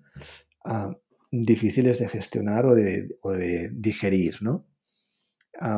difíciles 1.33 1.97
de 1.97 2.07
gestionar 2.07 2.67
o 2.67 2.75
de, 2.75 3.17
o 3.21 3.31
de 3.31 3.69
digerir, 3.73 4.41
¿no? 4.41 4.67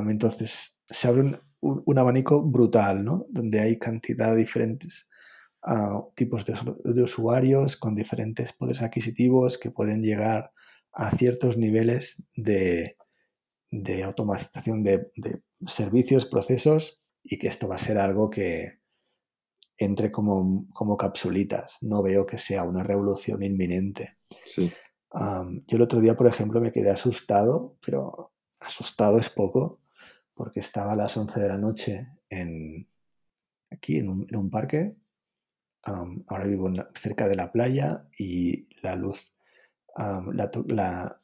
entonces, 0.10 0.82
se 0.86 1.08
abre 1.08 1.40
un, 1.60 2.00
abanico 2.00 2.42
brutal, 2.42 3.04
¿no? 3.04 3.26
Donde 3.30 3.60
hay 3.60 3.78
cantidad 3.78 4.32
de 4.32 4.38
diferentes 4.38 5.10
ah, 5.64 6.02
tipos 6.16 6.44
de, 6.46 7.04
usuarios 7.04 7.78
con 7.78 7.94
diferentes 7.94 8.54
poderes 8.54 8.82
adquisitivos 8.82 9.58
que 9.58 9.72
pueden 9.72 10.02
llegar 10.02 10.52
a 10.92 11.12
ciertos 11.12 11.58
niveles 11.58 12.30
de, 12.36 12.98
de 13.70 14.04
automatización 14.04 14.84
de, 14.84 15.12
de, 15.18 15.42
servicios, 15.68 16.26
procesos, 16.26 17.02
y 17.24 17.38
que 17.38 17.48
esto 17.48 17.68
va 17.68 17.76
a 17.76 17.80
ser 17.80 17.98
algo 17.98 18.30
que 18.30 18.80
entre 19.78 20.12
como, 20.12 20.68
como 20.74 20.98
capsulitas. 20.98 21.78
No 21.82 22.02
veo 22.02 22.26
que 22.26 22.38
sea 22.38 22.64
una 22.64 22.82
revolución 22.82 23.44
inminente. 23.44 24.18
Sí 24.46 24.72
yo 25.68 25.78
el 25.78 25.82
otro 25.82 26.02
día, 26.02 26.16
por 26.16 26.28
ejemplo, 26.28 26.60
me 26.60 26.72
quedé 26.72 26.90
asustado, 26.90 27.78
pero 27.86 28.34
asustado 28.60 29.18
es 29.18 29.30
poco, 29.30 29.82
porque 30.34 30.60
estaba 30.60 30.94
a 30.94 30.96
las 30.96 31.16
11 31.16 31.40
de 31.40 31.48
la 31.48 31.58
noche 31.58 32.08
en, 32.30 32.88
aquí 33.72 33.98
en 33.98 34.10
un, 34.10 34.50
parque. 34.50 34.96
ahora 35.84 36.46
vivo 36.46 36.72
cerca 36.96 37.28
de 37.28 37.36
la 37.36 37.52
playa 37.52 38.08
y 38.18 38.68
la 38.82 38.96
luz, 38.96 39.38
la, 39.96 41.18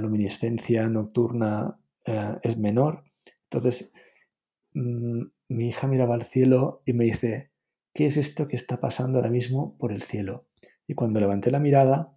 luminiscencia 0.00 0.88
nocturna 0.88 1.78
eh, 2.04 2.36
es 2.42 2.58
menor. 2.58 3.04
Entonces, 3.44 3.92
mm, 4.74 5.22
mi 5.48 5.68
hija 5.68 5.86
miraba 5.86 6.14
al 6.14 6.24
cielo 6.24 6.82
y 6.84 6.92
me 6.92 7.04
dice, 7.04 7.52
¿qué 7.94 8.06
es 8.06 8.16
esto 8.16 8.46
que 8.48 8.56
está 8.56 8.80
pasando 8.80 9.18
ahora 9.18 9.30
mismo 9.30 9.76
por 9.78 9.92
el 9.92 10.02
cielo? 10.02 10.46
Y 10.86 10.94
cuando 10.94 11.20
levanté 11.20 11.50
la 11.50 11.60
mirada, 11.60 12.16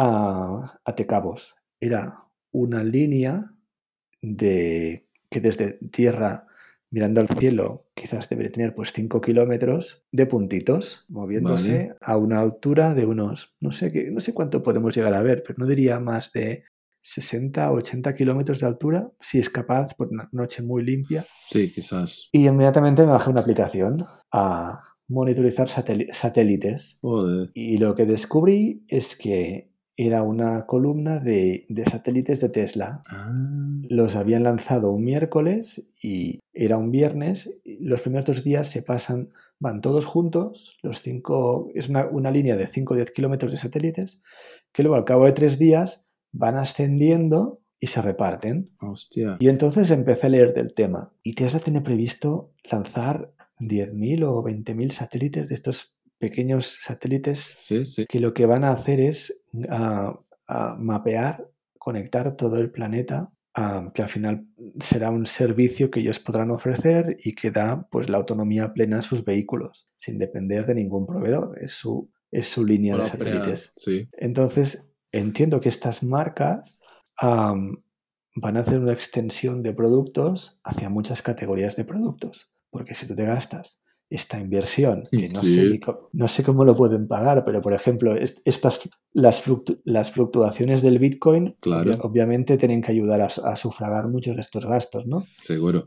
a, 0.00 0.94
Tecabos. 0.96 1.56
Era 1.80 2.18
una 2.52 2.82
línea 2.82 3.54
de 4.22 5.08
que 5.30 5.40
desde 5.40 5.78
tierra 5.92 6.46
mirando 6.90 7.20
al 7.20 7.28
cielo 7.28 7.86
quizás 7.94 8.28
debería 8.28 8.50
tener 8.50 8.74
pues 8.74 8.92
5 8.92 9.20
kilómetros 9.20 10.04
de 10.10 10.26
puntitos 10.26 11.04
moviéndose 11.08 11.94
a 12.00 12.16
una 12.16 12.40
altura 12.40 12.94
de 12.94 13.06
unos 13.06 13.54
no 13.60 13.70
sé 13.70 13.92
qué 13.92 14.10
no 14.10 14.20
sé 14.20 14.34
cuánto 14.34 14.60
podemos 14.60 14.94
llegar 14.96 15.14
a 15.14 15.22
ver 15.22 15.44
pero 15.46 15.54
no 15.58 15.66
diría 15.66 16.00
más 16.00 16.32
de 16.32 16.64
60 17.02 17.70
o 17.70 17.76
80 17.76 18.14
kilómetros 18.14 18.60
de 18.60 18.66
altura, 18.66 19.10
si 19.20 19.38
es 19.38 19.48
capaz, 19.48 19.94
por 19.94 20.08
una 20.08 20.28
noche 20.32 20.62
muy 20.62 20.84
limpia. 20.84 21.24
Sí, 21.48 21.72
quizás. 21.72 22.28
Y 22.30 22.46
inmediatamente 22.46 23.04
me 23.04 23.12
bajé 23.12 23.30
una 23.30 23.40
aplicación 23.40 24.04
a 24.30 24.80
monitorizar 25.08 25.68
satélites. 25.68 26.98
Joder. 27.00 27.48
Y 27.54 27.78
lo 27.78 27.94
que 27.94 28.04
descubrí 28.04 28.84
es 28.88 29.16
que 29.16 29.69
era 30.06 30.22
una 30.22 30.64
columna 30.64 31.20
de, 31.20 31.66
de 31.68 31.84
satélites 31.84 32.40
de 32.40 32.48
Tesla. 32.48 33.02
Ah, 33.06 33.34
Los 33.88 34.16
habían 34.16 34.44
lanzado 34.44 34.90
un 34.92 35.04
miércoles 35.04 35.90
y 36.02 36.40
era 36.54 36.78
un 36.78 36.90
viernes. 36.90 37.60
Los 37.64 38.00
primeros 38.00 38.24
dos 38.24 38.42
días 38.42 38.66
se 38.66 38.82
pasan, 38.82 39.28
van 39.58 39.82
todos 39.82 40.06
juntos, 40.06 40.78
los 40.82 41.02
cinco, 41.02 41.70
es 41.74 41.90
una, 41.90 42.06
una 42.06 42.30
línea 42.30 42.56
de 42.56 42.66
5 42.66 42.94
o 42.94 42.96
10 42.96 43.10
kilómetros 43.10 43.52
de 43.52 43.58
satélites, 43.58 44.22
que 44.72 44.82
luego 44.82 44.96
al 44.96 45.04
cabo 45.04 45.26
de 45.26 45.32
tres 45.32 45.58
días 45.58 46.06
van 46.32 46.56
ascendiendo 46.56 47.60
y 47.78 47.88
se 47.88 48.00
reparten. 48.00 48.70
hostia. 48.80 49.36
Y 49.38 49.48
entonces 49.50 49.90
empecé 49.90 50.28
a 50.28 50.30
leer 50.30 50.54
del 50.54 50.72
tema. 50.72 51.12
Y 51.22 51.34
Tesla 51.34 51.60
tiene 51.60 51.82
previsto 51.82 52.54
lanzar 52.70 53.34
10.000 53.58 54.24
o 54.26 54.42
20.000 54.42 54.90
satélites 54.92 55.48
de 55.48 55.54
estos 55.54 55.94
pequeños 56.20 56.78
satélites 56.82 57.56
Sí, 57.60 57.84
sí. 57.86 58.06
que 58.06 58.20
lo 58.20 58.32
que 58.32 58.46
van 58.46 58.62
a 58.62 58.70
hacer 58.70 59.00
es 59.00 59.42
mapear, 60.78 61.50
conectar 61.78 62.36
todo 62.36 62.58
el 62.58 62.70
planeta, 62.70 63.32
que 63.94 64.02
al 64.02 64.08
final 64.08 64.46
será 64.80 65.10
un 65.10 65.26
servicio 65.26 65.90
que 65.90 66.00
ellos 66.00 66.20
podrán 66.20 66.50
ofrecer 66.50 67.16
y 67.24 67.34
que 67.34 67.50
da 67.50 67.88
pues 67.90 68.08
la 68.08 68.18
autonomía 68.18 68.72
plena 68.72 69.00
a 69.00 69.02
sus 69.02 69.24
vehículos, 69.24 69.88
sin 69.96 70.18
depender 70.18 70.66
de 70.66 70.74
ningún 70.74 71.06
proveedor. 71.06 71.58
Es 71.60 71.72
su, 71.72 72.10
es 72.30 72.46
su 72.48 72.64
línea 72.64 72.96
de 72.96 73.06
satélites. 73.06 73.72
Sí. 73.76 74.08
Entonces, 74.12 74.90
entiendo 75.12 75.60
que 75.60 75.68
estas 75.68 76.02
marcas 76.02 76.80
van 77.20 78.56
a 78.56 78.60
hacer 78.60 78.78
una 78.78 78.92
extensión 78.92 79.62
de 79.62 79.72
productos 79.72 80.60
hacia 80.62 80.88
muchas 80.88 81.22
categorías 81.22 81.76
de 81.76 81.84
productos. 81.84 82.52
Porque 82.70 82.94
si 82.94 83.06
tú 83.06 83.14
te 83.16 83.24
gastas 83.26 83.82
esta 84.10 84.40
inversión, 84.40 85.08
que 85.10 85.28
no, 85.28 85.40
Sí. 85.40 85.54
sé, 85.54 85.80
no 86.12 86.26
sé 86.28 86.42
cómo 86.42 86.64
lo 86.64 86.74
pueden 86.74 87.06
pagar, 87.06 87.44
pero 87.44 87.62
por 87.62 87.72
ejemplo, 87.72 88.14
est- 88.16 88.40
estas, 88.44 88.90
las, 89.12 89.42
fluctu- 89.46 89.80
las 89.84 90.10
fluctuaciones 90.10 90.82
del 90.82 90.98
Bitcoin, 90.98 91.56
Claro. 91.60 91.96
obviamente 92.02 92.56
tienen 92.58 92.82
que 92.82 92.90
ayudar 92.90 93.20
a, 93.22 93.30
sufragar 93.56 94.08
muchos 94.08 94.34
de 94.34 94.42
estos 94.42 94.66
gastos, 94.66 95.06
¿no? 95.06 95.26
Seguro. 95.40 95.86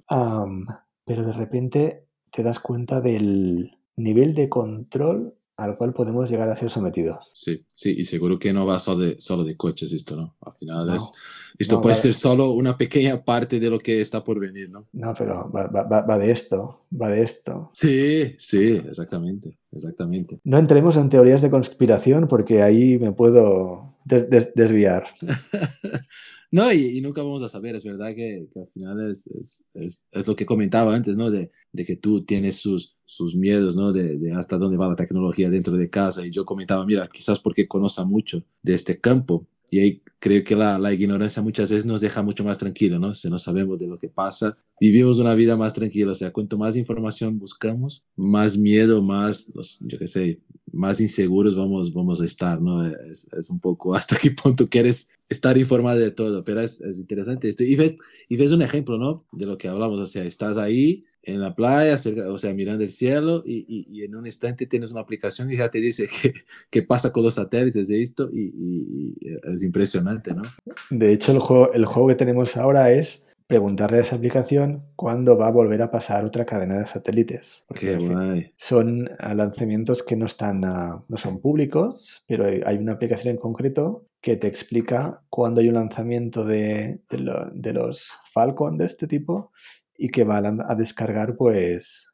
Pero 1.05 1.25
de 1.25 1.33
repente 1.33 2.05
te 2.31 2.43
das 2.43 2.59
cuenta 2.59 3.01
del 3.01 3.77
nivel 3.97 4.33
de 4.33 4.47
control 4.49 5.35
al 5.57 5.77
cual 5.77 5.93
podemos 5.93 6.29
llegar 6.29 6.49
a 6.49 6.55
ser 6.55 6.69
sometidos. 6.69 7.31
Sí, 7.35 7.63
sí, 7.73 7.95
y 7.97 8.05
seguro 8.05 8.39
que 8.39 8.51
no 8.53 8.65
va 8.65 8.79
solo 8.79 9.01
de, 9.05 9.15
solo 9.21 9.43
de 9.43 9.55
coches 9.55 9.93
esto, 9.93 10.15
¿no? 10.15 10.35
Al 10.41 10.53
final 10.55 10.87
No. 10.87 10.95
es, 10.95 11.11
esto 11.59 11.75
No, 11.75 11.81
puede 11.81 11.95
va- 11.95 12.01
ser 12.01 12.13
solo 12.15 12.51
una 12.51 12.75
pequeña 12.77 13.23
parte 13.23 13.59
de 13.59 13.69
lo 13.69 13.77
que 13.77 14.01
está 14.01 14.23
por 14.23 14.39
venir, 14.39 14.69
¿no? 14.71 14.87
No, 14.93 15.13
pero 15.13 15.51
va, 15.51 15.67
va- 15.67 15.83
va- 15.83 16.01
va 16.01 16.17
de 16.17 16.31
esto, 16.31 16.85
va 16.99 17.09
de 17.09 17.21
esto. 17.21 17.69
Sí, 17.73 18.35
sí, 18.39 18.81
exactamente, 18.87 19.57
exactamente. 19.71 20.39
No 20.43 20.57
entremos 20.57 20.97
en 20.97 21.09
teorías 21.09 21.41
de 21.43 21.51
conspiración 21.51 22.27
porque 22.27 22.63
ahí 22.63 22.97
me 22.97 23.11
puedo 23.11 23.93
des- 24.05 24.29
des- 24.29 24.53
desviar. 24.55 25.05
No, 26.53 26.71
y, 26.71 26.99
y 26.99 27.01
nunca 27.01 27.23
vamos 27.23 27.41
a 27.41 27.49
saber, 27.49 27.75
es 27.75 27.83
verdad 27.83 28.13
que, 28.13 28.47
que 28.53 28.59
al 28.59 28.67
final 28.67 29.09
es, 29.09 29.25
es, 29.25 29.65
es, 29.73 30.27
lo 30.27 30.35
que 30.35 30.45
comentaba 30.45 30.93
antes, 30.93 31.15
¿no? 31.15 31.31
De, 31.31 31.49
de 31.71 31.83
que 31.83 31.95
tú 31.95 32.23
tienes 32.25 32.57
sus, 32.57 32.95
sus 33.05 33.35
miedos, 33.35 33.75
¿no? 33.75 33.91
De, 33.91 34.19
de 34.19 34.33
hasta 34.33 34.59
dónde 34.59 34.77
va 34.77 34.87
la 34.87 34.95
tecnología 34.95 35.49
dentro 35.49 35.73
de 35.73 35.89
casa. 35.89 36.23
Y 36.23 36.29
yo 36.29 36.45
comentaba, 36.45 36.85
mira, 36.85 37.09
quizás 37.11 37.39
porque 37.39 37.67
conozca 37.67 38.03
mucho 38.03 38.43
de 38.61 38.75
este 38.75 38.99
campo. 39.01 39.47
Y 39.73 39.79
ahí 39.79 40.01
creo 40.19 40.43
que 40.43 40.55
la, 40.55 40.77
la 40.77 40.93
ignorancia 40.93 41.41
muchas 41.41 41.71
veces 41.71 41.85
nos 41.85 41.99
deja 41.99 42.21
mucho 42.21 42.43
más 42.43 42.59
tranquilo, 42.59 42.99
¿no? 42.99 43.15
Si 43.15 43.27
no 43.29 43.39
sabemos 43.39 43.79
de 43.79 43.87
lo 43.87 43.97
que 43.97 44.07
pasa, 44.07 44.55
vivimos 44.79 45.17
una 45.17 45.33
vida 45.33 45.57
más 45.57 45.73
tranquila. 45.73 46.11
O 46.11 46.15
sea, 46.15 46.31
cuanto 46.31 46.59
más 46.59 46.75
información 46.77 47.39
buscamos, 47.39 48.05
más 48.15 48.55
miedo, 48.55 49.01
más, 49.01 49.51
yo 49.81 49.97
qué 49.97 50.07
sé, 50.07 50.41
más 50.71 51.01
inseguros 51.01 51.55
vamos, 51.55 51.91
vamos 51.91 52.21
a 52.21 52.25
estar, 52.25 52.61
¿no? 52.61 52.85
Es, 52.85 53.27
es 53.33 53.49
un 53.49 53.59
poco 53.59 53.95
hasta 53.95 54.15
qué 54.17 54.29
punto 54.29 54.69
quieres 54.69 55.09
estar 55.27 55.57
informado 55.57 55.99
de 55.99 56.11
todo, 56.11 56.43
pero 56.43 56.61
es, 56.61 56.79
es 56.81 56.99
interesante 56.99 57.49
esto. 57.49 57.63
Y 57.63 57.75
ves, 57.75 57.95
y 58.29 58.37
ves 58.37 58.51
un 58.51 58.61
ejemplo, 58.61 58.99
¿no? 58.99 59.25
De 59.31 59.47
lo 59.47 59.57
que 59.57 59.67
hablamos, 59.69 59.99
o 59.99 60.07
sea, 60.07 60.23
estás 60.23 60.57
ahí 60.57 61.03
en 61.23 61.39
la 61.41 61.55
playa, 61.55 61.97
cerca- 61.97 62.29
o 62.29 62.37
sea, 62.37 62.53
mirando 62.53 62.83
el 62.83 62.91
cielo 62.91 63.43
y, 63.45 63.65
y- 63.67 63.87
y 63.89 64.03
en 64.03 64.15
un 64.15 64.25
instante 64.25 64.65
tienes 64.67 64.91
una 64.91 65.01
aplicación 65.01 65.47
que 65.49 65.57
ya 65.57 65.69
te 65.71 65.79
dice 65.79 66.07
qué, 66.21 66.33
qué 66.69 66.83
pasa 66.83 67.11
con 67.11 67.23
los 67.23 67.35
satélites 67.35 67.87
de 67.87 68.01
esto 68.01 68.29
y, 68.31 68.41
y- 68.41 69.15
y 69.19 69.53
es 69.53 69.63
impresionante, 69.63 70.33
¿no? 70.33 70.43
De 70.89 71.11
hecho, 71.13 71.31
el 71.31 71.39
juego, 71.39 71.71
el 71.73 71.85
juego 71.85 72.09
que 72.09 72.15
tenemos 72.15 72.57
ahora 72.57 72.91
es 72.91 73.27
preguntarle 73.47 73.97
a 73.97 74.01
esa 74.01 74.15
aplicación 74.15 74.83
cuándo 74.95 75.37
va 75.37 75.47
a 75.47 75.51
volver 75.51 75.81
a 75.81 75.91
pasar 75.91 76.23
otra 76.25 76.45
cadena 76.45 76.79
de 76.79 76.87
satélites. 76.87 77.65
Porque 77.67 77.97
guay. 77.97 78.53
son 78.57 79.09
ah, 79.19 79.33
lanzamientos 79.33 80.01
que 80.01 80.15
no 80.15 80.25
están 80.25 80.63
ah, 80.65 81.03
no 81.07 81.17
son 81.17 81.39
públicos, 81.39 82.23
pero 82.27 82.45
hay, 82.47 82.61
hay 82.65 82.77
una 82.77 82.93
aplicación 82.93 83.31
en 83.31 83.37
concreto 83.37 84.07
que 84.21 84.37
te 84.37 84.47
explica 84.47 85.21
cuándo 85.29 85.59
hay 85.59 85.67
un 85.67 85.75
lanzamiento 85.75 86.45
de, 86.45 87.01
de 87.09 87.17
lo- 87.19 87.49
de 87.53 87.73
los 87.73 88.17
Falcon 88.31 88.77
de 88.77 88.85
este 88.85 89.05
tipo 89.07 89.51
y 89.97 90.09
que 90.09 90.23
va 90.23 90.37
a, 90.37 90.75
descargar 90.75 91.35
pues 91.35 92.09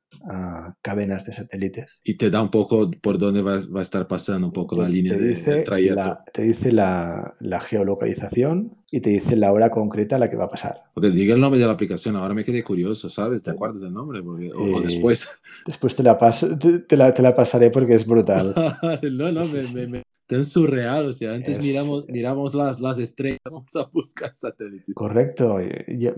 cadenas 0.82 1.24
de 1.26 1.34
satélites. 1.34 2.02
Y 2.04 2.16
te 2.18 2.30
da 2.30 2.42
un 2.42 2.50
poco 2.50 2.90
por 3.02 3.18
dónde 3.18 3.42
va, 3.42 3.60
va 3.74 3.80
a 3.80 3.84
estar 3.84 4.08
pasando 4.08 4.48
un 4.48 4.54
poco 4.54 4.76
la 4.76 4.88
Entonces, 4.88 4.96
línea 5.04 5.18
de, 5.18 5.28
dice, 5.36 5.52
del 5.52 5.64
trayecto. 5.64 5.96
la, 5.96 6.24
te 6.34 6.42
dice 6.42 6.72
la, 6.72 7.36
la 7.40 7.60
geolocalización 7.60 8.76
y 8.92 9.02
te 9.02 9.12
dice 9.12 9.36
la 9.36 9.52
hora 9.52 9.70
concreta 9.70 10.16
a 10.16 10.20
la 10.20 10.30
que 10.30 10.36
va 10.36 10.46
a 10.46 10.50
pasar. 10.50 10.82
Joder, 10.96 11.14
diga 11.14 11.36
el 11.36 11.42
nombre 11.42 11.60
de 11.60 11.66
la 11.68 11.74
aplicación, 11.74 12.16
ahora 12.16 12.34
me 12.34 12.44
quedé 12.44 12.64
curioso, 12.64 13.10
¿sabes? 13.10 13.44
¿Te 13.44 13.52
acuerdas 13.52 13.82
del 13.82 13.94
nombre? 13.94 14.22
Porque- 14.24 14.52
o, 14.52 14.62
o 14.64 14.80
Eh, 14.80 14.84
después. 14.86 15.28
Después 15.66 15.96
te 15.96 16.04
la, 16.04 16.18
paso, 16.18 16.58
te, 16.58 16.80
te 16.80 16.98
la, 16.98 17.14
te 17.14 17.22
la 17.22 17.34
pasaré 17.34 17.70
porque 17.70 17.94
es 17.94 18.06
brutal. 18.06 18.54
no, 19.04 19.32
no, 19.32 19.44
sí, 19.44 19.58
me, 19.58 19.64
sí. 19.64 19.76
me, 19.76 19.88
me- 19.88 20.04
tan 20.30 20.46
surreal, 20.46 21.08
o 21.08 21.12
sea, 21.14 21.34
antes 21.34 21.58
Es- 21.58 21.66
miramos, 21.66 22.08
miramos 22.08 22.54
las, 22.54 22.80
las 22.80 23.00
estrellas, 23.00 23.40
vamos 23.52 23.76
a 23.76 23.84
buscar 23.92 24.32
satélites. 24.36 24.94
Correcto. 24.96 25.58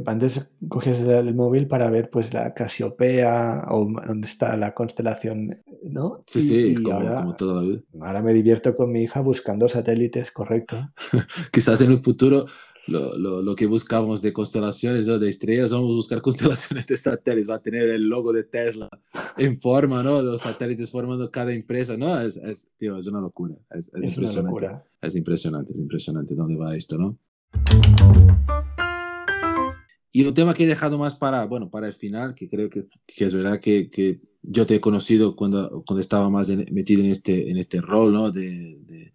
Antes 0.05 0.53
cogías 0.67 0.99
el 1.01 1.09
el 1.09 1.33
móvil 1.33 1.67
para 1.67 1.89
ver 1.89 2.09
pues 2.09 2.33
la 2.33 2.53
Casiopea 2.53 3.65
o 3.69 3.87
dónde 4.05 4.25
está 4.27 4.57
la 4.57 4.73
constelación, 4.73 5.57
¿no? 5.83 6.23
Sí, 6.27 6.39
Y- 6.39 6.41
sí, 6.43 6.67
y 6.79 6.83
como, 6.83 6.97
ahora, 6.97 7.15
como 7.21 7.35
toda 7.35 7.61
la 7.61 7.67
vida. 7.67 7.81
ahora 8.01 8.21
me 8.21 8.33
divierto 8.33 8.75
con 8.75 8.91
mi 8.91 9.01
hija 9.03 9.21
buscando 9.21 9.67
satélites, 9.69 10.31
correcto. 10.31 10.91
Quizás 11.53 11.79
en 11.81 11.91
el 11.91 11.99
futuro 12.03 12.45
lo, 12.87 13.17
lo, 13.17 13.41
lo 13.41 13.55
que 13.55 13.65
buscamos 13.67 14.21
de 14.21 14.33
constelaciones 14.33 15.07
o 15.07 15.19
de 15.19 15.29
estrellas, 15.29 15.71
vamos 15.71 15.91
a 15.91 15.95
buscar 15.95 16.21
constelaciones 16.23 16.87
de 16.87 16.97
satélites, 16.97 17.49
va 17.49 17.55
a 17.55 17.61
tener 17.61 17.89
el 17.89 18.03
logo 18.03 18.33
de 18.33 18.43
Tesla 18.43 18.89
en 19.37 19.59
forma, 19.61 20.01
¿no? 20.03 20.21
Los 20.21 20.41
satélites 20.41 20.89
formando 20.89 21.29
cada 21.31 21.53
empresa, 21.53 21.95
¿no? 21.97 22.19
Es, 22.19 22.37
es, 22.37 22.71
tío, 22.77 22.97
es 22.97 23.07
una 23.07 23.21
locura, 23.21 23.55
es, 23.71 23.87
es 23.87 23.87
Es 23.87 23.93
una 23.93 24.05
impresionante. 24.07 24.41
locura. 24.49 24.83
Es 25.01 25.15
impresionante, 25.15 25.73
es 25.73 25.79
impresionante 25.79 26.35
dónde 26.35 26.57
va 26.57 26.75
esto, 26.75 26.97
¿no? 26.97 27.17
Y 30.13 30.25
un 30.25 30.33
tema 30.33 30.53
que 30.53 30.65
he 30.65 30.67
dejado 30.67 30.97
más 30.97 31.15
para, 31.15 31.45
bueno, 31.45 31.69
para 31.69 31.87
el 31.87 31.93
final, 31.93 32.35
que 32.35 32.49
creo 32.49 32.69
que, 32.69 32.85
que 33.07 33.25
es 33.25 33.33
verdad 33.33 33.61
que, 33.61 33.89
que 33.89 34.19
yo 34.41 34.65
te 34.65 34.75
he 34.75 34.81
conocido 34.81 35.35
cuando, 35.37 35.83
cuando 35.87 36.01
estaba 36.01 36.29
más 36.29 36.49
en- 36.49 36.67
metido 36.73 37.01
en 37.01 37.11
este, 37.11 37.49
en 37.49 37.57
este 37.57 37.79
rol, 37.79 38.11
¿no? 38.11 38.29
De, 38.29 38.77
de, 38.81 39.13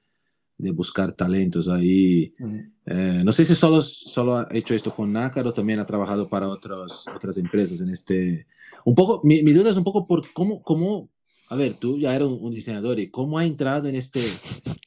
de 0.58 0.70
buscar 0.70 1.12
talentos 1.12 1.68
ahí. 1.68 2.34
Mm. 2.38 2.58
Eh, 2.86 3.22
no 3.24 3.32
sé 3.32 3.44
si 3.44 3.54
solo, 3.54 3.82
solo 3.82 4.36
ha 4.36 4.48
hecho 4.52 4.74
esto 4.74 4.94
con 4.94 5.12
Nácar 5.12 5.46
o 5.46 5.52
también 5.52 5.78
ha 5.80 5.86
trabajado 5.86 6.28
para 6.28 6.48
otros, 6.48 7.06
otras 7.14 7.36
empresas 7.38 7.80
en 7.80 7.88
este... 7.90 8.46
Un 8.84 8.94
poco, 8.94 9.20
mi, 9.24 9.42
mi 9.42 9.52
duda 9.52 9.70
es 9.70 9.76
un 9.76 9.84
poco 9.84 10.06
por 10.06 10.32
cómo, 10.32 10.62
cómo, 10.62 11.10
a 11.50 11.56
ver, 11.56 11.74
tú 11.74 11.98
ya 11.98 12.14
eres 12.14 12.28
un, 12.28 12.38
un 12.40 12.52
diseñador 12.54 12.98
y 13.00 13.10
cómo 13.10 13.38
ha 13.38 13.44
entrado 13.44 13.88
en 13.88 13.96
este, 13.96 14.20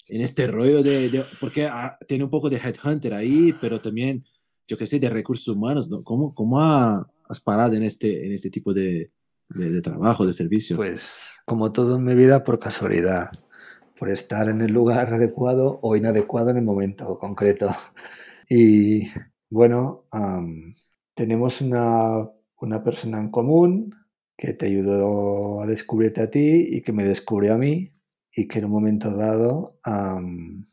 en 0.08 0.22
este 0.22 0.48
rollo 0.48 0.82
de, 0.82 1.10
de- 1.10 1.26
porque 1.42 1.66
ah, 1.66 1.98
tiene 2.08 2.24
un 2.24 2.30
poco 2.30 2.50
de 2.50 2.58
headhunter 2.58 3.14
ahí, 3.14 3.54
pero 3.60 3.82
también, 3.82 4.24
yo 4.68 4.78
qué 4.78 4.88
sé, 4.88 5.00
de 5.00 5.10
recursos 5.10 5.48
humanos, 5.54 5.90
¿no? 5.90 6.02
¿Cómo, 6.04 6.34
cómo 6.34 6.62
ha- 6.62 7.06
has 7.28 7.40
parado 7.42 7.74
en 7.76 7.84
este, 7.84 8.26
en 8.26 8.32
este 8.32 8.50
tipo 8.50 8.74
de, 8.74 9.12
de, 9.50 9.70
de 9.70 9.82
trabajo, 9.82 10.26
de 10.26 10.32
servicio? 10.34 10.78
Pues 10.78 11.34
como 11.46 11.72
todo 11.74 11.98
en 11.98 12.06
mi 12.06 12.16
vida 12.16 12.44
por 12.46 12.58
casualidad, 12.58 13.30
por 14.00 14.10
estar 14.12 14.50
en 14.50 14.62
el 14.62 14.74
lugar 14.74 15.14
adecuado 15.14 15.80
o 15.84 15.96
inadecuado 15.98 16.52
en 16.52 16.58
el 16.58 16.64
momento 16.66 17.20
concreto. 17.20 17.70
Y 18.50 19.10
bueno, 19.50 20.06
am, 20.12 20.74
tenemos 21.14 21.62
una, 21.62 22.30
una 22.62 22.84
persona 22.84 23.20
en 23.20 23.30
común 23.32 23.94
que 24.38 24.54
te 24.54 24.68
ayudó 24.68 25.62
a 25.62 25.68
descubrirte 25.68 26.22
a 26.22 26.30
ti 26.32 26.66
y 26.70 26.82
que 26.82 26.92
me 26.94 27.04
descubrió 27.06 27.54
a 27.56 27.58
mí 27.58 27.94
y 28.34 28.48
que 28.48 28.60
en 28.60 28.66
un 28.66 28.72
momento 28.72 29.16
dado, 29.16 29.80
am, 29.84 30.66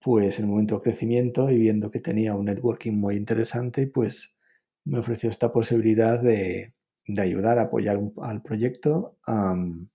pues 0.00 0.38
en 0.38 0.46
un 0.46 0.52
momento 0.52 0.76
de 0.76 0.82
crecimiento 0.82 1.50
y 1.50 1.58
viendo 1.58 1.90
que 1.90 2.00
tenía 2.00 2.34
un 2.34 2.46
networking 2.46 2.92
muy 2.98 3.16
interesante, 3.16 3.86
pues 3.88 4.38
me 4.84 4.98
ofreció 4.98 5.28
esta 5.30 5.52
posibilidad 5.52 6.20
de, 6.20 6.74
de 7.06 7.22
ayudar 7.22 7.58
apoyar 7.58 7.96
un- 7.98 8.14
al 8.22 8.42
proyecto, 8.42 9.18
am, 9.26 9.88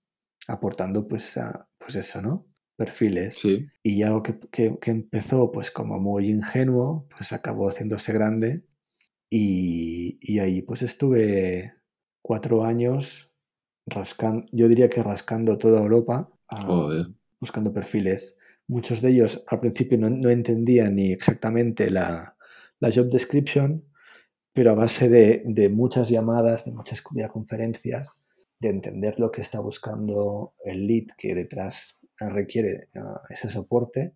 aportando 0.48 1.06
pues, 1.08 1.36
a- 1.38 1.68
pues 1.78 1.96
eso, 1.96 2.22
¿no? 2.22 2.46
Perfiles. 2.76 3.36
Sí. 3.38 3.66
Y 3.82 4.02
algo 4.02 4.22
que, 4.22 4.38
que- 4.50 4.78
que 4.80 4.90
empezó 4.90 5.50
pues 5.52 5.70
como 5.70 6.00
muy 6.00 6.28
ingenuo, 6.30 7.06
pues 7.14 7.32
acabó 7.32 7.68
haciéndose 7.68 8.12
grande. 8.12 8.64
Y, 9.30 10.18
y 10.20 10.38
ahí 10.38 10.62
pues 10.62 10.82
estuve 10.82 11.74
cuatro 12.22 12.64
años 12.64 13.34
rascando, 13.86 14.46
yo 14.52 14.68
diría 14.68 14.88
que 14.88 15.02
rascando 15.02 15.58
toda 15.58 15.80
Europa, 15.80 16.30
ah, 16.48 16.66
buscando 17.40 17.72
perfiles. 17.72 18.38
Muchos 18.66 19.02
de 19.02 19.10
ellos 19.10 19.44
al 19.48 19.60
principio 19.60 19.98
no, 19.98 20.08
no 20.08 20.30
entendían 20.30 20.94
ni 20.96 21.12
exactamente 21.12 21.90
la, 21.90 22.36
la 22.80 22.90
job 22.92 23.10
description, 23.10 23.84
pero 24.52 24.70
a 24.70 24.74
base 24.74 25.08
de, 25.08 25.42
de 25.46 25.68
muchas 25.68 26.08
llamadas, 26.08 26.64
de 26.64 26.72
muchas 26.72 27.02
videoconferencias, 27.10 28.20
de 28.60 28.68
entender 28.68 29.18
lo 29.18 29.30
que 29.32 29.40
está 29.40 29.58
buscando 29.60 30.54
el 30.64 30.86
lead 30.86 31.08
que 31.18 31.34
detrás 31.34 31.98
requiere 32.18 32.88
ah, 32.96 33.22
ese 33.30 33.48
soporte, 33.48 34.14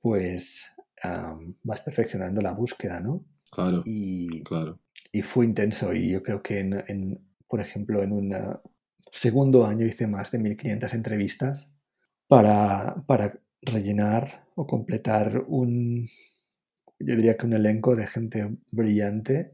pues 0.00 0.74
ah, 1.02 1.34
vas 1.62 1.80
perfeccionando 1.80 2.40
la 2.42 2.52
búsqueda, 2.52 3.00
¿no? 3.00 3.24
Claro, 3.50 3.82
Y, 3.84 4.42
claro. 4.44 4.80
y 5.12 5.22
fue 5.22 5.44
intenso 5.46 5.92
y 5.94 6.10
yo 6.12 6.22
creo 6.22 6.42
que, 6.42 6.60
en, 6.60 6.72
en, 6.88 7.20
por 7.48 7.60
ejemplo, 7.60 8.02
en 8.02 8.12
un 8.12 8.34
segundo 9.10 9.66
año 9.66 9.86
hice 9.86 10.06
más 10.06 10.30
de 10.30 10.38
1500 10.38 10.94
entrevistas 10.94 11.74
para, 12.28 13.04
para 13.06 13.38
rellenar 13.62 14.46
o 14.54 14.66
completar 14.66 15.44
un, 15.48 16.06
yo 16.98 17.16
diría 17.16 17.36
que 17.36 17.46
un 17.46 17.52
elenco 17.54 17.96
de 17.96 18.06
gente 18.06 18.56
brillante. 18.70 19.52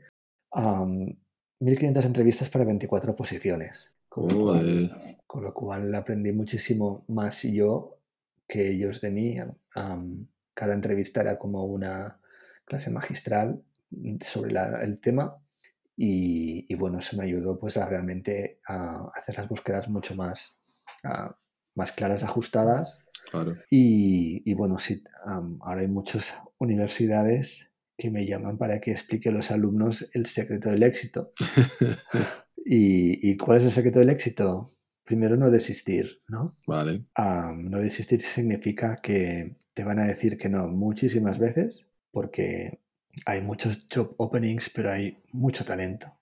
am, 0.52 1.16
1500 1.60 2.04
entrevistas 2.04 2.50
para 2.50 2.64
24 2.64 3.16
posiciones. 3.16 3.94
Joder. 4.10 5.17
Con 5.28 5.44
lo 5.44 5.54
cual 5.54 5.94
aprendí 5.94 6.32
muchísimo 6.32 7.04
más 7.08 7.42
yo 7.44 7.98
que 8.48 8.70
ellos 8.70 9.00
de 9.00 9.10
mí. 9.12 9.36
cada 10.54 10.74
entrevista 10.74 11.20
era 11.20 11.38
como 11.38 11.64
una 11.66 12.18
clase 12.64 12.90
magistral 12.90 13.62
sobre 14.22 14.50
la- 14.50 14.82
el 14.82 14.98
tema 14.98 15.36
y, 15.96 16.66
y 16.68 16.74
bueno, 16.76 16.98
eso 16.98 17.16
me 17.16 17.24
ayudó 17.24 17.58
pues 17.60 17.76
a 17.76 17.86
realmente 17.86 18.58
a 18.66 19.08
hacer 19.14 19.36
las 19.36 19.48
búsquedas 19.48 19.88
mucho 19.88 20.16
más, 20.16 20.58
ah, 21.04 21.36
más 21.76 21.92
claras, 21.92 22.24
ajustadas 22.24 23.04
Claro. 23.30 23.56
y, 23.70 24.42
y 24.50 24.54
bueno, 24.54 24.78
sí, 24.78 25.04
ahora 25.60 25.82
hay 25.82 25.88
muchas 25.88 26.42
universidades 26.58 27.72
que 27.96 28.10
me 28.10 28.24
llaman 28.26 28.56
para 28.58 28.80
que 28.80 28.90
explique 28.92 29.28
a 29.28 29.32
los 29.32 29.50
alumnos 29.50 30.08
el 30.14 30.24
secreto 30.26 30.70
del 30.70 30.82
éxito. 30.82 31.32
¿Y, 32.64 33.30
y 33.30 33.36
cuál 33.36 33.58
es 33.58 33.64
el 33.64 33.70
secreto 33.70 33.98
del 33.98 34.10
éxito? 34.10 34.64
Primero, 35.08 35.36
no 35.38 35.50
desistir, 35.50 36.20
¿no? 36.28 36.54
Vale. 36.66 37.06
Am, 37.14 37.70
no 37.70 37.78
desistir 37.80 38.20
significa 38.22 38.96
que 39.02 39.56
te 39.74 39.82
van 39.82 39.98
a 40.00 40.06
decir 40.06 40.36
que 40.36 40.50
no 40.50 40.68
muchísimas 40.68 41.38
veces 41.38 41.88
porque 42.10 42.80
hay 43.24 43.40
muchos 43.40 43.86
job 43.92 44.14
openings, 44.18 44.68
pero 44.68 44.92
hay 44.92 45.16
mucho 45.32 45.64
talento. 45.64 46.12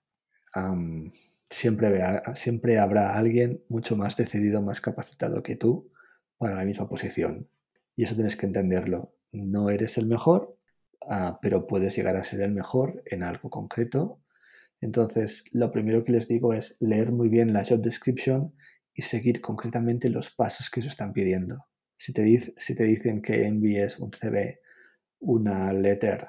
Am, 0.53 1.09
siempre, 1.49 1.89
vea- 1.91 2.23
siempre 2.35 2.79
habrá 2.79 3.17
alguien 3.17 3.61
mucho 3.67 3.97
más 3.97 4.15
decidido, 4.15 4.61
más 4.61 4.79
capacitado 4.79 5.43
que 5.43 5.57
tú 5.57 5.91
para 6.37 6.55
la 6.55 6.63
misma 6.63 6.87
posición. 6.87 7.49
Y 7.97 8.03
eso 8.05 8.15
tienes 8.15 8.37
que 8.37 8.45
entenderlo. 8.45 9.13
No 9.33 9.69
eres 9.69 9.97
el 9.97 10.07
mejor, 10.07 10.57
ah, 11.09 11.39
pero 11.41 11.67
puedes 11.67 11.93
llegar 11.97 12.15
a 12.15 12.23
ser 12.23 12.41
el 12.41 12.51
mejor 12.53 13.03
en 13.05 13.23
algo 13.23 13.49
concreto. 13.49 14.21
Entonces, 14.81 15.45
lo 15.51 15.71
primero 15.71 16.03
que 16.05 16.11
les 16.13 16.27
digo 16.27 16.53
es 16.53 16.77
leer 16.79 17.11
muy 17.11 17.29
bien 17.29 17.51
la 17.53 17.65
job 17.65 17.81
description 17.81 18.53
y 18.97 19.03
seguir 19.03 19.39
concretamente 19.41 20.09
los 20.09 20.31
pasos 20.31 20.69
que 20.71 20.81
se 20.81 20.87
están 20.87 21.13
pidiendo. 21.13 21.65
Si 21.97 22.11
te, 22.13 22.23
dic- 22.25 22.53
si 22.57 22.75
te 22.75 22.83
dicen 22.83 23.21
que 23.21 23.45
envíes 23.45 23.99
un 23.99 24.11
CV, 24.11 24.59
una 25.19 25.71
letter 25.71 26.27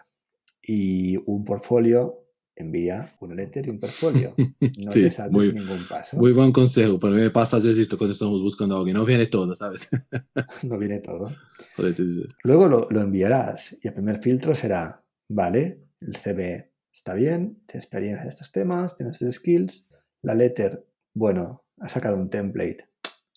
y 0.62 1.16
un 1.16 1.44
portfolio, 1.44 2.26
envía 2.54 3.16
una 3.20 3.34
letter 3.34 3.66
y 3.66 3.70
un 3.70 3.80
portfolio. 3.80 4.34
No 4.84 4.92
Sí, 4.92 5.02
te 5.02 5.10
saltes 5.10 5.32
muy, 5.32 5.52
ningún 5.52 5.88
paso. 5.88 6.18
muy 6.18 6.32
buen 6.32 6.52
consejo. 6.52 6.98
Mí 7.08 7.10
me 7.16 7.30
pasa 7.30 7.56
a 7.56 7.60
veces 7.60 7.78
esto 7.78 7.98
cuando 7.98 8.12
estamos 8.12 8.40
buscando 8.42 8.76
a 8.76 8.78
alguien. 8.78 8.96
No 8.96 9.04
viene 9.04 9.26
todo, 9.26 9.54
¿sabes? 9.56 9.88
No 10.62 10.78
viene 10.78 11.00
todo. 11.00 11.30
Luego 12.44 12.68
lo, 12.68 12.86
lo 12.90 13.00
enviarás 13.00 13.76
y 13.82 13.88
el 13.88 13.94
primer 13.94 14.18
filtro 14.18 14.54
será, 14.54 15.02
vale, 15.28 15.80
el 16.00 16.14
CV 16.14 16.70
está 16.92 17.14
bien, 17.14 17.62
tienes 17.66 17.84
experiencia 17.84 18.22
en 18.22 18.28
estos 18.28 18.52
temas, 18.52 18.96
tienes 18.96 19.18
skills, 19.30 19.92
la 20.22 20.34
letter, 20.34 20.86
bueno, 21.14 21.64
ha 21.80 21.88
sacado 21.88 22.16
un 22.16 22.30
template 22.30 22.88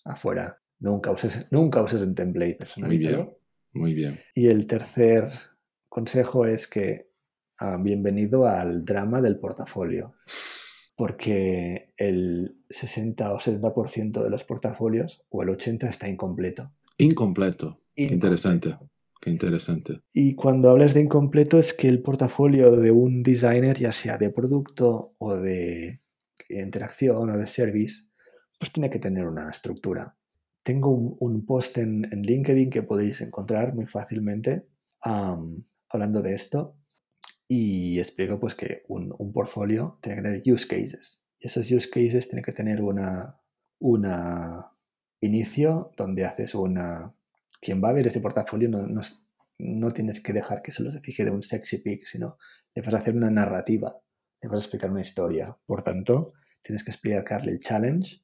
afuera. 0.04 0.60
Nunca 0.78 1.10
uses, 1.10 1.46
nunca 1.50 1.82
uses 1.82 2.02
un 2.02 2.14
template 2.14 2.56
personalizado. 2.56 3.38
Muy 3.72 3.94
bien. 3.94 4.18
Y 4.34 4.48
el 4.48 4.66
tercer 4.66 5.30
consejo 5.88 6.46
es 6.46 6.66
que 6.66 7.08
ah, 7.58 7.78
bienvenido 7.78 8.46
al 8.46 8.84
drama 8.84 9.20
del 9.20 9.38
portafolio, 9.38 10.14
porque 10.96 11.94
el 11.96 12.56
60 12.68 13.32
o 13.32 13.38
70% 13.38 14.22
de 14.22 14.30
los 14.30 14.44
portafolios 14.44 15.22
o 15.30 15.42
el 15.42 15.50
80% 15.50 15.88
está 15.88 16.08
incompleto. 16.08 16.72
Incompleto. 16.98 17.80
Qué 17.94 18.04
interesante. 18.04 18.68
Incompleto. 18.68 18.92
Qué 19.22 19.30
interesante. 19.30 20.00
Y 20.12 20.34
cuando 20.34 20.68
hablas 20.68 20.94
de 20.94 21.02
incompleto 21.02 21.56
es 21.56 21.72
que 21.74 21.88
el 21.88 22.02
portafolio 22.02 22.72
de 22.72 22.90
un 22.90 23.22
designer, 23.22 23.78
ya 23.78 23.92
sea 23.92 24.18
de 24.18 24.30
producto 24.30 25.14
o 25.18 25.36
de 25.36 26.00
interacción 26.48 27.30
o 27.30 27.38
de 27.38 27.46
service, 27.46 28.08
pues 28.62 28.70
tiene 28.70 28.90
que 28.90 29.00
tener 29.00 29.26
una 29.26 29.50
estructura. 29.50 30.16
Tengo 30.62 30.92
un, 30.92 31.16
un 31.18 31.44
post 31.44 31.78
en, 31.78 32.04
en 32.12 32.22
LinkedIn 32.22 32.70
que 32.70 32.84
podéis 32.84 33.20
encontrar 33.20 33.74
muy 33.74 33.86
fácilmente 33.86 34.68
am, 35.00 35.64
hablando 35.88 36.22
de 36.22 36.32
esto 36.34 36.76
y 37.48 37.98
explico 37.98 38.38
pues 38.38 38.54
que 38.54 38.84
un, 38.86 39.12
un 39.18 39.32
portfolio 39.32 39.98
tiene 40.00 40.14
que 40.14 40.22
tener 40.22 40.42
use 40.46 40.68
cases. 40.68 41.26
Y 41.40 41.48
esos 41.48 41.68
use 41.72 41.90
cases 41.90 42.28
tienen 42.28 42.44
que 42.44 42.52
tener 42.52 42.82
una, 42.82 43.40
una 43.80 44.70
inicio 45.20 45.90
donde 45.96 46.24
haces 46.24 46.54
una... 46.54 47.16
Quien 47.60 47.82
va 47.82 47.88
a 47.88 47.94
ver 47.94 48.06
ese 48.06 48.20
portafolio 48.20 48.68
no, 48.68 48.86
no, 48.86 49.00
no 49.58 49.92
tienes 49.92 50.22
que 50.22 50.32
dejar 50.32 50.62
que 50.62 50.70
solo 50.70 50.92
se 50.92 51.00
fije 51.00 51.24
de 51.24 51.32
un 51.32 51.42
sexy 51.42 51.78
pic, 51.78 52.04
sino 52.04 52.38
le 52.76 52.82
vas 52.82 52.94
a 52.94 52.98
hacer 52.98 53.16
una 53.16 53.28
narrativa, 53.28 54.00
le 54.40 54.48
vas 54.48 54.60
a 54.60 54.62
explicar 54.62 54.92
una 54.92 55.02
historia. 55.02 55.58
Por 55.66 55.82
tanto, 55.82 56.32
tienes 56.62 56.84
que 56.84 56.92
explicarle 56.92 57.50
el 57.50 57.58
challenge, 57.58 58.21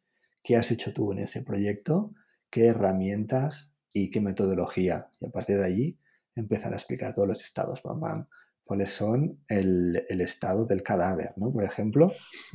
qué 0.48 0.56
has 0.56 0.70
hecho 0.70 0.94
tú 0.94 1.12
en 1.12 1.18
ese 1.18 1.42
proyecto, 1.42 2.14
qué 2.48 2.68
herramientas 2.68 3.76
y 3.92 4.08
qué 4.08 4.22
metodología. 4.22 5.10
Y 5.20 5.26
a 5.26 5.30
partir 5.30 5.58
de 5.58 5.66
allí 5.66 5.98
empezar 6.34 6.72
a 6.72 6.76
explicar 6.76 7.14
todos 7.14 7.28
los 7.28 7.44
estados, 7.44 7.82
pam, 7.82 8.00
pam, 8.00 8.26
cuáles 8.64 8.88
son 8.88 9.44
el, 9.46 10.06
el 10.08 10.22
estado 10.22 10.64
del 10.64 10.82
cadáver, 10.82 11.34
¿no? 11.36 11.52
Por 11.52 11.64
ejemplo, 11.64 12.10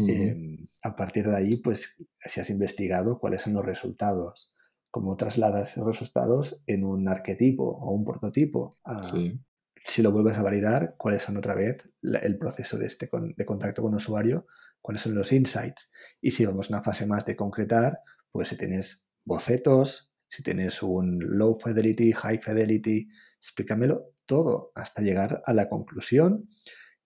eh, 0.09 0.57
a 0.81 0.95
partir 0.95 1.27
de 1.27 1.35
ahí, 1.35 1.57
pues, 1.57 2.03
si 2.19 2.39
has 2.39 2.49
investigado 2.49 3.19
cuáles 3.19 3.43
son 3.43 3.53
los 3.53 3.63
resultados, 3.63 4.55
cómo 4.89 5.15
trasladas 5.15 5.73
esos 5.73 5.85
resultados 5.85 6.63
en 6.65 6.85
un 6.85 7.07
arquetipo 7.07 7.63
o 7.63 7.91
un 7.91 8.05
prototipo. 8.05 8.79
Sí. 9.03 9.39
Si 9.86 10.01
lo 10.01 10.11
vuelves 10.11 10.38
a 10.38 10.43
validar, 10.43 10.95
cuáles 10.97 11.23
son 11.23 11.38
otra 11.38 11.55
vez 11.55 11.88
la- 12.01 12.19
el 12.19 12.38
proceso 12.38 12.77
de, 12.77 12.86
este 12.86 13.09
con- 13.09 13.34
de 13.36 13.45
contacto 13.45 13.81
con 13.81 13.93
usuario, 13.95 14.47
cuáles 14.81 15.01
son 15.01 15.13
los 15.15 15.31
insights. 15.31 15.91
Y 16.21 16.31
si 16.31 16.45
vamos 16.45 16.69
a 16.71 16.75
una 16.75 16.84
fase 16.84 17.05
más 17.05 17.25
de 17.25 17.36
concretar, 17.36 17.99
pues 18.31 18.47
si 18.49 18.57
tienes 18.57 19.07
bocetos, 19.25 20.13
si 20.27 20.41
tienes 20.41 20.81
un 20.81 21.19
low 21.38 21.55
fidelity, 21.59 22.11
high 22.13 22.39
fidelity, 22.39 23.07
explícamelo 23.38 24.11
todo 24.25 24.71
hasta 24.75 25.01
llegar 25.01 25.41
a 25.45 25.53
la 25.53 25.67
conclusión. 25.69 26.47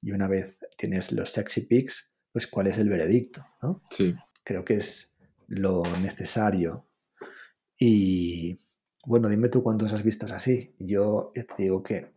Y 0.02 0.12
una 0.12 0.28
vez 0.28 0.60
tienes 0.78 1.12
los 1.12 1.32
sexy 1.32 1.62
pics, 1.62 2.14
pues 2.32 2.46
cuál 2.48 2.68
es 2.68 2.78
el 2.78 2.90
veredicto, 2.90 3.44
¿no? 3.62 3.82
Sí. 3.92 4.16
Creo 4.44 4.64
que 4.64 4.76
es 4.76 5.18
lo 5.48 5.82
necesario. 6.02 6.88
Y 7.80 8.56
bueno, 9.06 9.30
dime 9.30 9.50
tú 9.50 9.64
cuántos 9.64 9.94
has 9.94 10.04
visto 10.04 10.26
así. 10.34 10.76
Yo 10.80 11.32
te 11.34 11.46
digo 11.58 11.84
que 11.84 12.12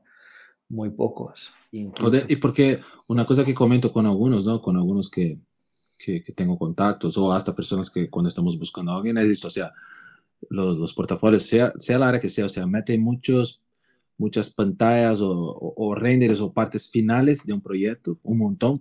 muy 0.71 0.89
pocos. 0.91 1.53
Incluso, 1.73 2.25
y 2.29 2.37
porque 2.37 2.81
una 3.09 3.27
cosa 3.27 3.45
que 3.45 3.53
comento 3.53 3.93
con 3.93 4.07
algunos, 4.07 4.47
¿no? 4.47 4.63
Con 4.63 4.77
algunos 4.77 5.11
que, 5.11 5.39
que, 5.99 6.23
que 6.23 6.33
tengo 6.33 6.59
contactos 6.59 7.19
o 7.19 7.33
hasta 7.33 7.55
personas 7.55 7.91
que 7.91 8.09
cuando 8.09 8.29
estamos 8.29 8.59
buscando 8.59 8.93
a 8.93 8.97
alguien 8.97 9.19
es 9.19 9.29
esto, 9.29 9.49
o 9.49 9.51
sea, 9.51 9.73
los, 10.49 10.79
los 10.79 10.95
portafolios, 10.95 11.43
sea, 11.43 11.73
sea 11.79 11.99
la 11.99 12.09
área 12.09 12.21
que 12.21 12.31
sea, 12.31 12.47
o 12.47 12.49
sea, 12.49 12.67
mete 12.67 12.99
muchos, 12.99 13.61
muchas 14.17 14.49
pantallas 14.49 15.21
o, 15.21 15.31
o, 15.31 15.75
o 15.77 15.95
renders 15.95 16.41
o 16.41 16.53
partes 16.53 16.89
finales 16.89 17.45
de 17.45 17.53
un 17.53 17.61
proyecto, 17.61 18.19
un 18.23 18.39
montón, 18.39 18.79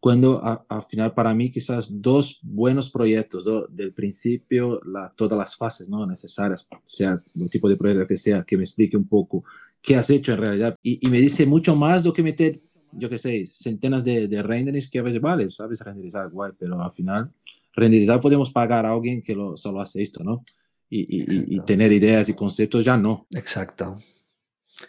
cuando 0.00 0.42
a- 0.42 0.64
al 0.68 0.82
final 0.84 1.12
para 1.14 1.34
mí 1.34 1.50
quizás 1.50 2.00
dos 2.00 2.40
buenos 2.42 2.90
proyectos, 2.90 3.44
¿no? 3.46 3.66
del 3.66 3.92
principio, 3.92 4.80
la, 4.84 5.12
todas 5.14 5.38
las 5.38 5.54
fases 5.56 5.88
¿no? 5.88 6.06
necesarias, 6.06 6.66
sea 6.84 7.20
el 7.38 7.50
tipo 7.50 7.68
de 7.68 7.76
proyecto 7.76 8.06
que 8.06 8.16
sea, 8.16 8.42
que 8.42 8.56
me 8.56 8.64
explique 8.64 8.96
un 8.96 9.06
poco 9.06 9.44
qué 9.82 9.96
has 9.96 10.08
hecho 10.10 10.32
en 10.32 10.38
realidad. 10.40 10.76
Y, 10.82 11.06
y 11.06 11.10
me 11.10 11.20
dice 11.20 11.46
mucho 11.46 11.76
más 11.76 12.02
do 12.02 12.12
que 12.12 12.22
meter, 12.22 12.58
yo 12.92 13.08
qué 13.10 13.18
sé, 13.18 13.46
centenas 13.46 14.02
de, 14.04 14.26
de 14.26 14.42
renderings 14.42 14.90
que 14.90 14.98
a 14.98 15.02
veces 15.02 15.20
vale, 15.20 15.50
sabes 15.50 15.80
renderizar, 15.80 16.30
guay, 16.30 16.52
pero 16.58 16.82
al 16.82 16.92
final 16.92 17.30
renderizar 17.74 18.20
podemos 18.20 18.50
pagar 18.50 18.86
a 18.86 18.92
alguien 18.92 19.22
que 19.22 19.34
lo, 19.34 19.56
solo 19.56 19.80
hace 19.80 20.02
esto, 20.02 20.24
¿no? 20.24 20.44
y, 20.90 21.60
tener 21.60 21.92
ideas 21.92 22.28
y 22.28 22.34
conceptos, 22.34 22.84
ya 22.84 22.96
no. 22.96 23.26
Exacto. 23.34 23.94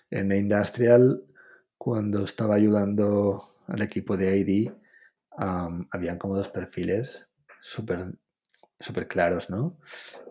En 0.10 0.32
Industrial, 0.32 1.22
cuando 1.78 2.24
estaba 2.26 2.56
ayudando 2.56 3.42
al 3.68 3.82
equipo 3.82 4.18
de 4.18 4.40
ID, 4.40 4.72
habían 5.38 6.18
como 6.18 6.36
dos 6.36 6.50
perfiles 6.50 7.32
súper 7.62 8.14
super 8.82 9.08
claros, 9.08 9.50
¿no? 9.50 9.78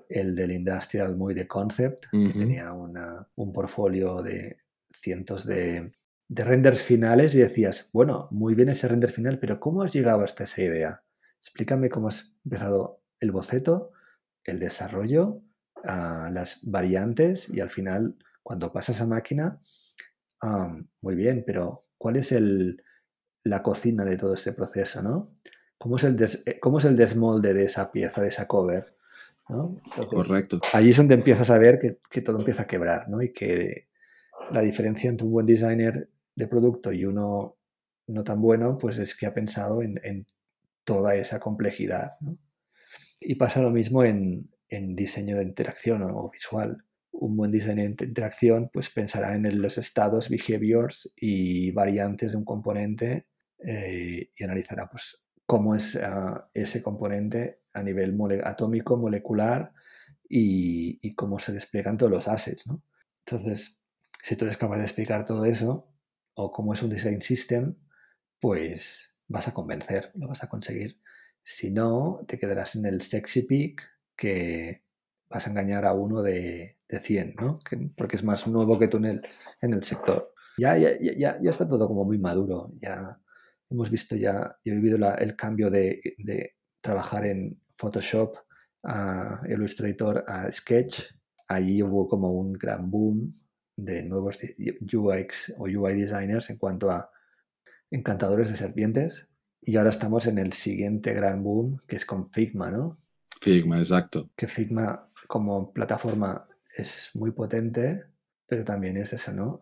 El 0.08 0.34
del 0.34 0.52
Industrial 0.52 1.16
muy 1.16 1.34
de 1.34 1.46
concept, 1.46 2.06
que 2.10 2.32
tenía 2.32 2.72
un 2.72 3.52
portfolio 3.52 4.22
de 4.22 4.58
cientos 4.90 5.46
de, 5.46 5.92
de 6.28 6.44
renders 6.44 6.82
finales 6.82 7.34
y 7.34 7.38
decías, 7.38 7.90
bueno, 7.92 8.28
muy 8.32 8.54
bien 8.54 8.68
ese 8.68 8.88
render 8.88 9.12
final, 9.12 9.38
pero 9.38 9.60
¿cómo 9.60 9.82
has 9.82 9.92
llegado 9.92 10.24
hasta 10.24 10.44
esa 10.44 10.62
idea? 10.62 11.04
Explícame 11.38 11.90
cómo 11.90 12.08
has 12.08 12.36
empezado 12.44 13.02
el 13.20 13.30
boceto, 13.30 13.92
el 14.44 14.58
desarrollo, 14.58 15.42
las 15.84 16.68
variantes 16.68 17.48
y 17.48 17.60
al 17.60 17.70
final, 17.70 18.16
cuando 18.42 18.72
pasas 18.72 19.00
a 19.00 19.06
máquina, 19.06 19.60
muy 21.00 21.14
bien, 21.14 21.44
pero 21.46 21.84
¿cuál 21.98 22.16
es 22.16 22.32
el, 22.32 22.82
la 23.44 23.62
cocina 23.62 24.04
de 24.04 24.16
todo 24.16 24.34
ese 24.34 24.52
proceso, 24.52 25.02
no? 25.02 25.34
¿Cómo 25.78 25.96
es, 25.96 26.04
el 26.04 26.22
eh, 26.22 26.58
¿Cómo 26.60 26.78
es 26.78 26.84
el 26.84 26.96
desmolde 26.96 27.54
de 27.54 27.64
esa 27.64 27.90
pieza, 27.90 28.20
de 28.20 28.28
esa 28.28 28.46
cover? 28.46 28.94
Correcto. 30.08 30.60
Allí 30.72 30.90
es 30.90 30.96
donde 30.96 31.14
empiezas 31.14 31.50
a 31.50 31.58
ver 31.58 31.78
que, 31.78 31.98
que, 32.08 32.20
todo 32.20 32.38
empieza 32.38 32.62
a 32.62 32.66
quebrar, 32.66 33.08
¿no? 33.08 33.20
Y 33.20 33.32
que 33.32 33.88
la 34.52 34.60
diferencia 34.60 35.10
entre 35.10 35.26
un 35.26 35.32
buen 35.32 35.46
designer 35.46 36.08
de 36.36 36.46
producto 36.46 36.92
y 36.92 37.04
uno 37.04 37.56
no 38.06 38.24
tan 38.24 38.40
bueno, 38.40 38.78
pues 38.78 38.98
es 38.98 39.16
que 39.16 39.26
ha 39.26 39.34
pensado 39.34 39.82
en, 39.82 40.00
en 40.04 40.26
toda 40.84 41.14
esa 41.14 41.40
complejidad, 41.40 42.12
¿no? 42.20 42.38
Y 43.20 43.34
pasa 43.36 43.60
lo 43.60 43.70
mismo 43.70 44.04
en, 44.04 44.50
en 44.68 44.94
diseño 44.94 45.36
de 45.36 45.44
interacción 45.44 46.02
o, 46.02 46.30
visual. 46.30 46.84
Un 47.12 47.36
buen 47.36 47.50
diseño 47.50 47.82
de 47.82 48.04
interacción 48.04 48.70
pues 48.72 48.88
pensará 48.88 49.34
en 49.34 49.60
los 49.60 49.78
estados, 49.78 50.30
behaviors 50.30 51.12
y 51.16 51.72
variantes 51.72 52.32
de 52.32 52.38
un 52.38 52.44
componente 52.44 53.26
eh, 53.62 54.30
y 54.36 54.44
analizará 54.44 54.88
pues 54.88 55.22
cómo 55.46 55.74
es 55.74 55.96
ah, 55.96 56.48
ese 56.54 56.82
componente 56.82 57.62
a 57.72 57.82
nivel 57.82 58.16
atómico, 58.44 58.96
molecular 58.96 59.72
y, 60.28 61.14
cómo 61.14 61.38
se 61.38 61.52
despliegan 61.52 61.96
todos 61.96 62.12
los 62.12 62.28
assets. 62.28 62.66
¿no? 62.66 62.82
Entonces, 63.26 63.80
si 64.22 64.36
tú 64.36 64.44
eres 64.44 64.56
capaz 64.56 64.78
de 64.78 64.84
explicar 64.84 65.24
todo 65.24 65.44
eso 65.44 65.88
o 66.34 66.52
cómo 66.52 66.72
es 66.72 66.82
un 66.82 66.90
design 66.90 67.20
system, 67.20 67.74
pues 68.38 69.18
vas 69.28 69.48
a 69.48 69.54
convencer, 69.54 70.12
lo 70.14 70.28
vas 70.28 70.42
a 70.42 70.48
conseguir. 70.48 71.00
Si 71.42 71.70
no, 71.70 72.24
te 72.26 72.38
quedarás 72.38 72.76
en 72.76 72.86
el 72.86 73.02
sexy 73.02 73.42
peak 73.42 73.82
que 74.16 74.84
vas 75.28 75.46
a 75.46 75.50
engañar 75.50 75.84
a 75.84 75.92
uno 75.92 76.22
de, 76.22 76.78
de 76.88 77.00
100, 77.00 77.34
¿no? 77.40 77.58
porque 77.96 78.16
es 78.16 78.24
más 78.24 78.46
nuevo 78.46 78.78
que 78.78 78.88
tú 78.88 78.98
en 78.98 79.04
el, 79.06 79.22
en 79.60 79.72
el 79.72 79.82
sector. 79.82 80.32
Ya, 80.58 80.76
ya, 80.76 80.90
ya, 81.00 81.38
ya 81.40 81.50
está 81.50 81.66
todo 81.68 81.86
como 81.88 82.04
muy 82.04 82.18
maduro. 82.18 82.72
Ya 82.80 83.20
hemos 83.70 83.90
visto 83.90 84.16
ya, 84.16 84.56
yo 84.64 84.72
he 84.72 84.76
vivido 84.76 84.98
el 85.16 85.36
cambio 85.36 85.70
de, 85.70 86.00
de, 86.18 86.56
trabajar 86.80 87.26
en 87.26 87.60
Photoshop 87.74 88.36
a 88.84 89.42
Illustrator 89.48 90.24
a 90.26 90.50
Sketch. 90.50 91.02
Allí 91.46 91.82
hubo 91.82 92.08
como 92.08 92.32
un 92.32 92.54
gran 92.54 92.90
boom 92.90 93.32
de 93.76 94.02
nuevos 94.02 94.38
UX 94.92 95.54
o 95.58 95.64
UI 95.64 95.94
designers 95.94 96.48
en 96.50 96.56
cuanto 96.56 96.90
a 96.90 97.10
encantadores 97.90 98.48
de 98.48 98.56
serpientes. 98.56 99.28
Y 99.60 99.76
ahora 99.76 99.90
estamos 99.90 100.26
en 100.26 100.38
el 100.38 100.54
siguiente 100.54 101.12
gran 101.12 101.42
boom, 101.42 101.78
que 101.86 101.96
es 101.96 102.06
con 102.06 102.30
Figma, 102.30 102.70
¿no? 102.70 102.96
Figma, 103.40 103.78
exacto. 103.78 104.30
Que 104.34 104.48
Figma 104.48 105.10
como 105.28 105.72
plataforma 105.72 106.48
es 106.74 107.10
muy 107.14 107.32
potente, 107.32 108.04
pero 108.46 108.64
también 108.64 108.96
es 108.96 109.12
eso, 109.12 109.32
¿no? 109.32 109.60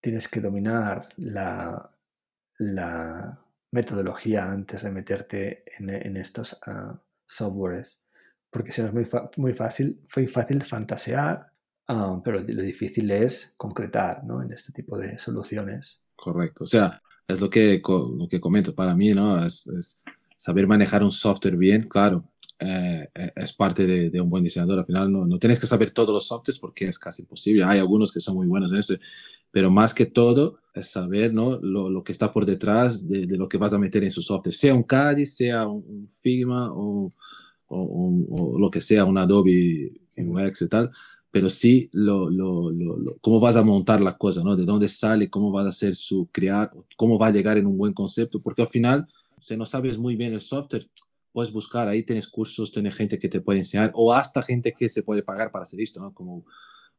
tienes 0.00 0.28
que 0.28 0.42
dominar 0.42 1.08
la, 1.16 1.93
la, 2.58 3.44
metodología 3.74 4.50
antes 4.50 4.84
de 4.84 4.92
meterte 4.92 5.64
en, 5.78 6.16
estos 6.16 6.52
uh, 6.68 6.96
softwares, 7.26 8.06
porque 8.48 8.70
si 8.70 8.80
no 8.80 8.86
es 8.86 8.94
muy, 8.94 9.06
muy, 9.36 9.52
fácil, 9.52 10.00
muy 10.14 10.28
fácil 10.28 10.62
fantasear, 10.62 11.52
pero 12.24 12.38
lo 12.38 12.62
difícil 12.62 13.10
es 13.10 13.52
concretar 13.56 14.22
¿no? 14.24 14.40
en 14.42 14.52
este 14.52 14.72
tipo 14.72 14.96
de 14.96 15.18
soluciones. 15.18 16.00
Correcto, 16.14 16.64
o 16.64 16.66
sea, 16.68 17.02
es 17.26 17.40
lo 17.40 17.50
que, 17.50 17.82
lo 17.84 18.28
que 18.28 18.40
comento 18.40 18.74
para 18.76 18.94
mí, 18.94 19.12
¿no? 19.12 19.44
es 19.44 20.02
saber 20.36 20.68
manejar 20.68 21.02
un 21.02 21.12
software 21.12 21.56
bien, 21.56 21.82
claro, 21.82 22.24
eh, 22.58 23.08
eh, 23.14 23.32
es 23.36 23.52
parte 23.52 23.86
de, 23.86 24.20
un 24.20 24.30
buen 24.30 24.44
diseñador. 24.44 24.78
Al 24.78 24.86
final 24.86 25.12
no, 25.12 25.26
no, 25.26 25.38
tienes 25.38 25.60
que 25.60 25.66
saber 25.66 25.90
todos 25.90 26.14
los 26.14 26.26
softwares 26.26 26.58
porque 26.58 26.88
es 26.88 26.98
casi 26.98 27.22
imposible. 27.22 27.64
Hay 27.64 27.78
algunos 27.78 28.12
que 28.12 28.20
son 28.20 28.36
muy 28.36 28.46
buenos 28.46 28.72
en 28.72 28.78
esto, 28.78 28.94
pero 29.50 29.70
más 29.70 29.94
que 29.94 30.06
todo 30.06 30.58
es 30.74 30.88
saber 30.88 31.32
¿no? 31.32 31.58
lo, 31.60 31.88
lo 31.90 32.02
que 32.04 32.12
está 32.12 32.32
por 32.32 32.46
detrás 32.46 33.08
de, 33.08 33.26
lo 33.26 33.48
que 33.48 33.58
vas 33.58 33.72
a 33.72 33.78
meter 33.78 34.04
en 34.04 34.10
su 34.10 34.22
software, 34.22 34.54
sea 34.54 34.74
un 34.74 34.82
CAD, 34.82 35.24
sea 35.24 35.68
un, 35.68 36.08
Figma 36.20 36.72
o, 36.72 37.12
o, 37.68 38.58
lo 38.58 38.70
que 38.70 38.80
sea, 38.80 39.04
un 39.04 39.18
Adobe 39.18 39.92
UX 40.16 40.62
y 40.62 40.68
tal, 40.68 40.90
pero 41.30 41.50
sí 41.50 41.88
lo, 41.92 42.30
lo, 42.30 42.70
lo, 42.70 43.16
cómo 43.20 43.40
vas 43.40 43.56
a 43.56 43.62
montar 43.62 44.00
la 44.00 44.16
cosa, 44.16 44.42
¿no? 44.42 44.56
de 44.56 44.64
dónde 44.64 44.88
sale, 44.88 45.30
cómo 45.30 45.50
vas 45.50 45.66
a 45.66 45.70
hacer 45.70 45.94
su 45.94 46.28
crear, 46.32 46.72
cómo 46.96 47.18
va 47.18 47.28
a 47.28 47.32
llegar 47.32 47.58
en 47.58 47.66
un 47.66 47.76
buen 47.76 47.92
concepto, 47.92 48.40
porque 48.40 48.62
al 48.62 48.68
final, 48.68 49.06
si 49.40 49.56
no 49.56 49.66
sabes 49.66 49.98
muy 49.98 50.16
bien 50.16 50.32
el 50.32 50.40
software, 50.40 50.88
puedes 51.34 51.52
buscar, 51.52 51.88
ahí 51.88 52.04
tienes 52.04 52.28
cursos, 52.28 52.70
tienes 52.70 52.94
gente 52.94 53.18
que 53.18 53.28
te 53.28 53.40
puede 53.40 53.58
enseñar, 53.58 53.90
o 53.94 54.14
hasta 54.14 54.40
gente 54.40 54.72
que 54.72 54.88
se 54.88 55.02
puede 55.02 55.24
pagar 55.24 55.50
para 55.50 55.64
hacer 55.64 55.80
esto, 55.80 56.00
¿no? 56.00 56.14
Como 56.14 56.46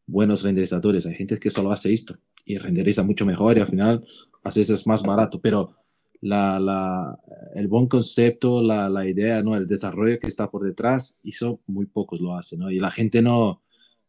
buenos 0.05 0.43
renderizadores. 0.43 1.05
Hay 1.05 1.15
gente 1.15 1.39
que 1.39 1.49
solo 1.49 1.71
hace 1.71 1.93
esto 1.93 2.17
y 2.43 2.57
renderiza 2.57 3.01
mucho 3.01 3.25
mejor 3.25 3.57
y 3.57 3.61
al 3.61 3.67
final 3.67 4.05
a 4.43 4.49
veces 4.49 4.69
es 4.69 4.85
más 4.85 5.03
barato, 5.03 5.39
pero 5.39 5.77
la, 6.19 6.59
la, 6.59 7.17
el 7.55 7.69
buen 7.69 7.87
concepto, 7.87 8.61
la, 8.61 8.89
la, 8.89 9.07
idea, 9.07 9.41
¿no? 9.41 9.55
El 9.55 9.67
desarrollo 9.67 10.19
que 10.19 10.27
está 10.27 10.51
por 10.51 10.65
detrás, 10.65 11.21
eso 11.23 11.61
muy 11.65 11.85
pocos 11.85 12.19
lo 12.19 12.35
hacen, 12.35 12.59
¿no? 12.59 12.69
Y 12.69 12.79
la 12.79 12.91
gente 12.91 13.21
no, 13.21 13.61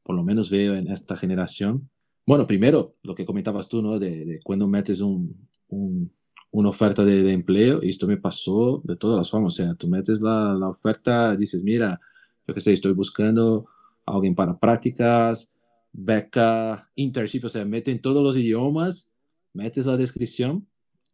por 0.02 0.16
lo 0.16 0.24
menos 0.24 0.50
veo 0.50 0.74
en 0.74 0.88
esta 0.88 1.16
generación. 1.16 1.88
Bueno, 2.26 2.48
primero, 2.48 2.96
lo 3.04 3.14
que 3.14 3.24
comentabas 3.24 3.68
tú, 3.68 3.80
¿no? 3.80 4.00
De, 4.00 4.24
de 4.24 4.40
cuando 4.42 4.66
metes 4.66 5.00
un, 5.00 5.48
un 5.68 6.10
una 6.50 6.70
oferta 6.70 7.04
de, 7.04 7.32
empleo 7.32 7.80
y 7.82 7.90
esto 7.90 8.06
me 8.06 8.16
pasó 8.16 8.82
de 8.84 8.96
todas 8.96 9.18
las 9.18 9.30
formas. 9.30 9.54
O 9.54 9.56
sea, 9.56 9.74
tú 9.74 9.88
metes 9.88 10.20
la, 10.20 10.54
la 10.54 10.68
oferta, 10.68 11.36
dices, 11.36 11.62
mira, 11.64 12.00
yo 12.46 12.54
qué 12.54 12.60
sé, 12.60 12.72
estoy 12.72 12.92
buscando 12.92 13.66
a 14.06 14.14
alguien 14.14 14.34
para 14.34 14.58
prácticas, 14.58 15.54
beca, 15.92 16.90
internship, 16.94 17.44
o 17.44 17.48
sea, 17.48 17.64
meten 17.64 18.00
todos 18.00 18.22
los 18.22 18.36
idiomas, 18.36 19.10
metes 19.52 19.86
la 19.86 19.96
descripción 19.96 20.66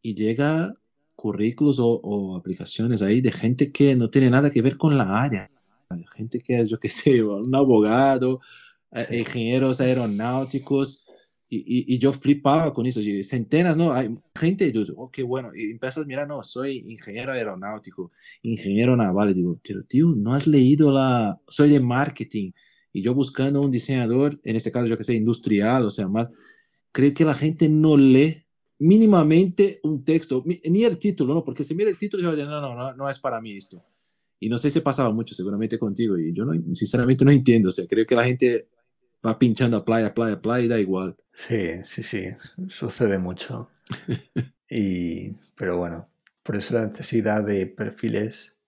y 0.02 0.14
llega 0.14 0.74
currículos 1.14 1.76
o, 1.80 2.36
aplicaciones 2.36 3.00
ahí 3.00 3.20
de 3.20 3.30
gente 3.30 3.70
que 3.70 3.94
no 3.94 4.10
tiene 4.10 4.28
nada 4.28 4.50
que 4.50 4.62
ver 4.62 4.76
con 4.76 4.98
la 4.98 5.22
área. 5.22 5.48
Gente 6.16 6.40
que 6.40 6.60
es, 6.60 6.68
yo 6.68 6.80
qué 6.80 6.90
sé, 6.90 7.22
un 7.22 7.54
abogado, 7.54 8.40
eh, 8.90 9.18
ingenieros 9.20 9.80
aeronáuticos, 9.80 11.01
y, 11.54 11.94
y, 11.94 11.98
yo 11.98 12.14
flipaba 12.14 12.72
con 12.72 12.86
eso, 12.86 13.00
centenas, 13.24 13.76
¿no? 13.76 13.92
Hay 13.92 14.16
gente, 14.34 14.72
yo, 14.72 14.84
oh, 14.96 15.10
qué 15.10 15.22
bueno, 15.22 15.54
y 15.54 15.72
empiezas, 15.72 16.06
mira, 16.06 16.24
no, 16.24 16.42
soy 16.42 16.78
ingeniero 16.88 17.32
aeronáutico, 17.32 18.10
ingeniero 18.40 18.96
naval, 18.96 19.30
y 19.30 19.34
digo, 19.34 19.60
pero 19.62 19.84
tío, 19.84 20.14
no 20.16 20.32
has 20.32 20.46
leído 20.46 20.90
la, 20.90 21.38
soy 21.46 21.68
de 21.68 21.78
marketing, 21.80 22.52
y 22.90 23.02
yo 23.02 23.14
buscando 23.14 23.60
un 23.60 23.70
diseñador, 23.70 24.40
en 24.44 24.56
este 24.56 24.72
caso 24.72 24.86
yo 24.86 24.96
que 24.96 25.04
sé, 25.04 25.14
industrial, 25.14 25.84
o 25.84 25.90
sea, 25.90 26.08
más, 26.08 26.30
creo 26.90 27.12
que 27.12 27.26
la 27.26 27.34
gente 27.34 27.68
no 27.68 27.98
lee 27.98 28.46
mínimamente 28.78 29.78
un 29.82 30.04
texto, 30.04 30.42
ni 30.46 30.84
el 30.84 30.96
título, 30.96 31.34
¿no? 31.34 31.44
Porque 31.44 31.64
si 31.64 31.74
mira 31.74 31.90
el 31.90 31.98
título, 31.98 32.34
yo 32.34 32.46
no, 32.46 32.62
no, 32.62 32.74
no, 32.74 32.94
no 32.94 33.10
es 33.10 33.18
para 33.18 33.42
mí 33.42 33.58
esto. 33.58 33.84
Y 34.40 34.48
no 34.48 34.56
sé 34.56 34.70
si 34.70 34.80
pasaba 34.80 35.12
mucho, 35.12 35.34
seguramente 35.34 35.78
contigo, 35.78 36.18
y 36.18 36.32
yo 36.32 36.46
no, 36.46 36.54
sinceramente 36.74 37.26
no 37.26 37.30
entiendo, 37.30 37.68
o 37.68 37.72
sea, 37.72 37.86
creo 37.86 38.06
que 38.06 38.14
la 38.14 38.24
gente 38.24 38.68
va 39.26 39.38
pinchando 39.38 39.76
a 39.76 39.84
playa, 39.84 40.14
playa, 40.14 40.40
playa 40.40 40.64
y 40.64 40.68
da 40.68 40.80
igual. 40.80 41.16
Sí, 41.32 41.82
sí, 41.84 42.02
sí, 42.02 42.26
sucede 42.68 43.18
mucho. 43.18 43.70
y, 44.68 45.32
pero 45.56 45.78
bueno, 45.78 46.08
por 46.42 46.56
eso 46.56 46.74
la 46.74 46.86
necesidad 46.86 47.44
de 47.44 47.66
perfiles 47.66 48.58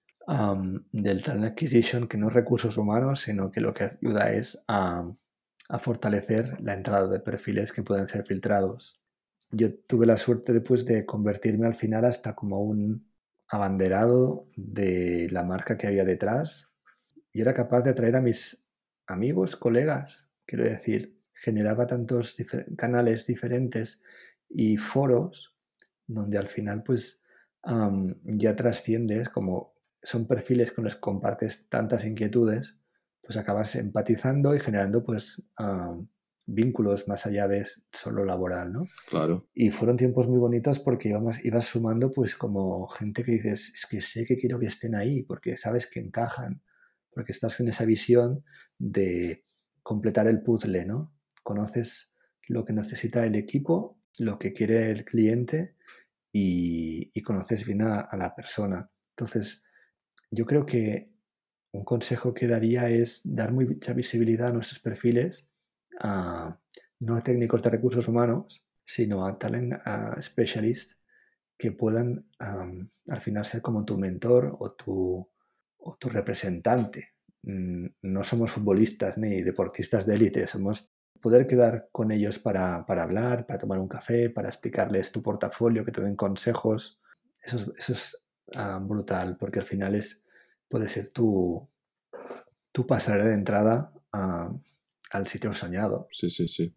del 0.92 1.22
talent 1.22 1.44
acquisition, 1.44 2.08
que 2.08 2.16
no 2.16 2.28
es 2.28 2.34
recursos 2.34 2.76
humanos, 2.78 3.20
sino 3.20 3.50
que 3.50 3.60
lo 3.60 3.74
que 3.74 3.84
ayuda 3.84 4.32
es 4.32 4.62
a, 4.68 5.06
a 5.68 5.78
fortalecer 5.78 6.60
la 6.62 6.74
entrada 6.74 7.08
de 7.08 7.20
perfiles 7.20 7.72
que 7.72 7.82
puedan 7.82 8.08
ser 8.08 8.24
filtrados. 8.26 9.00
Yo 9.50 9.74
tuve 9.74 10.06
la 10.06 10.16
suerte 10.16 10.52
después 10.52 10.84
de 10.86 11.04
convertirme 11.04 11.66
al 11.66 11.74
final 11.74 12.04
hasta 12.06 12.34
como 12.34 12.60
un 12.62 13.06
abanderado 13.48 14.48
de 14.56 15.28
la 15.30 15.42
marca 15.42 15.76
que 15.76 15.86
había 15.86 16.04
detrás 16.04 16.70
y 17.32 17.40
era 17.42 17.54
capaz 17.54 17.82
de 17.82 17.90
atraer 17.90 18.16
a 18.16 18.20
mis 18.22 18.70
amigos, 19.06 19.56
colegas, 19.56 20.30
quiero 20.46 20.64
decir, 20.64 21.20
generaba 21.32 21.86
tantos 21.86 22.36
canales 22.76 23.26
diferentes 23.26 24.02
y 24.48 24.76
foros 24.76 25.58
donde 26.06 26.38
al 26.38 26.48
final 26.48 26.82
pues 26.82 27.24
ya 28.22 28.54
trasciendes 28.54 29.28
como 29.28 29.74
son 30.02 30.26
perfiles 30.26 30.70
con 30.70 30.84
los 30.84 30.94
que 30.96 31.00
compartes 31.00 31.68
tantas 31.70 32.04
inquietudes, 32.04 32.78
pues 33.22 33.38
acabas 33.38 33.74
empatizando 33.74 34.54
y 34.54 34.60
generando 34.60 35.02
pues 35.02 35.42
vínculos 36.46 37.08
más 37.08 37.24
allá 37.24 37.48
de 37.48 37.66
solo 37.90 38.22
laboral, 38.26 38.70
¿no? 38.70 38.86
Claro. 39.08 39.48
Y 39.54 39.70
fueron 39.70 39.96
tiempos 39.96 40.28
muy 40.28 40.38
bonitos 40.38 40.78
porque 40.78 41.08
ibas, 41.08 41.42
ibas 41.42 41.64
sumando 41.64 42.10
pues 42.10 42.34
como 42.34 42.86
gente 42.88 43.24
que 43.24 43.32
dices, 43.32 43.72
es 43.72 43.86
que 43.86 44.02
sé 44.02 44.26
que 44.26 44.36
quiero 44.36 44.58
que 44.58 44.66
estén 44.66 44.94
ahí 44.94 45.22
porque 45.22 45.56
sabes 45.56 45.86
que 45.86 46.00
encajan, 46.00 46.62
porque 47.10 47.32
estás 47.32 47.58
en 47.60 47.68
esa 47.68 47.86
visión 47.86 48.44
de 48.76 49.46
completar 49.84 50.26
el 50.26 50.42
puzzle, 50.42 50.84
¿no? 50.84 51.14
Conoces 51.44 52.18
lo 52.48 52.64
que 52.64 52.72
necesita 52.72 53.24
el 53.24 53.36
equipo, 53.36 54.00
lo 54.18 54.36
que 54.40 54.52
quiere 54.52 54.90
el 54.90 55.04
cliente 55.04 55.76
y, 56.32 57.22
conoces 57.22 57.64
bien 57.64 57.82
a, 57.82 58.00
a 58.00 58.16
la 58.16 58.34
persona. 58.34 58.90
Entonces, 59.10 59.62
yo 60.32 60.44
creo 60.44 60.66
que 60.66 61.14
un 61.72 61.84
consejo 61.84 62.34
que 62.34 62.46
daría 62.46 62.88
es 62.88 63.22
dar 63.24 63.52
mucha 63.52 63.92
visibilidad 63.92 64.48
a 64.48 64.52
nuestros 64.52 64.80
perfiles, 64.80 65.52
a, 66.00 66.58
no 67.00 67.16
a 67.16 67.20
técnicos 67.20 67.62
de 67.62 67.70
recursos 67.70 68.08
humanos, 68.08 68.64
sino 68.84 69.26
a 69.26 69.38
talent 69.38 69.74
specialists 70.20 71.00
que 71.56 71.72
puedan 71.72 72.28
al 72.38 73.20
final 73.20 73.46
ser 73.46 73.62
como 73.62 73.84
tu 73.84 73.96
mentor 73.96 74.56
o 74.58 74.72
tu, 74.72 75.28
o 75.78 75.96
tu 75.96 76.08
representante. 76.08 77.13
Mm, 77.46 77.86
no 78.02 78.24
somos 78.24 78.50
futbolistas 78.50 79.18
ni 79.18 79.42
deportistas 79.42 80.06
de 80.06 80.14
élite, 80.14 80.46
somos 80.46 80.92
poder 81.20 81.46
quedar 81.46 81.88
con 81.92 82.10
ellos 82.10 82.38
para, 82.38 82.84
para, 82.84 83.02
hablar, 83.02 83.46
para 83.46 83.58
tomar 83.58 83.78
un 83.78 83.88
café, 83.88 84.30
para 84.30 84.48
explicarles 84.48 85.12
tu 85.12 85.22
portafolio, 85.22 85.84
que 85.84 85.92
te 85.92 86.02
den 86.02 86.16
consejos. 86.16 87.00
Eso 87.40 87.56
es, 87.56 87.72
eso 87.78 87.92
es 87.92 88.24
brutal, 88.82 89.36
porque 89.38 89.58
al 89.60 89.66
final 89.66 89.94
es 89.94 90.24
puede 90.68 90.88
ser 90.88 91.08
tu, 91.10 91.68
tu 92.72 92.86
pasarela 92.86 93.26
de 93.26 93.34
entrada 93.34 93.92
al 94.12 95.26
sitio 95.26 95.54
soñado. 95.54 96.08
Sí, 96.12 96.30
sí, 96.30 96.48
sí. 96.48 96.74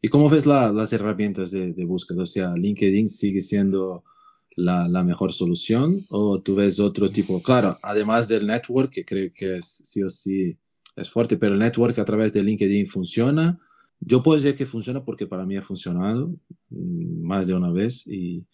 ¿Y 0.00 0.08
cómo 0.08 0.28
ves 0.28 0.46
las 0.46 0.92
herramientas 0.92 1.50
de, 1.50 1.72
búsqueda? 1.84 2.24
O 2.24 2.26
sea, 2.26 2.54
LinkedIn 2.54 3.08
sigue 3.08 3.40
siendo 3.40 4.04
la, 4.56 4.88
la, 4.88 5.02
mejor 5.02 5.32
solución 5.32 6.00
o 6.10 6.40
tú 6.40 6.54
ves 6.56 6.80
otro 6.80 7.10
tipo? 7.10 7.42
Claro, 7.42 7.76
además 7.82 8.28
del 8.28 8.46
network, 8.46 8.90
que 8.90 9.04
creo 9.04 9.30
que 9.34 9.56
es 9.56 9.66
sí 9.66 10.02
o 10.02 10.10
sí 10.10 10.58
es 10.96 11.10
fuerte, 11.10 11.36
pero 11.36 11.54
el 11.54 11.58
network 11.58 11.98
a 11.98 12.04
través 12.04 12.32
de 12.32 12.42
LinkedIn 12.42 12.88
funciona. 12.88 13.58
Yo 14.00 14.22
puedo 14.22 14.40
decir 14.40 14.56
que 14.56 14.66
funciona 14.66 15.04
porque 15.04 15.26
para 15.26 15.46
mí 15.46 15.56
ha 15.56 15.62
funcionado 15.62 16.34
mm, 16.70 17.22
más 17.22 17.46
de 17.46 17.54
una 17.54 17.70
vez 17.70 18.06
y 18.06 18.44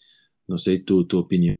no 0.46 0.59
sé 0.59 0.80
tu, 0.80 1.07
tu 1.07 1.18
opinión. 1.18 1.57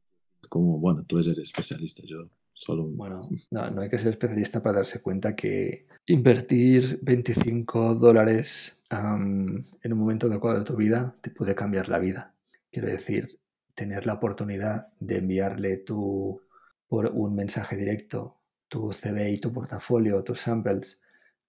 Como, 0.49 0.79
bueno, 0.79 1.05
tú 1.05 1.17
eres 1.17 1.29
el 1.29 1.41
especialista, 1.41 2.03
yo 2.07 2.29
bueno, 2.67 3.29
no, 3.51 3.81
hay 3.81 3.89
que 3.89 3.99
ser 3.99 4.13
especialista 4.13 4.63
para 4.63 4.79
darse 4.79 5.01
cuenta 5.01 5.37
que 5.37 5.87
invertir 6.07 6.99
25 7.03 7.95
dólares 7.95 8.83
en 8.91 9.93
un 9.93 9.99
momento 9.99 10.27
adecuado 10.27 10.59
de 10.59 10.65
tu 10.65 10.77
vida 10.77 11.15
te 11.21 11.31
puede 11.31 11.55
cambiar 11.55 11.89
la 11.89 11.99
vida. 11.99 12.35
Quiero 12.71 12.89
decir, 12.89 13.39
tener 13.79 14.07
la 14.07 14.15
oportunidad 14.15 14.83
de 14.99 15.19
enviarle 15.19 15.77
tu, 15.77 16.43
por 16.89 17.07
un 17.07 17.37
mensaje 17.37 17.77
directo 17.77 18.41
tu 18.67 18.93
CV 18.93 19.31
y 19.31 19.39
tu 19.39 19.53
portafolio, 19.53 20.25
tus 20.25 20.41
samples 20.41 21.01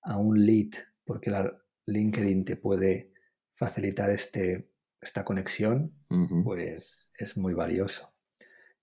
a 0.04 0.16
un 0.18 0.46
lead, 0.46 0.70
porque 1.04 1.32
la 1.32 1.52
LinkedIn 1.88 2.46
te 2.46 2.56
puede 2.56 3.14
facilitar 3.56 4.12
este, 4.12 4.70
esta 5.02 5.26
conexión, 5.26 5.92
pues 6.44 7.12
es 7.18 7.36
muy 7.36 7.56
valioso. 7.56 8.14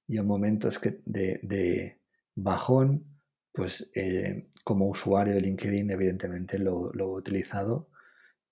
Y 0.08 0.18
en 0.18 0.26
momentos 0.26 0.80
que 0.80 1.00
de, 1.04 2.00
bajón, 2.34 3.04
pues 3.52 3.88
eh, 3.94 4.48
como 4.64 4.88
usuario 4.88 5.34
de 5.34 5.40
LinkedIn 5.40 5.88
evidentemente 5.90 6.58
lo, 6.58 6.92
he 6.92 7.02
utilizado 7.02 7.90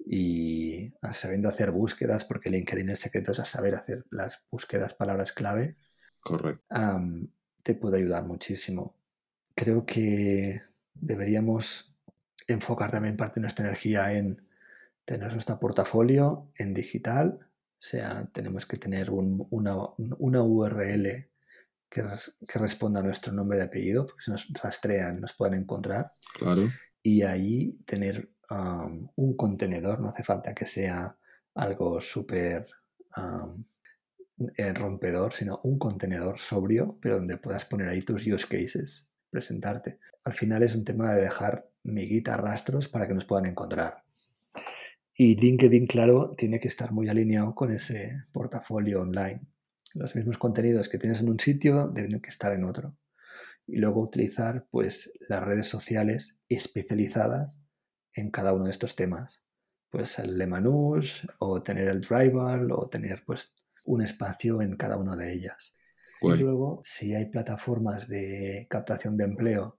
y 0.05 0.93
sabiendo 1.13 1.49
hacer 1.49 1.71
búsquedas, 1.71 2.25
porque 2.25 2.51
LinkedIn 2.51 2.91
el 2.91 2.97
secreto 2.97 3.33
es 3.33 3.41
a 3.41 3.45
saber 3.45 3.75
hacer 3.75 4.05
las 4.11 4.43
búsquedas 4.51 4.95
palabras 4.95 5.33
clave. 5.33 5.77
Correcto. 6.23 6.65
te 7.63 7.75
puede 7.75 7.99
ayudar 7.99 8.25
muchísimo. 8.25 8.97
Creo 9.55 9.85
que 9.87 10.63
deberíamos 10.95 11.95
enfocar 12.47 12.91
también 12.91 13.17
parte 13.17 13.41
de 13.41 13.43
nuestra 13.43 13.67
energía 13.67 14.13
en 14.13 14.47
tener 15.05 15.33
nuestro 15.33 15.59
portafolio 15.59 16.51
en 16.57 16.75
digital, 16.75 17.39
o 17.41 17.87
sea, 17.87 18.27
tenemos 18.33 18.65
que 18.65 18.79
tener 18.79 19.11
una, 19.11 19.77
una 20.19 20.43
URL 20.43 21.29
que, 21.91 22.03
responda 22.59 23.01
a 23.01 23.03
nuestro 23.03 23.33
nombre 23.33 23.59
y 23.59 23.61
apellido, 23.61 24.07
porque 24.07 24.25
si 24.25 24.31
nos 24.31 24.49
rastrean 24.63 25.21
nos 25.21 25.35
pueden 25.35 25.61
encontrar. 25.61 26.11
Claro. 26.39 26.71
Y 27.03 27.23
ahí 27.23 27.79
tener 27.85 28.31
un 28.51 29.37
contenedor, 29.37 30.01
no 30.01 30.09
hace 30.09 30.23
falta 30.23 30.55
que 30.55 30.67
sea 30.67 31.17
algo 31.55 32.01
súper 32.01 32.67
eh, 34.57 34.73
rompedor, 34.73 35.33
sino 35.33 35.61
un 35.63 35.79
contenedor 35.79 36.39
sobrio, 36.39 36.99
pero 37.01 37.17
donde 37.17 37.37
puedas 37.37 37.65
poner 37.65 37.89
ahí 37.89 38.03
tus 38.03 38.27
use 38.27 38.47
cases, 38.47 39.09
presentarte. 39.31 40.01
Al 40.25 40.35
final 40.35 40.63
es 40.63 40.75
un 40.75 40.85
tema 40.85 41.15
de 41.15 41.23
dejar 41.23 41.69
miguitas, 41.85 42.41
rastros 42.41 42.89
para 42.89 43.07
que 43.07 43.15
nos 43.15 43.25
puedan 43.25 43.47
encontrar. 43.47 44.03
Y 45.17 45.37
LinkedIn, 45.37 45.87
claro, 45.87 46.33
tiene 46.37 46.59
que 46.59 46.67
estar 46.67 46.91
muy 46.91 47.09
alineado 47.09 47.55
con 47.55 47.71
ese 47.71 48.23
portafolio 48.33 49.03
online. 49.03 49.43
Los 49.95 50.17
mismos 50.17 50.39
contenidos 50.39 50.89
que 50.89 50.99
tienes 50.99 51.21
en 51.21 51.29
un 51.29 51.39
sitio 51.39 51.87
deben 51.87 52.21
estar 52.25 52.53
en 52.53 52.65
otro. 52.65 52.97
Y 53.67 53.77
luego 53.77 54.01
utilizar 54.01 54.67
pues 54.71 55.17
las 55.29 55.43
redes 55.43 55.69
sociales 55.69 56.41
especializadas 56.49 57.64
en 58.15 58.31
cada 58.31 58.53
uno 58.53 58.65
de 58.65 58.71
estos 58.71 58.97
temas. 58.97 59.43
Pues 59.91 60.19
el 60.19 60.39
Lemanus 60.39 61.27
o 61.39 61.63
tener 61.63 61.89
el 61.89 62.01
Driver 62.01 62.67
o 62.73 62.89
tener 62.89 63.23
pues 63.25 63.55
un 63.85 64.03
espacio 64.03 64.63
en 64.63 64.77
cada 64.77 64.97
una 64.97 65.17
de 65.17 65.33
ellas. 65.33 65.77
Y 66.23 66.37
luego, 66.37 66.81
si 66.83 67.15
hay 67.15 67.27
plataformas 67.27 68.09
de 68.09 68.67
captación 68.71 69.19
de 69.19 69.25
empleo 69.25 69.79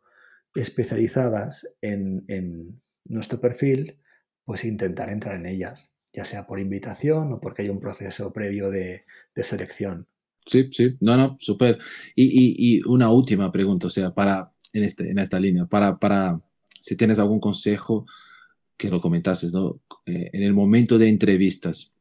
especializadas 0.54 1.68
en, 1.82 2.24
en 2.28 2.82
nuestro 3.06 3.42
perfil, 3.42 4.00
pues 4.44 4.64
intentar 4.64 5.10
entrar 5.10 5.36
en 5.36 5.48
ellas 5.48 5.96
ya 6.16 6.24
sea 6.24 6.48
por 6.48 6.60
invitación 6.60 7.34
o 7.34 7.42
porque 7.42 7.64
hay 7.64 7.70
un 7.70 7.80
proceso 7.80 8.32
previo 8.32 8.72
de, 8.72 9.04
selección. 9.36 10.08
Sí, 10.46 10.70
sí, 10.72 10.96
no, 11.02 11.18
no, 11.18 11.36
súper. 11.40 11.78
Y, 12.16 12.82
una 12.88 13.10
última 13.10 13.52
pregunta, 13.52 13.88
o 13.88 13.90
sea, 13.90 14.14
para, 14.14 14.52
en, 14.72 14.84
este, 14.84 15.10
en 15.12 15.20
esta 15.20 15.40
línea, 15.40 15.66
para, 15.66 15.98
para, 15.98 16.40
si 16.82 16.96
tienes 16.96 17.20
algún 17.20 17.40
consejo 17.40 18.06
que 18.78 18.90
lo 18.90 19.02
comentases, 19.02 19.54
¿no? 19.54 19.82
Eh, 20.06 20.30
en 20.34 20.44
el 20.44 20.54
momento 20.54 20.98
de 20.98 21.08
entrevistas, 21.08 21.94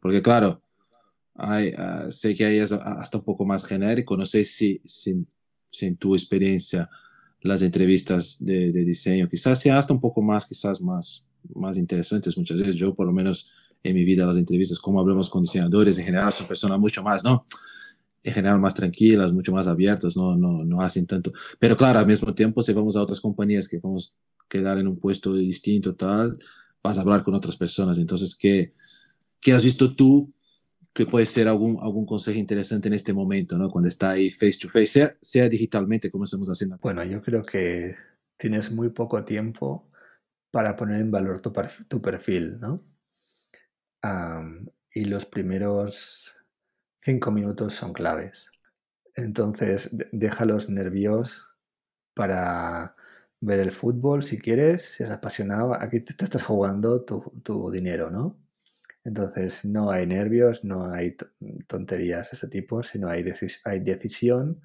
porque 0.00 0.22
claro, 0.22 0.62
hay, 1.34 1.72
ah, 1.76 2.06
sé 2.10 2.34
que 2.34 2.44
hay 2.44 2.58
hasta 2.58 3.18
un 3.18 3.24
poco 3.24 3.44
más 3.44 3.64
genérico, 3.64 4.16
no 4.16 4.26
sé 4.26 4.44
si, 4.44 4.80
si, 4.84 5.26
en 5.80 5.96
tu 5.96 6.14
experiencia 6.14 6.88
las 7.40 7.62
entrevistas 7.62 8.36
de, 8.38 8.70
de, 8.70 8.84
diseño 8.84 9.28
quizás 9.28 9.58
sea 9.58 9.78
hasta 9.78 9.92
un 9.92 10.00
poco 10.00 10.22
más, 10.22 10.46
quizás 10.46 10.80
más, 10.80 11.26
más 11.54 11.76
interesantes 11.76 12.36
muchas 12.38 12.58
veces. 12.58 12.76
Yo 12.76 12.94
por 12.94 13.06
lo 13.06 13.12
menos 13.12 13.50
en 13.82 13.94
mi 13.94 14.04
vida 14.04 14.26
las 14.26 14.36
entrevistas, 14.36 14.78
como 14.78 15.00
hablamos 15.00 15.28
con 15.28 15.42
diseñadores, 15.42 15.98
en 15.98 16.04
general 16.04 16.32
son 16.32 16.46
personas 16.46 16.78
mucho 16.78 17.02
más, 17.02 17.24
¿no? 17.24 17.46
En 18.22 18.34
general 18.34 18.60
más 18.60 18.74
tranquilas, 18.74 19.32
mucho 19.32 19.52
más 19.52 19.66
abiertas, 19.66 20.16
no, 20.16 20.36
no, 20.36 20.64
no 20.64 20.80
hacen 20.82 21.06
tanto. 21.06 21.32
Pero 21.58 21.76
claro, 21.76 21.98
al 21.98 22.06
mismo 22.06 22.34
tiempo, 22.34 22.62
si 22.62 22.72
vamos 22.72 22.96
a 22.96 23.02
otras 23.02 23.20
compañías 23.20 23.68
que 23.68 23.78
vamos 23.78 24.14
a 24.38 24.44
quedar 24.48 24.78
en 24.78 24.86
un 24.86 24.98
puesto 24.98 25.34
distinto, 25.34 25.94
tal, 25.94 26.38
vas 26.82 26.98
a 26.98 27.00
hablar 27.00 27.22
con 27.22 27.34
otras 27.34 27.56
personas. 27.56 27.98
Entonces, 27.98 28.36
¿qué, 28.36 28.72
qué 29.40 29.52
has 29.52 29.64
visto 29.64 29.94
tú 29.94 30.32
que 30.92 31.06
puede 31.06 31.26
ser 31.26 31.48
algún, 31.48 31.78
algún 31.82 32.04
consejo 32.04 32.38
interesante 32.38 32.88
en 32.88 32.94
este 32.94 33.12
momento, 33.12 33.56
¿no? 33.56 33.70
Cuando 33.70 33.88
está 33.88 34.10
ahí 34.10 34.30
face 34.30 34.58
to 34.60 34.68
face, 34.68 34.86
sea, 34.86 35.16
sea 35.20 35.48
digitalmente, 35.48 36.10
como 36.10 36.24
estamos 36.24 36.48
haciendo. 36.48 36.78
Bueno, 36.82 37.02
yo 37.04 37.22
creo 37.22 37.42
que 37.42 37.94
tienes 38.36 38.70
muy 38.70 38.90
poco 38.90 39.24
tiempo 39.24 39.88
para 40.50 40.76
poner 40.76 41.00
en 41.00 41.10
valor 41.10 41.40
tu, 41.40 41.52
tu 41.88 42.02
perfil, 42.02 42.60
¿no? 42.60 42.84
y 44.92 45.04
los 45.04 45.26
primeros 45.26 46.34
cinco 47.02 47.32
minutos 47.32 47.74
son 47.74 47.92
claves. 47.92 48.48
Entonces, 49.14 49.90
deja 50.12 50.44
los 50.44 50.70
nervios 50.70 51.50
para 52.14 52.94
ver 53.40 53.58
el 53.58 53.72
fútbol 53.72 54.22
si 54.22 54.38
quieres, 54.38 54.82
si 54.82 55.02
es 55.02 55.10
apasionado. 55.10 55.74
Aquí 55.74 56.00
te, 56.00 56.12
estás 56.24 56.44
jugando 56.44 57.04
tu, 57.04 57.70
dinero, 57.70 58.10
¿no? 58.10 58.38
Entonces, 59.04 59.64
no 59.64 59.90
hay 59.90 60.06
nervios, 60.06 60.64
no 60.64 60.92
hay 60.92 61.16
tonterías 61.66 62.30
de 62.30 62.36
ese 62.36 62.48
tipo, 62.48 62.84
sino 62.84 63.08
hay, 63.08 63.24
hay 63.64 63.80
decisión 63.80 64.62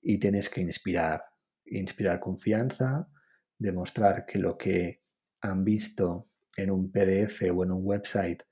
y 0.00 0.18
tienes 0.18 0.48
que 0.48 0.62
inspirar. 0.62 1.22
Inspirar 1.66 2.18
confianza, 2.18 3.10
demostrar 3.58 4.24
que 4.24 4.38
lo 4.38 4.56
que 4.56 5.02
han 5.42 5.64
visto 5.64 6.24
en 6.56 6.70
un 6.70 6.90
PDF 6.90 7.42
o 7.54 7.62
en 7.62 7.72
un 7.72 7.82
website 7.84 8.42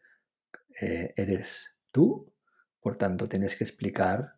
eh, 0.83 1.15
eres 1.17 1.79
tú, 1.91 2.36
por 2.87 2.95
tanto 2.95 3.29
tienes 3.29 3.57
que 3.57 3.65
explicar 3.65 4.37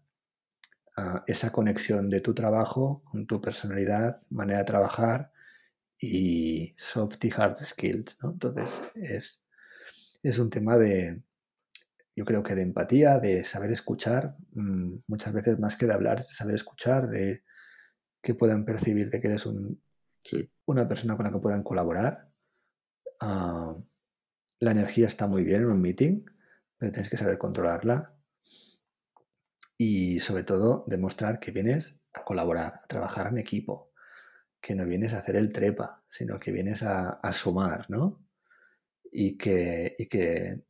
ah, 0.96 1.22
esa 1.26 1.52
conexión 1.52 2.08
de 2.08 2.22
tu 2.22 2.32
trabajo 2.32 3.02
con 3.04 3.26
tu 3.26 3.42
personalidad, 3.42 4.16
manera 4.30 4.60
de 4.60 4.64
trabajar 4.64 5.32
y 6.00 6.74
soft 6.78 7.22
y 7.26 7.30
hard 7.30 7.58
skills, 7.58 8.16
¿no? 8.22 8.30
Entonces, 8.30 8.82
es, 8.94 9.44
es 10.22 10.38
un 10.38 10.48
tema 10.48 10.78
de, 10.78 11.20
yo 12.16 12.24
creo 12.24 12.42
que 12.42 12.54
de 12.54 12.62
empatía, 12.62 13.18
de 13.18 13.44
saber 13.44 13.70
escuchar, 13.70 14.34
mm, 14.54 15.00
muchas 15.08 15.34
veces 15.34 15.58
más 15.58 15.76
que 15.76 15.84
de 15.84 15.92
hablar, 15.92 16.20
es 16.20 16.28
de 16.28 16.34
saber 16.34 16.54
escuchar, 16.54 17.06
de 17.10 17.44
que 18.22 18.32
puedan 18.34 18.64
percibir 18.64 19.10
de 19.10 19.20
que 19.20 19.28
eres 19.28 19.44
un, 19.44 19.82
una 20.64 20.88
persona 20.88 21.18
con 21.18 21.26
la 21.26 21.32
que 21.32 21.38
puedan 21.38 21.62
colaborar. 21.62 22.30
Ah, 23.20 23.76
la 24.60 24.70
energía 24.70 25.06
está 25.06 25.26
muy 25.26 25.44
bien 25.44 25.64
en 25.64 25.68
un 25.68 25.82
meeting, 25.82 26.24
pero 26.78 26.92
tienes 26.92 27.10
que 27.10 27.18
saber 27.18 27.36
controlarla. 27.36 28.14
Y 29.76 30.20
sobre 30.20 30.42
todo, 30.42 30.84
demostrar 30.86 31.38
que 31.38 31.52
vienes 31.52 32.00
a 32.12 32.24
colaborar, 32.24 32.80
a 32.82 32.86
trabajar 32.88 33.28
en 33.28 33.38
equipo, 33.38 33.92
que 34.60 34.74
no 34.74 34.84
vienes 34.86 35.14
a 35.14 35.18
hacer 35.18 35.36
el 35.36 35.52
trepa, 35.52 36.02
sino 36.08 36.38
que 36.38 36.52
vienes 36.52 36.82
a, 36.82 37.20
sumar, 37.32 37.88
¿no? 37.88 38.24
Y 39.10 39.38
que, 39.38 39.94
y 39.98 40.06
que, 40.08 40.62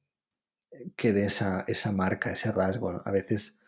que 0.96 1.12
de 1.12 1.24
esa, 1.24 1.64
esa 1.66 1.92
marca, 1.92 2.32
ese 2.32 2.52
rasgo, 2.52 3.02
a 3.04 3.10
veces 3.10 3.58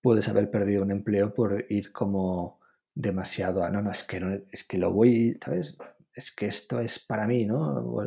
puedes 0.00 0.28
haber 0.28 0.50
perdido 0.50 0.82
un 0.82 0.90
empleo 0.90 1.32
por 1.32 1.64
ir 1.68 1.92
como 1.92 2.60
demasiado 2.94 3.62
a, 3.62 3.70
no, 3.70 3.80
no, 3.80 3.90
es 3.90 4.02
que, 4.02 4.20
no, 4.20 4.38
es 4.50 4.64
que 4.64 4.78
lo 4.78 4.92
voy, 4.92 5.38
¿sabes? 5.42 5.76
Es 6.12 6.32
que 6.32 6.46
esto 6.46 6.80
es 6.80 6.98
para 6.98 7.26
mí, 7.26 7.46
¿no? 7.46 8.04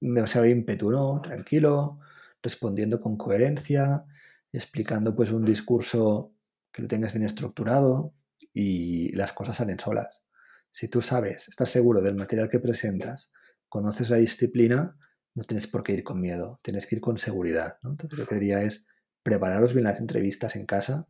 Demasiado 0.00 0.46
ímpetu, 0.46 0.90
¿no? 0.90 1.20
Tranquilo, 1.20 2.00
respondiendo 2.44 3.00
con 3.00 3.16
coherencia, 3.16 4.04
explicando 4.52 5.16
pues 5.16 5.32
un 5.32 5.44
discurso 5.44 6.32
que 6.70 6.82
lo 6.82 6.88
tengas 6.88 7.12
bien 7.12 7.24
estructurado 7.24 8.14
y 8.52 9.10
las 9.16 9.32
cosas 9.32 9.56
salen 9.56 9.80
solas. 9.80 10.22
Si 10.70 10.88
tú 10.88 11.02
sabes, 11.02 11.48
estás 11.48 11.70
seguro 11.70 12.02
del 12.02 12.14
material 12.14 12.48
que 12.48 12.60
presentas, 12.60 13.32
conoces 13.68 14.10
la 14.10 14.18
disciplina, 14.18 14.96
no 15.34 15.42
tienes 15.44 15.66
por 15.66 15.82
qué 15.82 15.92
ir 15.92 16.04
con 16.04 16.20
miedo, 16.20 16.58
tienes 16.62 16.86
que 16.86 16.96
ir 16.96 17.00
con 17.00 17.16
seguridad. 17.16 17.78
¿no? 17.82 17.90
Entonces 17.90 18.18
lo 18.18 18.26
que 18.26 18.34
diría 18.36 18.62
es 18.62 18.86
prepararos 19.22 19.72
bien 19.72 19.84
las 19.84 20.00
entrevistas 20.00 20.54
en 20.54 20.66
casa, 20.66 21.08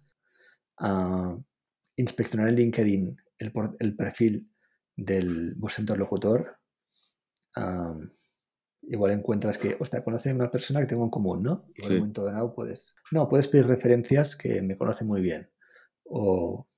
a 0.78 1.36
inspeccionar 1.96 2.48
en 2.48 2.56
LinkedIn 2.56 3.16
el, 3.38 3.96
perfil 3.96 4.50
del 4.96 5.54
vuestro 5.56 5.82
interlocutor. 5.82 6.58
Igual 8.88 9.12
encuentras 9.12 9.58
que, 9.58 9.76
ostras, 9.80 10.02
conoce 10.02 10.30
a 10.30 10.34
una 10.34 10.50
persona 10.50 10.80
que 10.80 10.86
tengo 10.86 11.04
en 11.04 11.10
común, 11.10 11.42
¿no? 11.42 11.66
Y 11.74 11.84
en 11.84 11.92
un 11.92 11.98
momento 11.98 12.24
dado 12.24 12.54
puedes. 12.54 12.94
No, 13.10 13.28
puedes 13.28 13.48
pedir 13.48 13.66
referencias 13.66 14.36
que 14.36 14.62
me 14.62 14.76
conoce 14.76 15.04
muy 15.04 15.20
bien. 15.20 15.50
O 16.04 16.68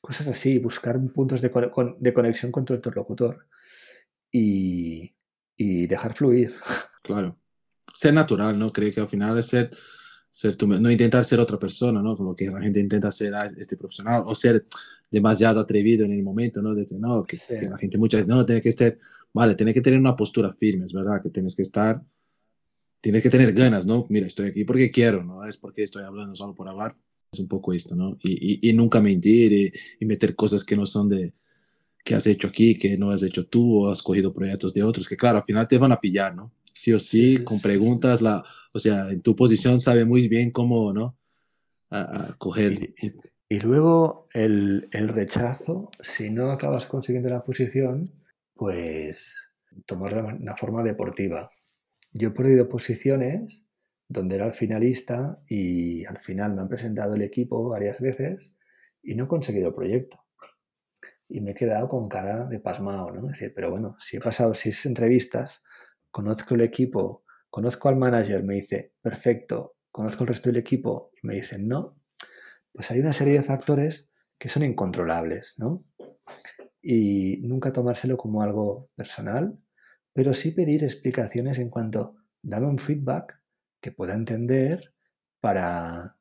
cosas 0.00 0.28
así, 0.28 0.58
buscar 0.58 0.98
puntos 1.12 1.40
de, 1.40 1.50
de 1.98 2.14
conexión 2.14 2.52
con 2.52 2.64
tu 2.64 2.74
interlocutor 2.74 3.46
y, 4.30 5.14
y 5.56 5.86
dejar 5.86 6.14
fluir. 6.14 6.54
Claro. 7.02 7.38
Ser 7.94 8.14
natural, 8.14 8.58
¿no? 8.58 8.72
Creo 8.72 8.92
que 8.92 9.00
al 9.00 9.08
final 9.08 9.36
es 9.38 9.46
ser 9.46 9.70
ser 10.30 10.56
no 10.62 10.90
intentar 10.90 11.24
ser 11.24 11.40
otra 11.40 11.58
persona, 11.58 12.00
¿no? 12.00 12.16
Como 12.16 12.36
que 12.36 12.46
la 12.46 12.60
gente 12.60 12.78
intenta 12.78 13.10
ser 13.10 13.34
ah, 13.34 13.50
este 13.58 13.76
profesional 13.76 14.22
o 14.24 14.34
ser 14.34 14.64
demasiado 15.10 15.58
atrevido 15.58 16.04
en 16.04 16.12
el 16.12 16.22
momento, 16.22 16.62
¿no? 16.62 16.74
Desde, 16.74 16.98
no, 16.98 17.24
que, 17.24 17.36
la 17.68 17.76
gente 17.76 17.98
muchas 17.98 18.20
veces, 18.20 18.28
no, 18.28 18.46
tiene 18.46 18.60
que 18.62 18.68
estar, 18.68 18.96
vale, 19.32 19.56
tiene 19.56 19.74
que 19.74 19.80
tener 19.80 19.98
una 19.98 20.14
postura 20.14 20.52
firme, 20.52 20.84
es 20.86 20.92
verdad, 20.92 21.20
que 21.20 21.30
tienes 21.30 21.56
que 21.56 21.62
estar, 21.62 22.00
tienes 23.00 23.22
que 23.22 23.30
tener 23.30 23.52
ganas, 23.52 23.84
¿no? 23.84 24.06
Mira, 24.08 24.28
estoy 24.28 24.50
aquí 24.50 24.64
porque 24.64 24.90
quiero, 24.92 25.24
no 25.24 25.44
es 25.44 25.56
porque 25.56 25.82
estoy 25.82 26.04
hablando 26.04 26.36
solo 26.36 26.54
por 26.54 26.68
hablar, 26.68 26.96
es 27.32 27.40
un 27.40 27.48
poco 27.48 27.72
esto, 27.72 27.96
¿no? 27.96 28.16
Y, 28.22 28.68
y, 28.68 28.72
nunca 28.72 29.00
mentir 29.00 29.52
y, 29.52 29.72
y, 29.98 30.06
meter 30.06 30.36
cosas 30.36 30.64
que 30.64 30.76
no 30.76 30.86
son 30.86 31.08
de, 31.08 31.32
que 32.04 32.14
has 32.14 32.26
hecho 32.28 32.46
aquí, 32.46 32.78
que 32.78 32.96
no 32.96 33.10
has 33.10 33.24
hecho 33.24 33.46
tú, 33.46 33.84
o 33.84 33.90
has 33.90 34.02
cogido 34.02 34.32
proyectos 34.32 34.74
de 34.74 34.84
otros, 34.84 35.08
que 35.08 35.16
claro, 35.16 35.38
al 35.38 35.44
final 35.44 35.66
te 35.66 35.78
van 35.78 35.92
a 35.92 36.00
pillar, 36.00 36.36
¿no? 36.36 36.52
sí 36.80 36.92
o 36.92 37.00
sí, 37.00 37.44
con 37.44 37.60
preguntas, 37.60 38.20
La, 38.22 38.42
o 38.72 38.78
sea, 38.78 39.10
en 39.10 39.22
tu 39.22 39.34
posición 39.36 39.80
sabe 39.80 40.04
muy 40.04 40.28
bien 40.28 40.50
cómo, 40.50 40.92
¿no? 40.92 41.18
A, 41.90 42.34
coger. 42.38 42.94
Y, 43.48 43.58
luego 43.58 44.28
el, 44.32 44.88
el, 44.92 45.08
rechazo, 45.08 45.90
si 45.98 46.30
no 46.30 46.50
acabas 46.50 46.86
consiguiendo 46.86 47.28
la 47.28 47.42
posición, 47.42 48.12
pues 48.54 49.52
tomar 49.86 50.14
una 50.22 50.56
forma 50.56 50.82
deportiva. 50.82 51.50
Yo 52.12 52.28
he 52.28 52.32
perdido 52.32 52.68
posiciones 52.68 53.68
donde 54.08 54.36
era 54.36 54.46
el 54.46 54.54
finalista 54.54 55.40
y 55.48 56.04
al 56.04 56.18
final 56.18 56.54
me 56.54 56.62
han 56.62 56.68
presentado 56.68 57.14
el 57.14 57.22
equipo 57.22 57.68
varias 57.68 58.00
veces 58.00 58.56
y 59.02 59.14
no 59.14 59.24
he 59.24 59.28
conseguido 59.28 59.68
el 59.68 59.74
proyecto. 59.74 60.24
Y 61.28 61.40
me 61.40 61.52
he 61.52 61.54
quedado 61.54 61.88
con 61.88 62.08
cara 62.08 62.46
de 62.46 62.58
pasmado, 62.58 63.12
¿no? 63.12 63.26
Es 63.26 63.32
decir, 63.34 63.52
pero 63.54 63.70
bueno, 63.70 63.96
si 64.00 64.16
he 64.16 64.20
pasado 64.20 64.54
seis 64.54 64.84
entrevistas 64.86 65.64
conozco 66.10 66.56
el 66.56 66.62
equipo, 66.62 67.24
conozco 67.50 67.88
al 67.88 67.96
manager, 67.96 68.42
me 68.44 68.54
dice, 68.54 68.94
perfecto, 69.02 69.76
conozco 69.90 70.24
el 70.24 70.28
resto 70.28 70.48
del 70.48 70.58
equipo 70.58 71.10
y 71.20 71.26
me 71.26 71.34
dicen, 71.34 71.68
no, 71.68 72.00
pues 72.72 72.90
hay 72.90 73.00
una 73.00 73.12
serie 73.12 73.34
de 73.34 73.42
factores 73.42 74.12
que 74.38 74.48
son 74.48 74.62
incontrolables, 74.62 75.56
¿no? 75.58 75.84
Y 76.80 77.38
nunca 77.42 77.72
tomárselo 77.72 78.16
como 78.16 78.42
algo 78.42 78.90
personal, 78.94 79.58
pero 80.12 80.32
sí 80.32 80.52
pedir 80.52 80.84
explicaciones 80.84 81.58
en 81.58 81.68
cuanto, 81.68 82.16
dame 82.42 82.66
un 82.66 82.78
feedback 82.78 83.40
que 83.80 83.92
pueda 83.92 84.14
entender 84.14 84.94
para 85.40 86.16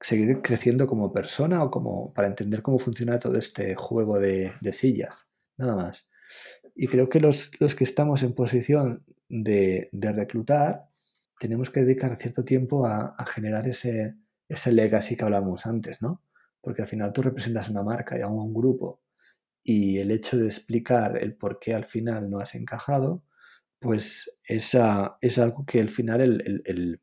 seguir 0.00 0.42
creciendo 0.42 0.86
como 0.86 1.12
persona 1.12 1.62
o 1.62 1.70
como 1.70 2.12
para 2.12 2.28
entender 2.28 2.62
cómo 2.62 2.78
funciona 2.78 3.18
todo 3.18 3.38
este 3.38 3.74
juego 3.74 4.18
de, 4.18 4.52
de 4.60 4.72
sillas, 4.72 5.30
nada 5.56 5.76
más. 5.76 6.10
Y 6.74 6.88
creo 6.88 7.08
que 7.08 7.20
los, 7.20 7.52
los 7.60 7.74
que 7.74 7.84
estamos 7.84 8.22
en 8.22 8.34
posición 8.34 9.04
de, 9.28 9.88
reclutar, 9.92 10.88
tenemos 11.38 11.70
que 11.70 11.80
dedicar 11.80 12.14
cierto 12.16 12.44
tiempo 12.44 12.86
a, 12.86 13.16
generar 13.26 13.68
ese, 13.68 14.14
ese 14.48 14.72
legacy 14.72 15.16
que 15.16 15.24
hablamos 15.24 15.66
antes, 15.66 16.02
¿no? 16.02 16.22
Porque 16.60 16.82
al 16.82 16.88
final 16.88 17.12
tú 17.12 17.22
representas 17.22 17.68
una 17.68 17.82
marca 17.82 18.18
y 18.18 18.22
a 18.22 18.28
un 18.28 18.54
grupo 18.54 19.04
y 19.64 19.98
el 19.98 20.10
hecho 20.10 20.36
de 20.36 20.46
explicar 20.46 21.16
el 21.16 21.34
por 21.34 21.58
qué 21.58 21.74
al 21.74 21.86
final 21.86 22.30
no 22.30 22.38
has 22.38 22.54
encajado, 22.54 23.24
pues 23.80 24.38
es, 24.46 24.76
es 25.20 25.38
algo 25.38 25.64
que 25.66 25.80
al 25.80 25.88
final 25.88 26.20
el, 26.20 27.00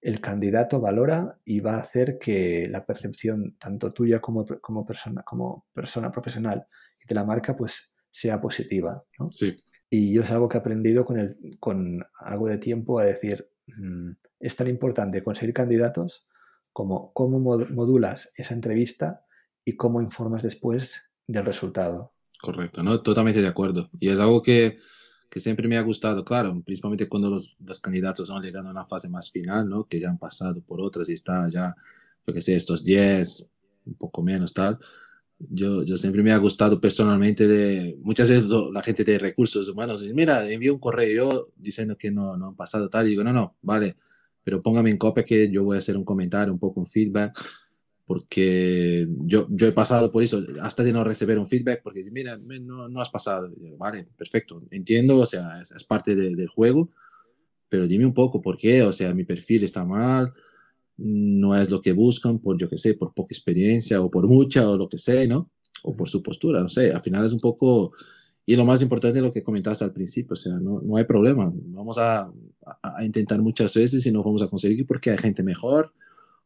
el, 0.00 0.20
candidato 0.20 0.80
valora 0.80 1.38
y 1.44 1.60
va 1.60 1.76
a 1.76 1.80
hacer 1.80 2.18
que 2.18 2.66
la 2.68 2.84
percepción 2.86 3.56
tanto 3.58 3.92
tuya 3.92 4.20
como, 4.20 4.44
como, 4.60 4.84
persona, 4.84 5.22
como 5.22 5.66
persona 5.72 6.10
profesional 6.10 6.66
y 6.98 7.06
de 7.06 7.14
la 7.14 7.24
marca 7.24 7.54
pues 7.54 7.94
sea 8.10 8.40
positiva. 8.40 9.04
¿no? 9.18 9.30
Sí. 9.30 9.54
Y 9.94 10.10
yo 10.10 10.22
es 10.22 10.32
algo 10.32 10.48
que 10.48 10.56
he 10.56 10.60
aprendido 10.60 11.04
con, 11.04 11.18
el, 11.18 11.58
con 11.60 12.02
algo 12.18 12.48
de 12.48 12.56
tiempo 12.56 12.98
a 12.98 13.04
decir, 13.04 13.50
mm, 13.66 14.12
es 14.40 14.56
tan 14.56 14.68
importante 14.68 15.22
conseguir 15.22 15.52
candidatos 15.52 16.26
como 16.72 17.12
cómo 17.12 17.38
modulas 17.38 18.32
esa 18.38 18.54
entrevista 18.54 19.26
y 19.66 19.76
cómo 19.76 20.00
informas 20.00 20.42
después 20.42 21.02
del 21.26 21.44
resultado. 21.44 22.14
Correcto, 22.40 22.82
¿no? 22.82 23.02
Totalmente 23.02 23.42
de 23.42 23.48
acuerdo. 23.48 23.90
Y 24.00 24.08
es 24.08 24.18
algo 24.18 24.42
que, 24.42 24.78
que 25.28 25.40
siempre 25.40 25.68
me 25.68 25.76
ha 25.76 25.82
gustado, 25.82 26.24
claro, 26.24 26.58
principalmente 26.64 27.06
cuando 27.06 27.28
los, 27.28 27.54
los, 27.60 27.78
candidatos 27.78 28.30
van 28.30 28.42
llegando 28.42 28.70
a 28.70 28.72
una 28.72 28.86
fase 28.86 29.10
más 29.10 29.30
final, 29.30 29.68
¿no? 29.68 29.84
Que 29.84 30.00
ya 30.00 30.08
han 30.08 30.18
pasado 30.18 30.62
por 30.62 30.80
otras 30.80 31.10
y 31.10 31.12
está 31.12 31.50
ya, 31.50 31.76
yo 32.26 32.32
que 32.32 32.40
sé, 32.40 32.56
estos 32.56 32.82
10, 32.82 33.50
un 33.84 33.94
poco 33.96 34.22
menos, 34.22 34.54
tal 34.54 34.78
yo, 35.50 35.82
yo 35.84 35.96
siempre 35.96 36.22
me 36.22 36.32
ha 36.32 36.36
gustado 36.38 36.80
personalmente 36.80 37.46
de 37.46 37.96
muchas 38.02 38.28
veces 38.28 38.46
la 38.46 38.82
gente 38.82 39.04
de 39.04 39.18
recursos 39.18 39.68
humanos 39.68 40.00
dice, 40.00 40.14
mira, 40.14 40.48
envío 40.50 40.74
un 40.74 40.80
correo 40.80 41.50
diciendo 41.56 41.96
que 41.96 42.10
no, 42.10 42.36
no 42.36 42.48
han 42.48 42.56
pasado 42.56 42.88
tal, 42.88 43.06
y 43.06 43.10
digo, 43.10 43.24
no, 43.24 43.32
no, 43.32 43.56
vale, 43.62 43.96
pero 44.44 44.62
póngame 44.62 44.90
en 44.90 44.98
copia 44.98 45.24
que 45.24 45.50
yo 45.50 45.64
voy 45.64 45.76
a 45.76 45.80
hacer 45.80 45.96
un 45.96 46.04
comentario, 46.04 46.52
un 46.52 46.58
poco 46.58 46.80
un 46.80 46.86
feedback, 46.86 47.38
porque 48.04 49.06
yo, 49.20 49.46
yo 49.50 49.66
he 49.66 49.72
pasado 49.72 50.10
por 50.10 50.22
eso, 50.22 50.42
hasta 50.60 50.82
de 50.82 50.92
no 50.92 51.04
recibir 51.04 51.38
un 51.38 51.48
feedback, 51.48 51.82
porque 51.82 52.04
mira, 52.10 52.36
no, 52.36 52.88
no 52.88 53.00
has 53.00 53.10
pasado, 53.10 53.52
vale, 53.78 54.08
perfecto, 54.16 54.62
entiendo, 54.70 55.18
o 55.18 55.26
sea, 55.26 55.60
es, 55.62 55.84
parte 55.84 56.14
de, 56.14 56.34
del 56.34 56.48
juego, 56.48 56.90
pero 57.68 57.86
dime 57.86 58.06
un 58.06 58.14
poco 58.14 58.42
por 58.42 58.56
qué, 58.56 58.82
o 58.82 58.92
sea, 58.92 59.14
mi 59.14 59.24
perfil 59.24 59.64
está 59.64 59.84
mal, 59.84 60.32
no 60.96 61.56
es 61.56 61.70
lo 61.70 61.80
que 61.80 61.92
buscan 61.92 62.38
por, 62.38 62.58
yo 62.58 62.68
que 62.68 62.78
sé, 62.78 62.94
por 62.94 63.14
poca 63.14 63.34
experiencia 63.34 64.00
o 64.00 64.10
por 64.10 64.28
mucha 64.28 64.68
o 64.68 64.76
lo 64.76 64.88
que 64.88 64.98
sea, 64.98 65.26
¿no? 65.26 65.50
O 65.82 65.96
por 65.96 66.08
su 66.08 66.22
postura, 66.22 66.60
no 66.60 66.68
sé, 66.68 66.92
al 66.92 67.02
final 67.02 67.24
es 67.24 67.32
un 67.32 67.40
poco, 67.40 67.92
y 68.46 68.56
lo 68.56 68.64
más 68.64 68.82
importante 68.82 69.18
es 69.18 69.22
lo 69.24 69.32
que 69.32 69.42
comentaste 69.42 69.84
al 69.84 69.92
principio, 69.92 70.34
o 70.34 70.36
sea, 70.36 70.60
no, 70.60 70.80
no 70.80 70.96
hay 70.96 71.04
problema, 71.04 71.52
vamos 71.54 71.98
a, 71.98 72.32
a, 72.82 73.04
intentar 73.04 73.40
muchas 73.42 73.74
veces 73.74 74.04
y 74.06 74.12
no 74.12 74.22
vamos 74.22 74.42
a 74.42 74.48
conseguir 74.48 74.86
porque 74.86 75.10
hay 75.10 75.18
gente 75.18 75.42
mejor 75.42 75.92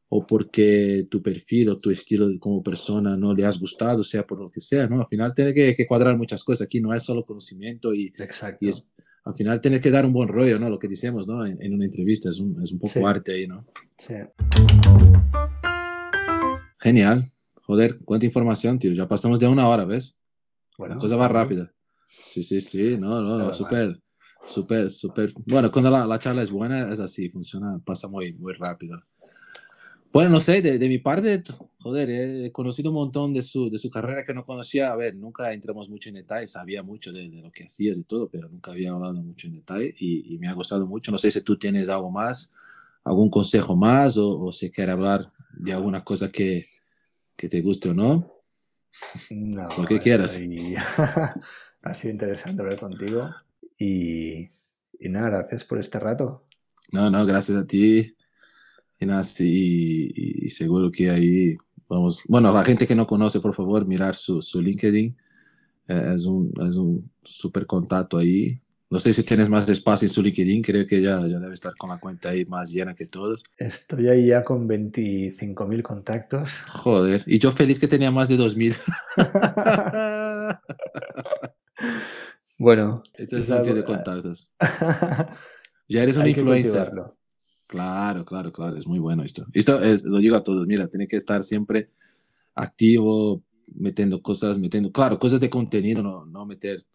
o 0.09 0.27
porque 0.27 1.05
tu 1.11 1.21
perfil 1.21 1.69
o 1.71 1.79
tu 1.79 1.91
estilo 1.91 2.29
como 2.39 2.63
persona 2.63 3.17
no 3.17 3.35
le 3.35 3.45
has 3.45 3.59
gustado, 3.59 4.05
sea 4.05 4.27
por 4.27 4.41
lo 4.41 4.51
que 4.51 4.61
sea, 4.61 4.87
¿no? 4.87 5.01
Al 5.01 5.09
final 5.09 5.35
tiene 5.35 5.53
que, 5.53 5.75
que 5.75 5.87
cuadrar 5.87 6.17
muchas 6.17 6.45
cosas, 6.45 6.67
aquí 6.67 6.81
no 6.81 6.95
es 6.95 7.03
solo 7.03 7.27
conocimiento 7.27 7.93
y, 7.93 8.07
Exacto. 8.19 8.65
y 8.65 8.69
es, 8.69 8.89
al 9.27 9.35
final 9.35 9.61
tienes 9.61 9.83
que 9.83 9.91
dar 9.91 10.07
un 10.07 10.13
buen 10.13 10.29
rollo, 10.29 10.57
¿no? 10.59 10.71
Lo 10.71 10.79
que 10.79 10.87
decimos, 10.87 11.27
¿no? 11.27 11.45
En, 11.45 11.75
una 11.75 11.85
entrevista 11.85 12.31
es 12.31 12.39
un, 12.39 12.63
es 12.63 12.71
un 12.71 12.79
poco 12.79 13.05
arte 13.07 13.33
ahí, 13.33 13.49
¿no? 13.49 13.67
Sí. 13.99 14.15
Genial. 16.79 17.33
Joder, 17.63 17.99
cuánta 18.05 18.25
información, 18.25 18.79
tío. 18.79 18.93
Ya 18.93 19.09
pasamos 19.09 19.41
de 19.41 19.49
una 19.49 19.69
hora, 19.69 19.85
¿ves? 19.85 20.17
Bueno, 20.79 20.97
cosa 21.01 21.17
más 21.17 21.31
rápida. 21.31 21.73
Sí, 22.05 22.45
sí, 22.45 22.61
sí, 22.61 22.97
no, 22.97 23.21
no, 23.21 23.37
no, 23.37 23.53
súper, 23.53 24.01
súper, 24.47 24.93
súper. 24.93 25.33
Bueno, 25.45 25.73
cuando 25.73 25.91
la, 25.91 26.07
la, 26.07 26.21
charla 26.21 26.45
es 26.45 26.53
buena, 26.53 26.93
es 26.93 27.01
así, 27.01 27.29
funciona, 27.29 27.81
pasa 27.85 28.07
muy, 28.07 28.33
muy 28.35 28.53
rápido. 28.53 28.97
Bueno, 30.17 30.31
no 30.31 30.41
sé, 30.41 30.63
de, 30.63 30.79
de 30.79 30.89
mi 30.89 30.97
parte, 30.97 31.43
joder, 31.79 32.09
he 32.09 32.51
conocido 32.51 32.89
un 32.89 32.95
montón 32.95 33.35
de 33.35 33.43
su, 33.43 33.69
de 33.69 33.79
su 33.79 33.91
carrera 33.91 34.25
que 34.25 34.33
no 34.33 34.47
conocía. 34.47 34.91
A 34.91 34.97
ver, 34.97 35.15
nunca 35.15 35.53
entramos 35.53 35.91
mucho 35.91 36.09
en 36.09 36.15
detalle, 36.15 36.47
sabía 36.47 36.83
mucho 36.83 37.13
de, 37.13 37.29
de 37.29 37.43
lo 37.43 37.53
que 37.53 37.65
hacías 37.65 37.99
y 37.99 38.05
todo, 38.05 38.31
pero 38.31 38.49
nunca 38.49 38.71
había 38.71 38.93
hablado 38.93 39.23
mucho 39.23 39.47
en 39.47 39.57
detalle 39.57 39.95
y, 39.99 40.35
y, 40.35 40.39
me 40.39 40.49
ha 40.49 40.55
gustado 40.55 40.87
mucho. 40.87 41.13
No 41.13 41.19
sé 41.19 41.31
si 41.31 41.43
tú 41.43 41.59
tienes 41.59 41.91
algo 41.91 42.11
más, 42.11 42.55
algún 43.05 43.29
consejo 43.29 43.77
más 43.77 44.17
o, 44.17 44.41
o 44.41 44.53
si 44.53 44.71
quieres 44.71 44.95
hablar 44.95 45.31
de 45.53 45.75
alguna 45.75 46.03
cosa 46.03 46.33
que, 46.33 46.65
que 47.37 47.51
te 47.51 47.61
guste 47.61 47.91
o 47.91 47.93
no. 47.93 48.41
No, 49.29 49.69
lo 49.77 49.85
que 49.85 49.99
quieras. 49.99 50.41
ha 51.83 51.95
sido 51.95 52.13
interesante 52.13 52.63
hablar 52.63 52.81
contigo 52.81 53.35
y, 53.79 54.49
y 54.99 55.09
nada, 55.11 55.29
gracias 55.29 55.65
por 55.65 55.79
este 55.79 55.99
rato. 55.99 56.47
No, 56.91 57.11
no, 57.11 57.27
gracias 57.27 57.59
a 57.59 57.67
ti. 57.67 58.16
Y, 58.99 59.07
nada, 59.07 59.23
sí, 59.23 60.13
y, 60.15 60.49
seguro 60.51 60.91
que 60.91 61.11
ahí 61.11 61.57
vamos. 61.89 62.23
Bueno, 62.29 62.53
la 62.53 62.65
gente 62.65 62.87
que 62.87 62.95
no 62.95 63.07
conoce, 63.07 63.41
por 63.41 63.55
favor, 63.55 63.87
mirar 63.87 64.15
su, 64.15 64.41
su 64.43 64.61
LinkedIn. 64.61 65.17
Eh, 65.89 66.13
es 66.15 66.27
un, 66.27 66.53
es 66.67 66.77
un 66.77 67.11
super 67.23 67.67
contacto 67.67 68.19
ahí. 68.19 68.61
No 68.89 69.01
sé 69.01 69.13
si 69.13 69.25
tienes 69.25 69.49
más 69.49 69.69
espacio 69.69 70.07
en 70.07 70.13
su 70.13 70.23
LinkedIn, 70.23 70.63
creo 70.63 70.87
que 70.87 71.03
ya, 71.03 71.21
ya 71.27 71.41
debe 71.41 71.55
estar 71.55 71.75
con 71.77 71.91
la 71.91 71.99
cuenta 71.99 72.29
ahí 72.29 72.45
más 72.45 72.71
llena 72.71 72.95
que 72.95 73.07
todos. 73.07 73.43
Estoy 73.57 74.09
ahí 74.09 74.27
ya 74.27 74.45
con 74.45 74.69
25.000 74.69 75.83
contactos. 75.83 76.61
Joder, 76.61 77.25
y 77.27 77.41
yo 77.41 77.51
feliz 77.51 77.81
que 77.81 77.89
tenía 77.89 78.13
más 78.13 78.29
de 78.29 78.37
2.000. 78.37 78.77
bueno. 82.59 83.01
Esto 83.15 83.39
es 83.39 83.51
el 83.51 83.75
de 83.75 83.85
contactos. 83.85 84.53
ya 85.89 86.05
eres 86.05 86.17
un 86.17 86.29
influencer. 86.29 86.93
Claro, 87.67 88.25
claro, 88.25 88.53
claro, 88.53 88.77
es 88.77 88.87
muy 88.87 88.99
bueno 88.99 89.25
esto. 89.25 89.45
Esto 89.53 89.83
es, 89.83 90.05
lo 90.05 90.19
digo 90.19 90.37
a 90.37 90.45
todos, 90.45 90.67
mira, 90.67 90.87
tiene 90.87 91.09
que 91.09 91.17
estar 91.17 91.43
siempre 91.43 91.91
activo, 92.55 93.43
metiendo 93.75 94.23
cosas, 94.23 94.59
metiendo, 94.59 94.93
claro, 94.93 95.19
cosas 95.19 95.41
de 95.41 95.51
contenido, 95.51 96.03
no, 96.03 96.25
no 96.27 96.47
meter, 96.47 96.87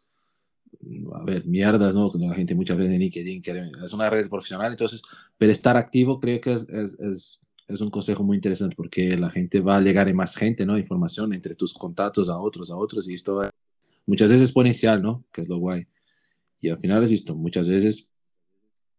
a 1.13 1.23
ver, 1.25 1.45
mierdas, 1.45 1.93
¿no? 1.93 2.11
La 2.15 2.33
gente 2.35 2.55
muchas 2.55 2.77
veces 2.77 2.93
en 2.93 2.99
LinkedIn 3.01 3.41
quiere, 3.41 3.71
es 3.83 3.93
una 3.93 4.09
red 4.09 4.29
profesional, 4.29 4.71
entonces, 4.71 5.01
pero 5.37 5.51
estar 5.51 5.75
activo 5.75 6.19
creo 6.19 6.39
que 6.39 6.53
es, 6.53 6.69
es, 6.69 7.45
es, 7.67 7.81
un 7.81 7.89
consejo 7.89 8.23
muy 8.23 8.37
interesante 8.37 8.75
porque 8.75 9.17
la 9.17 9.29
gente 9.29 9.59
va 9.59 9.77
a 9.77 9.81
llegar 9.81 10.07
a 10.07 10.13
más 10.13 10.35
gente, 10.35 10.65
¿no? 10.65 10.77
Información 10.77 11.33
entre 11.33 11.55
tus 11.55 11.73
contactos 11.73 12.29
a 12.29 12.37
otros, 12.37 12.71
a 12.71 12.77
otros, 12.77 13.09
y 13.09 13.13
esto 13.13 13.41
muchas 14.05 14.29
veces 14.29 14.47
exponencial, 14.47 15.01
¿no? 15.01 15.25
Que 15.33 15.41
es 15.41 15.49
lo 15.49 15.57
guay. 15.57 15.85
Y 16.61 16.69
al 16.69 16.79
final 16.79 17.03
es 17.03 17.11
esto, 17.11 17.35
muchas 17.35 17.67
veces 17.67 18.10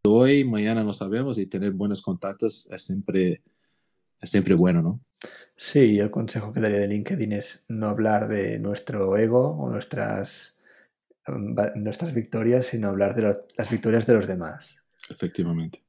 hoy, 0.07 0.45
mañana 0.45 0.83
no 0.83 0.93
sabemos 0.93 1.39
y 1.39 1.47
tener 1.47 1.73
buenos 1.73 2.03
contactos 2.03 2.69
es 2.71 2.83
siempre, 2.83 3.43
es 4.21 4.31
siempre 4.31 4.55
bueno, 4.55 4.83
¿no? 4.83 5.01
Sí, 5.57 5.99
el 5.99 6.11
consejo 6.11 6.53
que 6.53 6.61
daría 6.61 6.81
de 6.81 6.89
LinkedIn 6.89 7.33
es 7.33 7.65
no 7.69 7.89
hablar 7.89 8.27
de 8.27 8.59
nuestro 8.59 9.17
ego 9.17 9.51
o 9.51 9.71
nuestras, 9.71 10.59
mm, 11.27 11.57
nuestras 11.77 12.15
victorias, 12.15 12.67
sino 12.67 12.89
hablar 12.89 13.15
de 13.15 13.39
las 13.57 13.71
victorias 13.71 14.07
de 14.07 14.15
los 14.15 14.27
demás. 14.27 14.83
Efectivamente. 15.09 15.85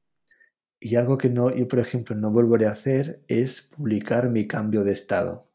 Y 0.78 0.96
algo 0.96 1.18
que 1.18 1.30
no, 1.30 1.54
yo 1.54 1.66
por 1.66 1.78
ejemplo 1.78 2.14
no 2.14 2.30
volveré 2.30 2.66
a 2.66 2.70
hacer 2.70 3.24
es 3.26 3.62
publicar 3.62 4.28
mi 4.28 4.46
cambio 4.46 4.84
de 4.84 4.92
estado. 4.92 5.50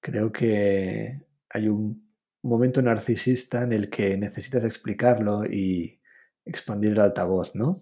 Creo 0.00 0.32
que 0.32 1.22
hay 1.48 1.68
un 1.68 2.10
momento 2.42 2.82
narcisista 2.82 3.62
en 3.62 3.72
el 3.72 3.88
que 3.88 4.16
necesitas 4.16 4.64
explicarlo 4.64 5.46
y, 5.46 6.01
expandir 6.44 6.92
el 6.92 7.00
altavoz, 7.00 7.54
¿no? 7.54 7.76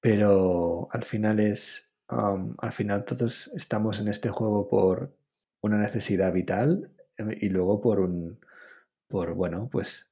Pero 0.00 0.88
al 0.92 1.04
final 1.04 1.40
es, 1.40 1.92
al 2.08 2.72
final 2.72 3.04
todos 3.04 3.48
estamos 3.54 4.00
en 4.00 4.08
este 4.08 4.30
juego 4.30 4.68
por 4.68 5.16
una 5.62 5.78
necesidad 5.78 6.32
vital 6.32 6.92
eh, 7.18 7.38
y 7.40 7.48
luego 7.50 7.80
por 7.80 8.00
un, 8.00 8.40
por, 9.08 9.34
bueno, 9.34 9.68
pues 9.70 10.10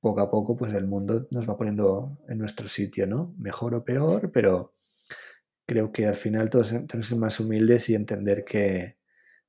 poco 0.00 0.20
a 0.20 0.30
poco 0.30 0.56
pues 0.56 0.72
el 0.74 0.86
mundo 0.86 1.26
nos 1.32 1.48
va 1.48 1.56
poniendo 1.56 2.18
en 2.28 2.38
nuestro 2.38 2.68
sitio, 2.68 3.06
¿no? 3.06 3.34
Mejor 3.38 3.74
o 3.74 3.84
peor, 3.84 4.30
pero 4.32 4.74
creo 5.66 5.90
que 5.90 6.06
al 6.06 6.16
final 6.16 6.48
todos 6.48 6.68
tenemos 6.68 6.90
que 6.90 7.02
ser 7.02 7.18
más 7.18 7.40
humildes 7.40 7.88
y 7.88 7.94
entender 7.94 8.44
que 8.44 8.98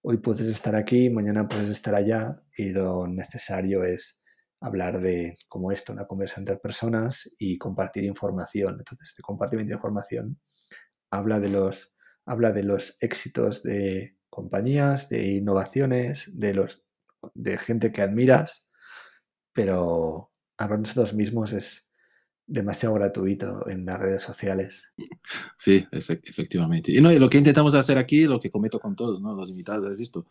hoy 0.02 0.18
puedes 0.18 0.48
estar 0.48 0.76
aquí, 0.76 1.10
mañana 1.10 1.48
puedes 1.48 1.70
estar 1.70 1.94
allá 1.94 2.42
y 2.56 2.70
lo 2.70 3.08
necesario 3.08 3.84
es 3.84 4.24
hablar 4.60 5.00
de 5.02 5.34
como 5.48 5.72
esto, 5.72 5.94
una 5.94 6.08
conversa 6.08 6.40
entre 6.40 6.58
personas 6.58 7.36
y 7.38 7.58
compartir 7.58 8.04
información. 8.04 8.76
Entonces, 8.80 9.10
este 9.10 9.22
compartimiento 9.22 9.72
de 9.72 9.76
información 9.76 10.40
habla 11.12 11.40
de 11.40 11.50
los, 11.50 11.96
habla 12.26 12.52
de 12.52 12.64
los 12.64 12.98
éxitos 13.02 13.64
de 13.64 14.18
compañías, 14.30 15.10
de 15.10 15.28
innovaciones, 15.28 16.30
de 16.34 16.54
los 16.54 16.86
de 17.34 17.58
gente 17.58 17.92
que 17.92 18.02
admiras, 18.02 18.70
pero 19.54 20.32
hablar 20.58 20.80
nosotros 20.80 21.14
mismos 21.14 21.54
es 21.54 21.92
demasiado 22.46 22.96
gratuito 22.96 23.68
en 23.70 23.86
las 23.86 24.00
redes 24.00 24.22
sociales. 24.22 24.94
Sí, 25.58 25.86
efectivamente. 25.92 26.92
Y, 26.92 27.02
no, 27.02 27.12
lo 27.12 27.30
que 27.30 27.38
intentamos 27.38 27.76
hacer 27.76 27.98
aquí, 27.98 28.26
lo 28.26 28.40
que 28.40 28.50
cometo 28.50 28.80
con 28.80 28.96
todos 28.96 29.22
¿no? 29.22 29.34
los 29.34 29.50
invitados, 29.50 29.92
es 29.92 30.00
esto, 30.00 30.26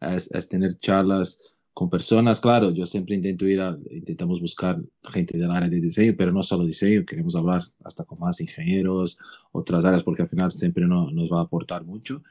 es 0.00 0.48
tener 0.48 0.76
charlas 0.76 1.51
con 1.74 1.88
personas, 1.88 2.40
claro, 2.40 2.70
yo 2.70 2.84
siempre 2.84 3.14
intento 3.14 3.46
ir 3.46 3.60
a, 3.60 3.78
intentamos 3.90 4.40
buscar 4.40 4.78
gente 5.04 5.38
del 5.38 5.50
área 5.50 5.68
de 5.70 5.80
diseño, 5.80 6.14
pero 6.16 6.30
no 6.30 6.42
solo 6.42 6.66
diseño, 6.66 7.04
queremos 7.06 7.34
hablar 7.34 7.62
hasta 7.82 8.04
con 8.04 8.18
más 8.18 8.40
ingenieros, 8.40 9.18
otras 9.52 9.84
áreas, 9.84 10.02
porque 10.02 10.22
al 10.22 10.28
final 10.28 10.52
siempre 10.52 10.86
no, 10.86 11.10
nos 11.10 11.30
va 11.32 11.40
a 11.40 11.44
aportar 11.44 11.84
mucho. 11.84 12.22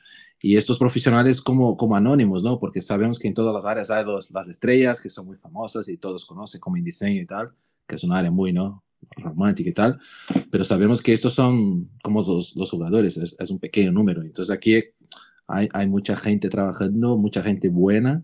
Y 0.41 0.57
estos 0.57 0.77
profesionales 0.77 1.41
como, 1.41 1.75
como 1.75 1.95
anónimos, 1.95 2.43
¿no? 2.43 2.59
Porque 2.59 2.81
sabemos 2.81 3.17
que 3.17 3.27
en 3.27 3.33
todas 3.33 3.53
las 3.53 3.65
áreas 3.65 3.89
hay 3.89 4.05
las 4.31 4.47
estrellas 4.47 5.01
que 5.01 5.09
son 5.09 5.25
muy 5.25 5.37
famosas 5.37 5.87
y 5.89 5.97
todos 5.97 6.25
conocen 6.25 6.61
como 6.61 6.77
en 6.77 6.83
diseño 6.83 7.21
y 7.21 7.25
tal, 7.25 7.51
que 7.87 7.95
es 7.95 8.03
un 8.03 8.13
área 8.13 8.31
muy, 8.31 8.53
¿no? 8.53 8.83
romántica 9.17 9.69
y 9.69 9.73
tal, 9.73 9.99
pero 10.51 10.63
sabemos 10.63 11.01
que 11.01 11.11
estos 11.11 11.33
son 11.33 11.89
como 12.03 12.21
los, 12.21 12.55
los 12.55 12.69
jugadores, 12.69 13.17
es, 13.17 13.35
es, 13.39 13.49
un 13.49 13.57
pequeño 13.57 13.91
número. 13.91 14.21
Entonces 14.21 14.53
aquí 14.55 14.75
hay, 15.47 15.67
hay 15.73 15.87
mucha 15.89 16.15
gente 16.15 16.49
trabajando, 16.49 17.17
mucha 17.17 17.41
gente 17.41 17.69
buena, 17.69 18.23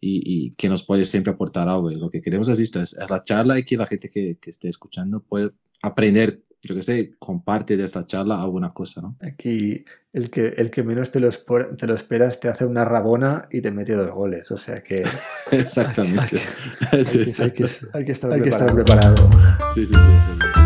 y, 0.00 0.50
que 0.52 0.68
nos 0.68 0.84
puede 0.84 1.04
siempre 1.04 1.32
aportar 1.32 1.68
algo. 1.68 1.90
lo 1.90 2.10
que 2.10 2.22
queremos 2.22 2.48
es 2.48 2.60
esto, 2.60 2.80
es, 2.80 2.96
la 3.08 3.24
charla 3.24 3.58
y 3.58 3.64
que 3.64 3.76
la 3.76 3.86
gente 3.86 4.10
que, 4.10 4.38
que 4.40 4.50
esté 4.50 4.68
escuchando 4.68 5.20
puede 5.20 5.50
aprender, 5.82 6.42
yo 6.62 6.74
que 6.74 6.82
sé, 6.82 7.12
comparte 7.18 7.76
de 7.76 7.84
esta 7.84 8.06
charla 8.06 8.42
alguna 8.42 8.70
cosa, 8.70 9.00
¿no? 9.00 9.16
Aquí 9.20 9.84
el 10.12 10.30
que, 10.30 10.48
el 10.56 10.70
que 10.70 10.82
menos 10.82 11.10
te 11.10 11.20
lo, 11.20 11.30
te 11.30 11.86
lo 11.86 11.94
esperas 11.94 12.40
te 12.40 12.48
hace 12.48 12.64
una 12.64 12.84
rabona 12.84 13.48
y 13.50 13.60
te 13.60 13.70
mete 13.70 13.94
dos 13.94 14.10
goles, 14.10 14.50
o 14.50 14.58
sea 14.58 14.82
que... 14.82 15.04
Exactamente. 15.50 16.40
Hay, 16.92 17.04
que, 17.04 17.42
hay, 17.42 17.50
que, 17.52 17.64
hay 17.92 18.04
que, 18.04 18.12
estar, 18.12 18.32
hay 18.32 18.40
que 18.40 18.48
estar 18.48 18.72
preparado. 18.74 19.30
Sí, 19.74 19.86
sí, 19.86 19.94
sí. 19.94 20.00
sí. 20.26 20.57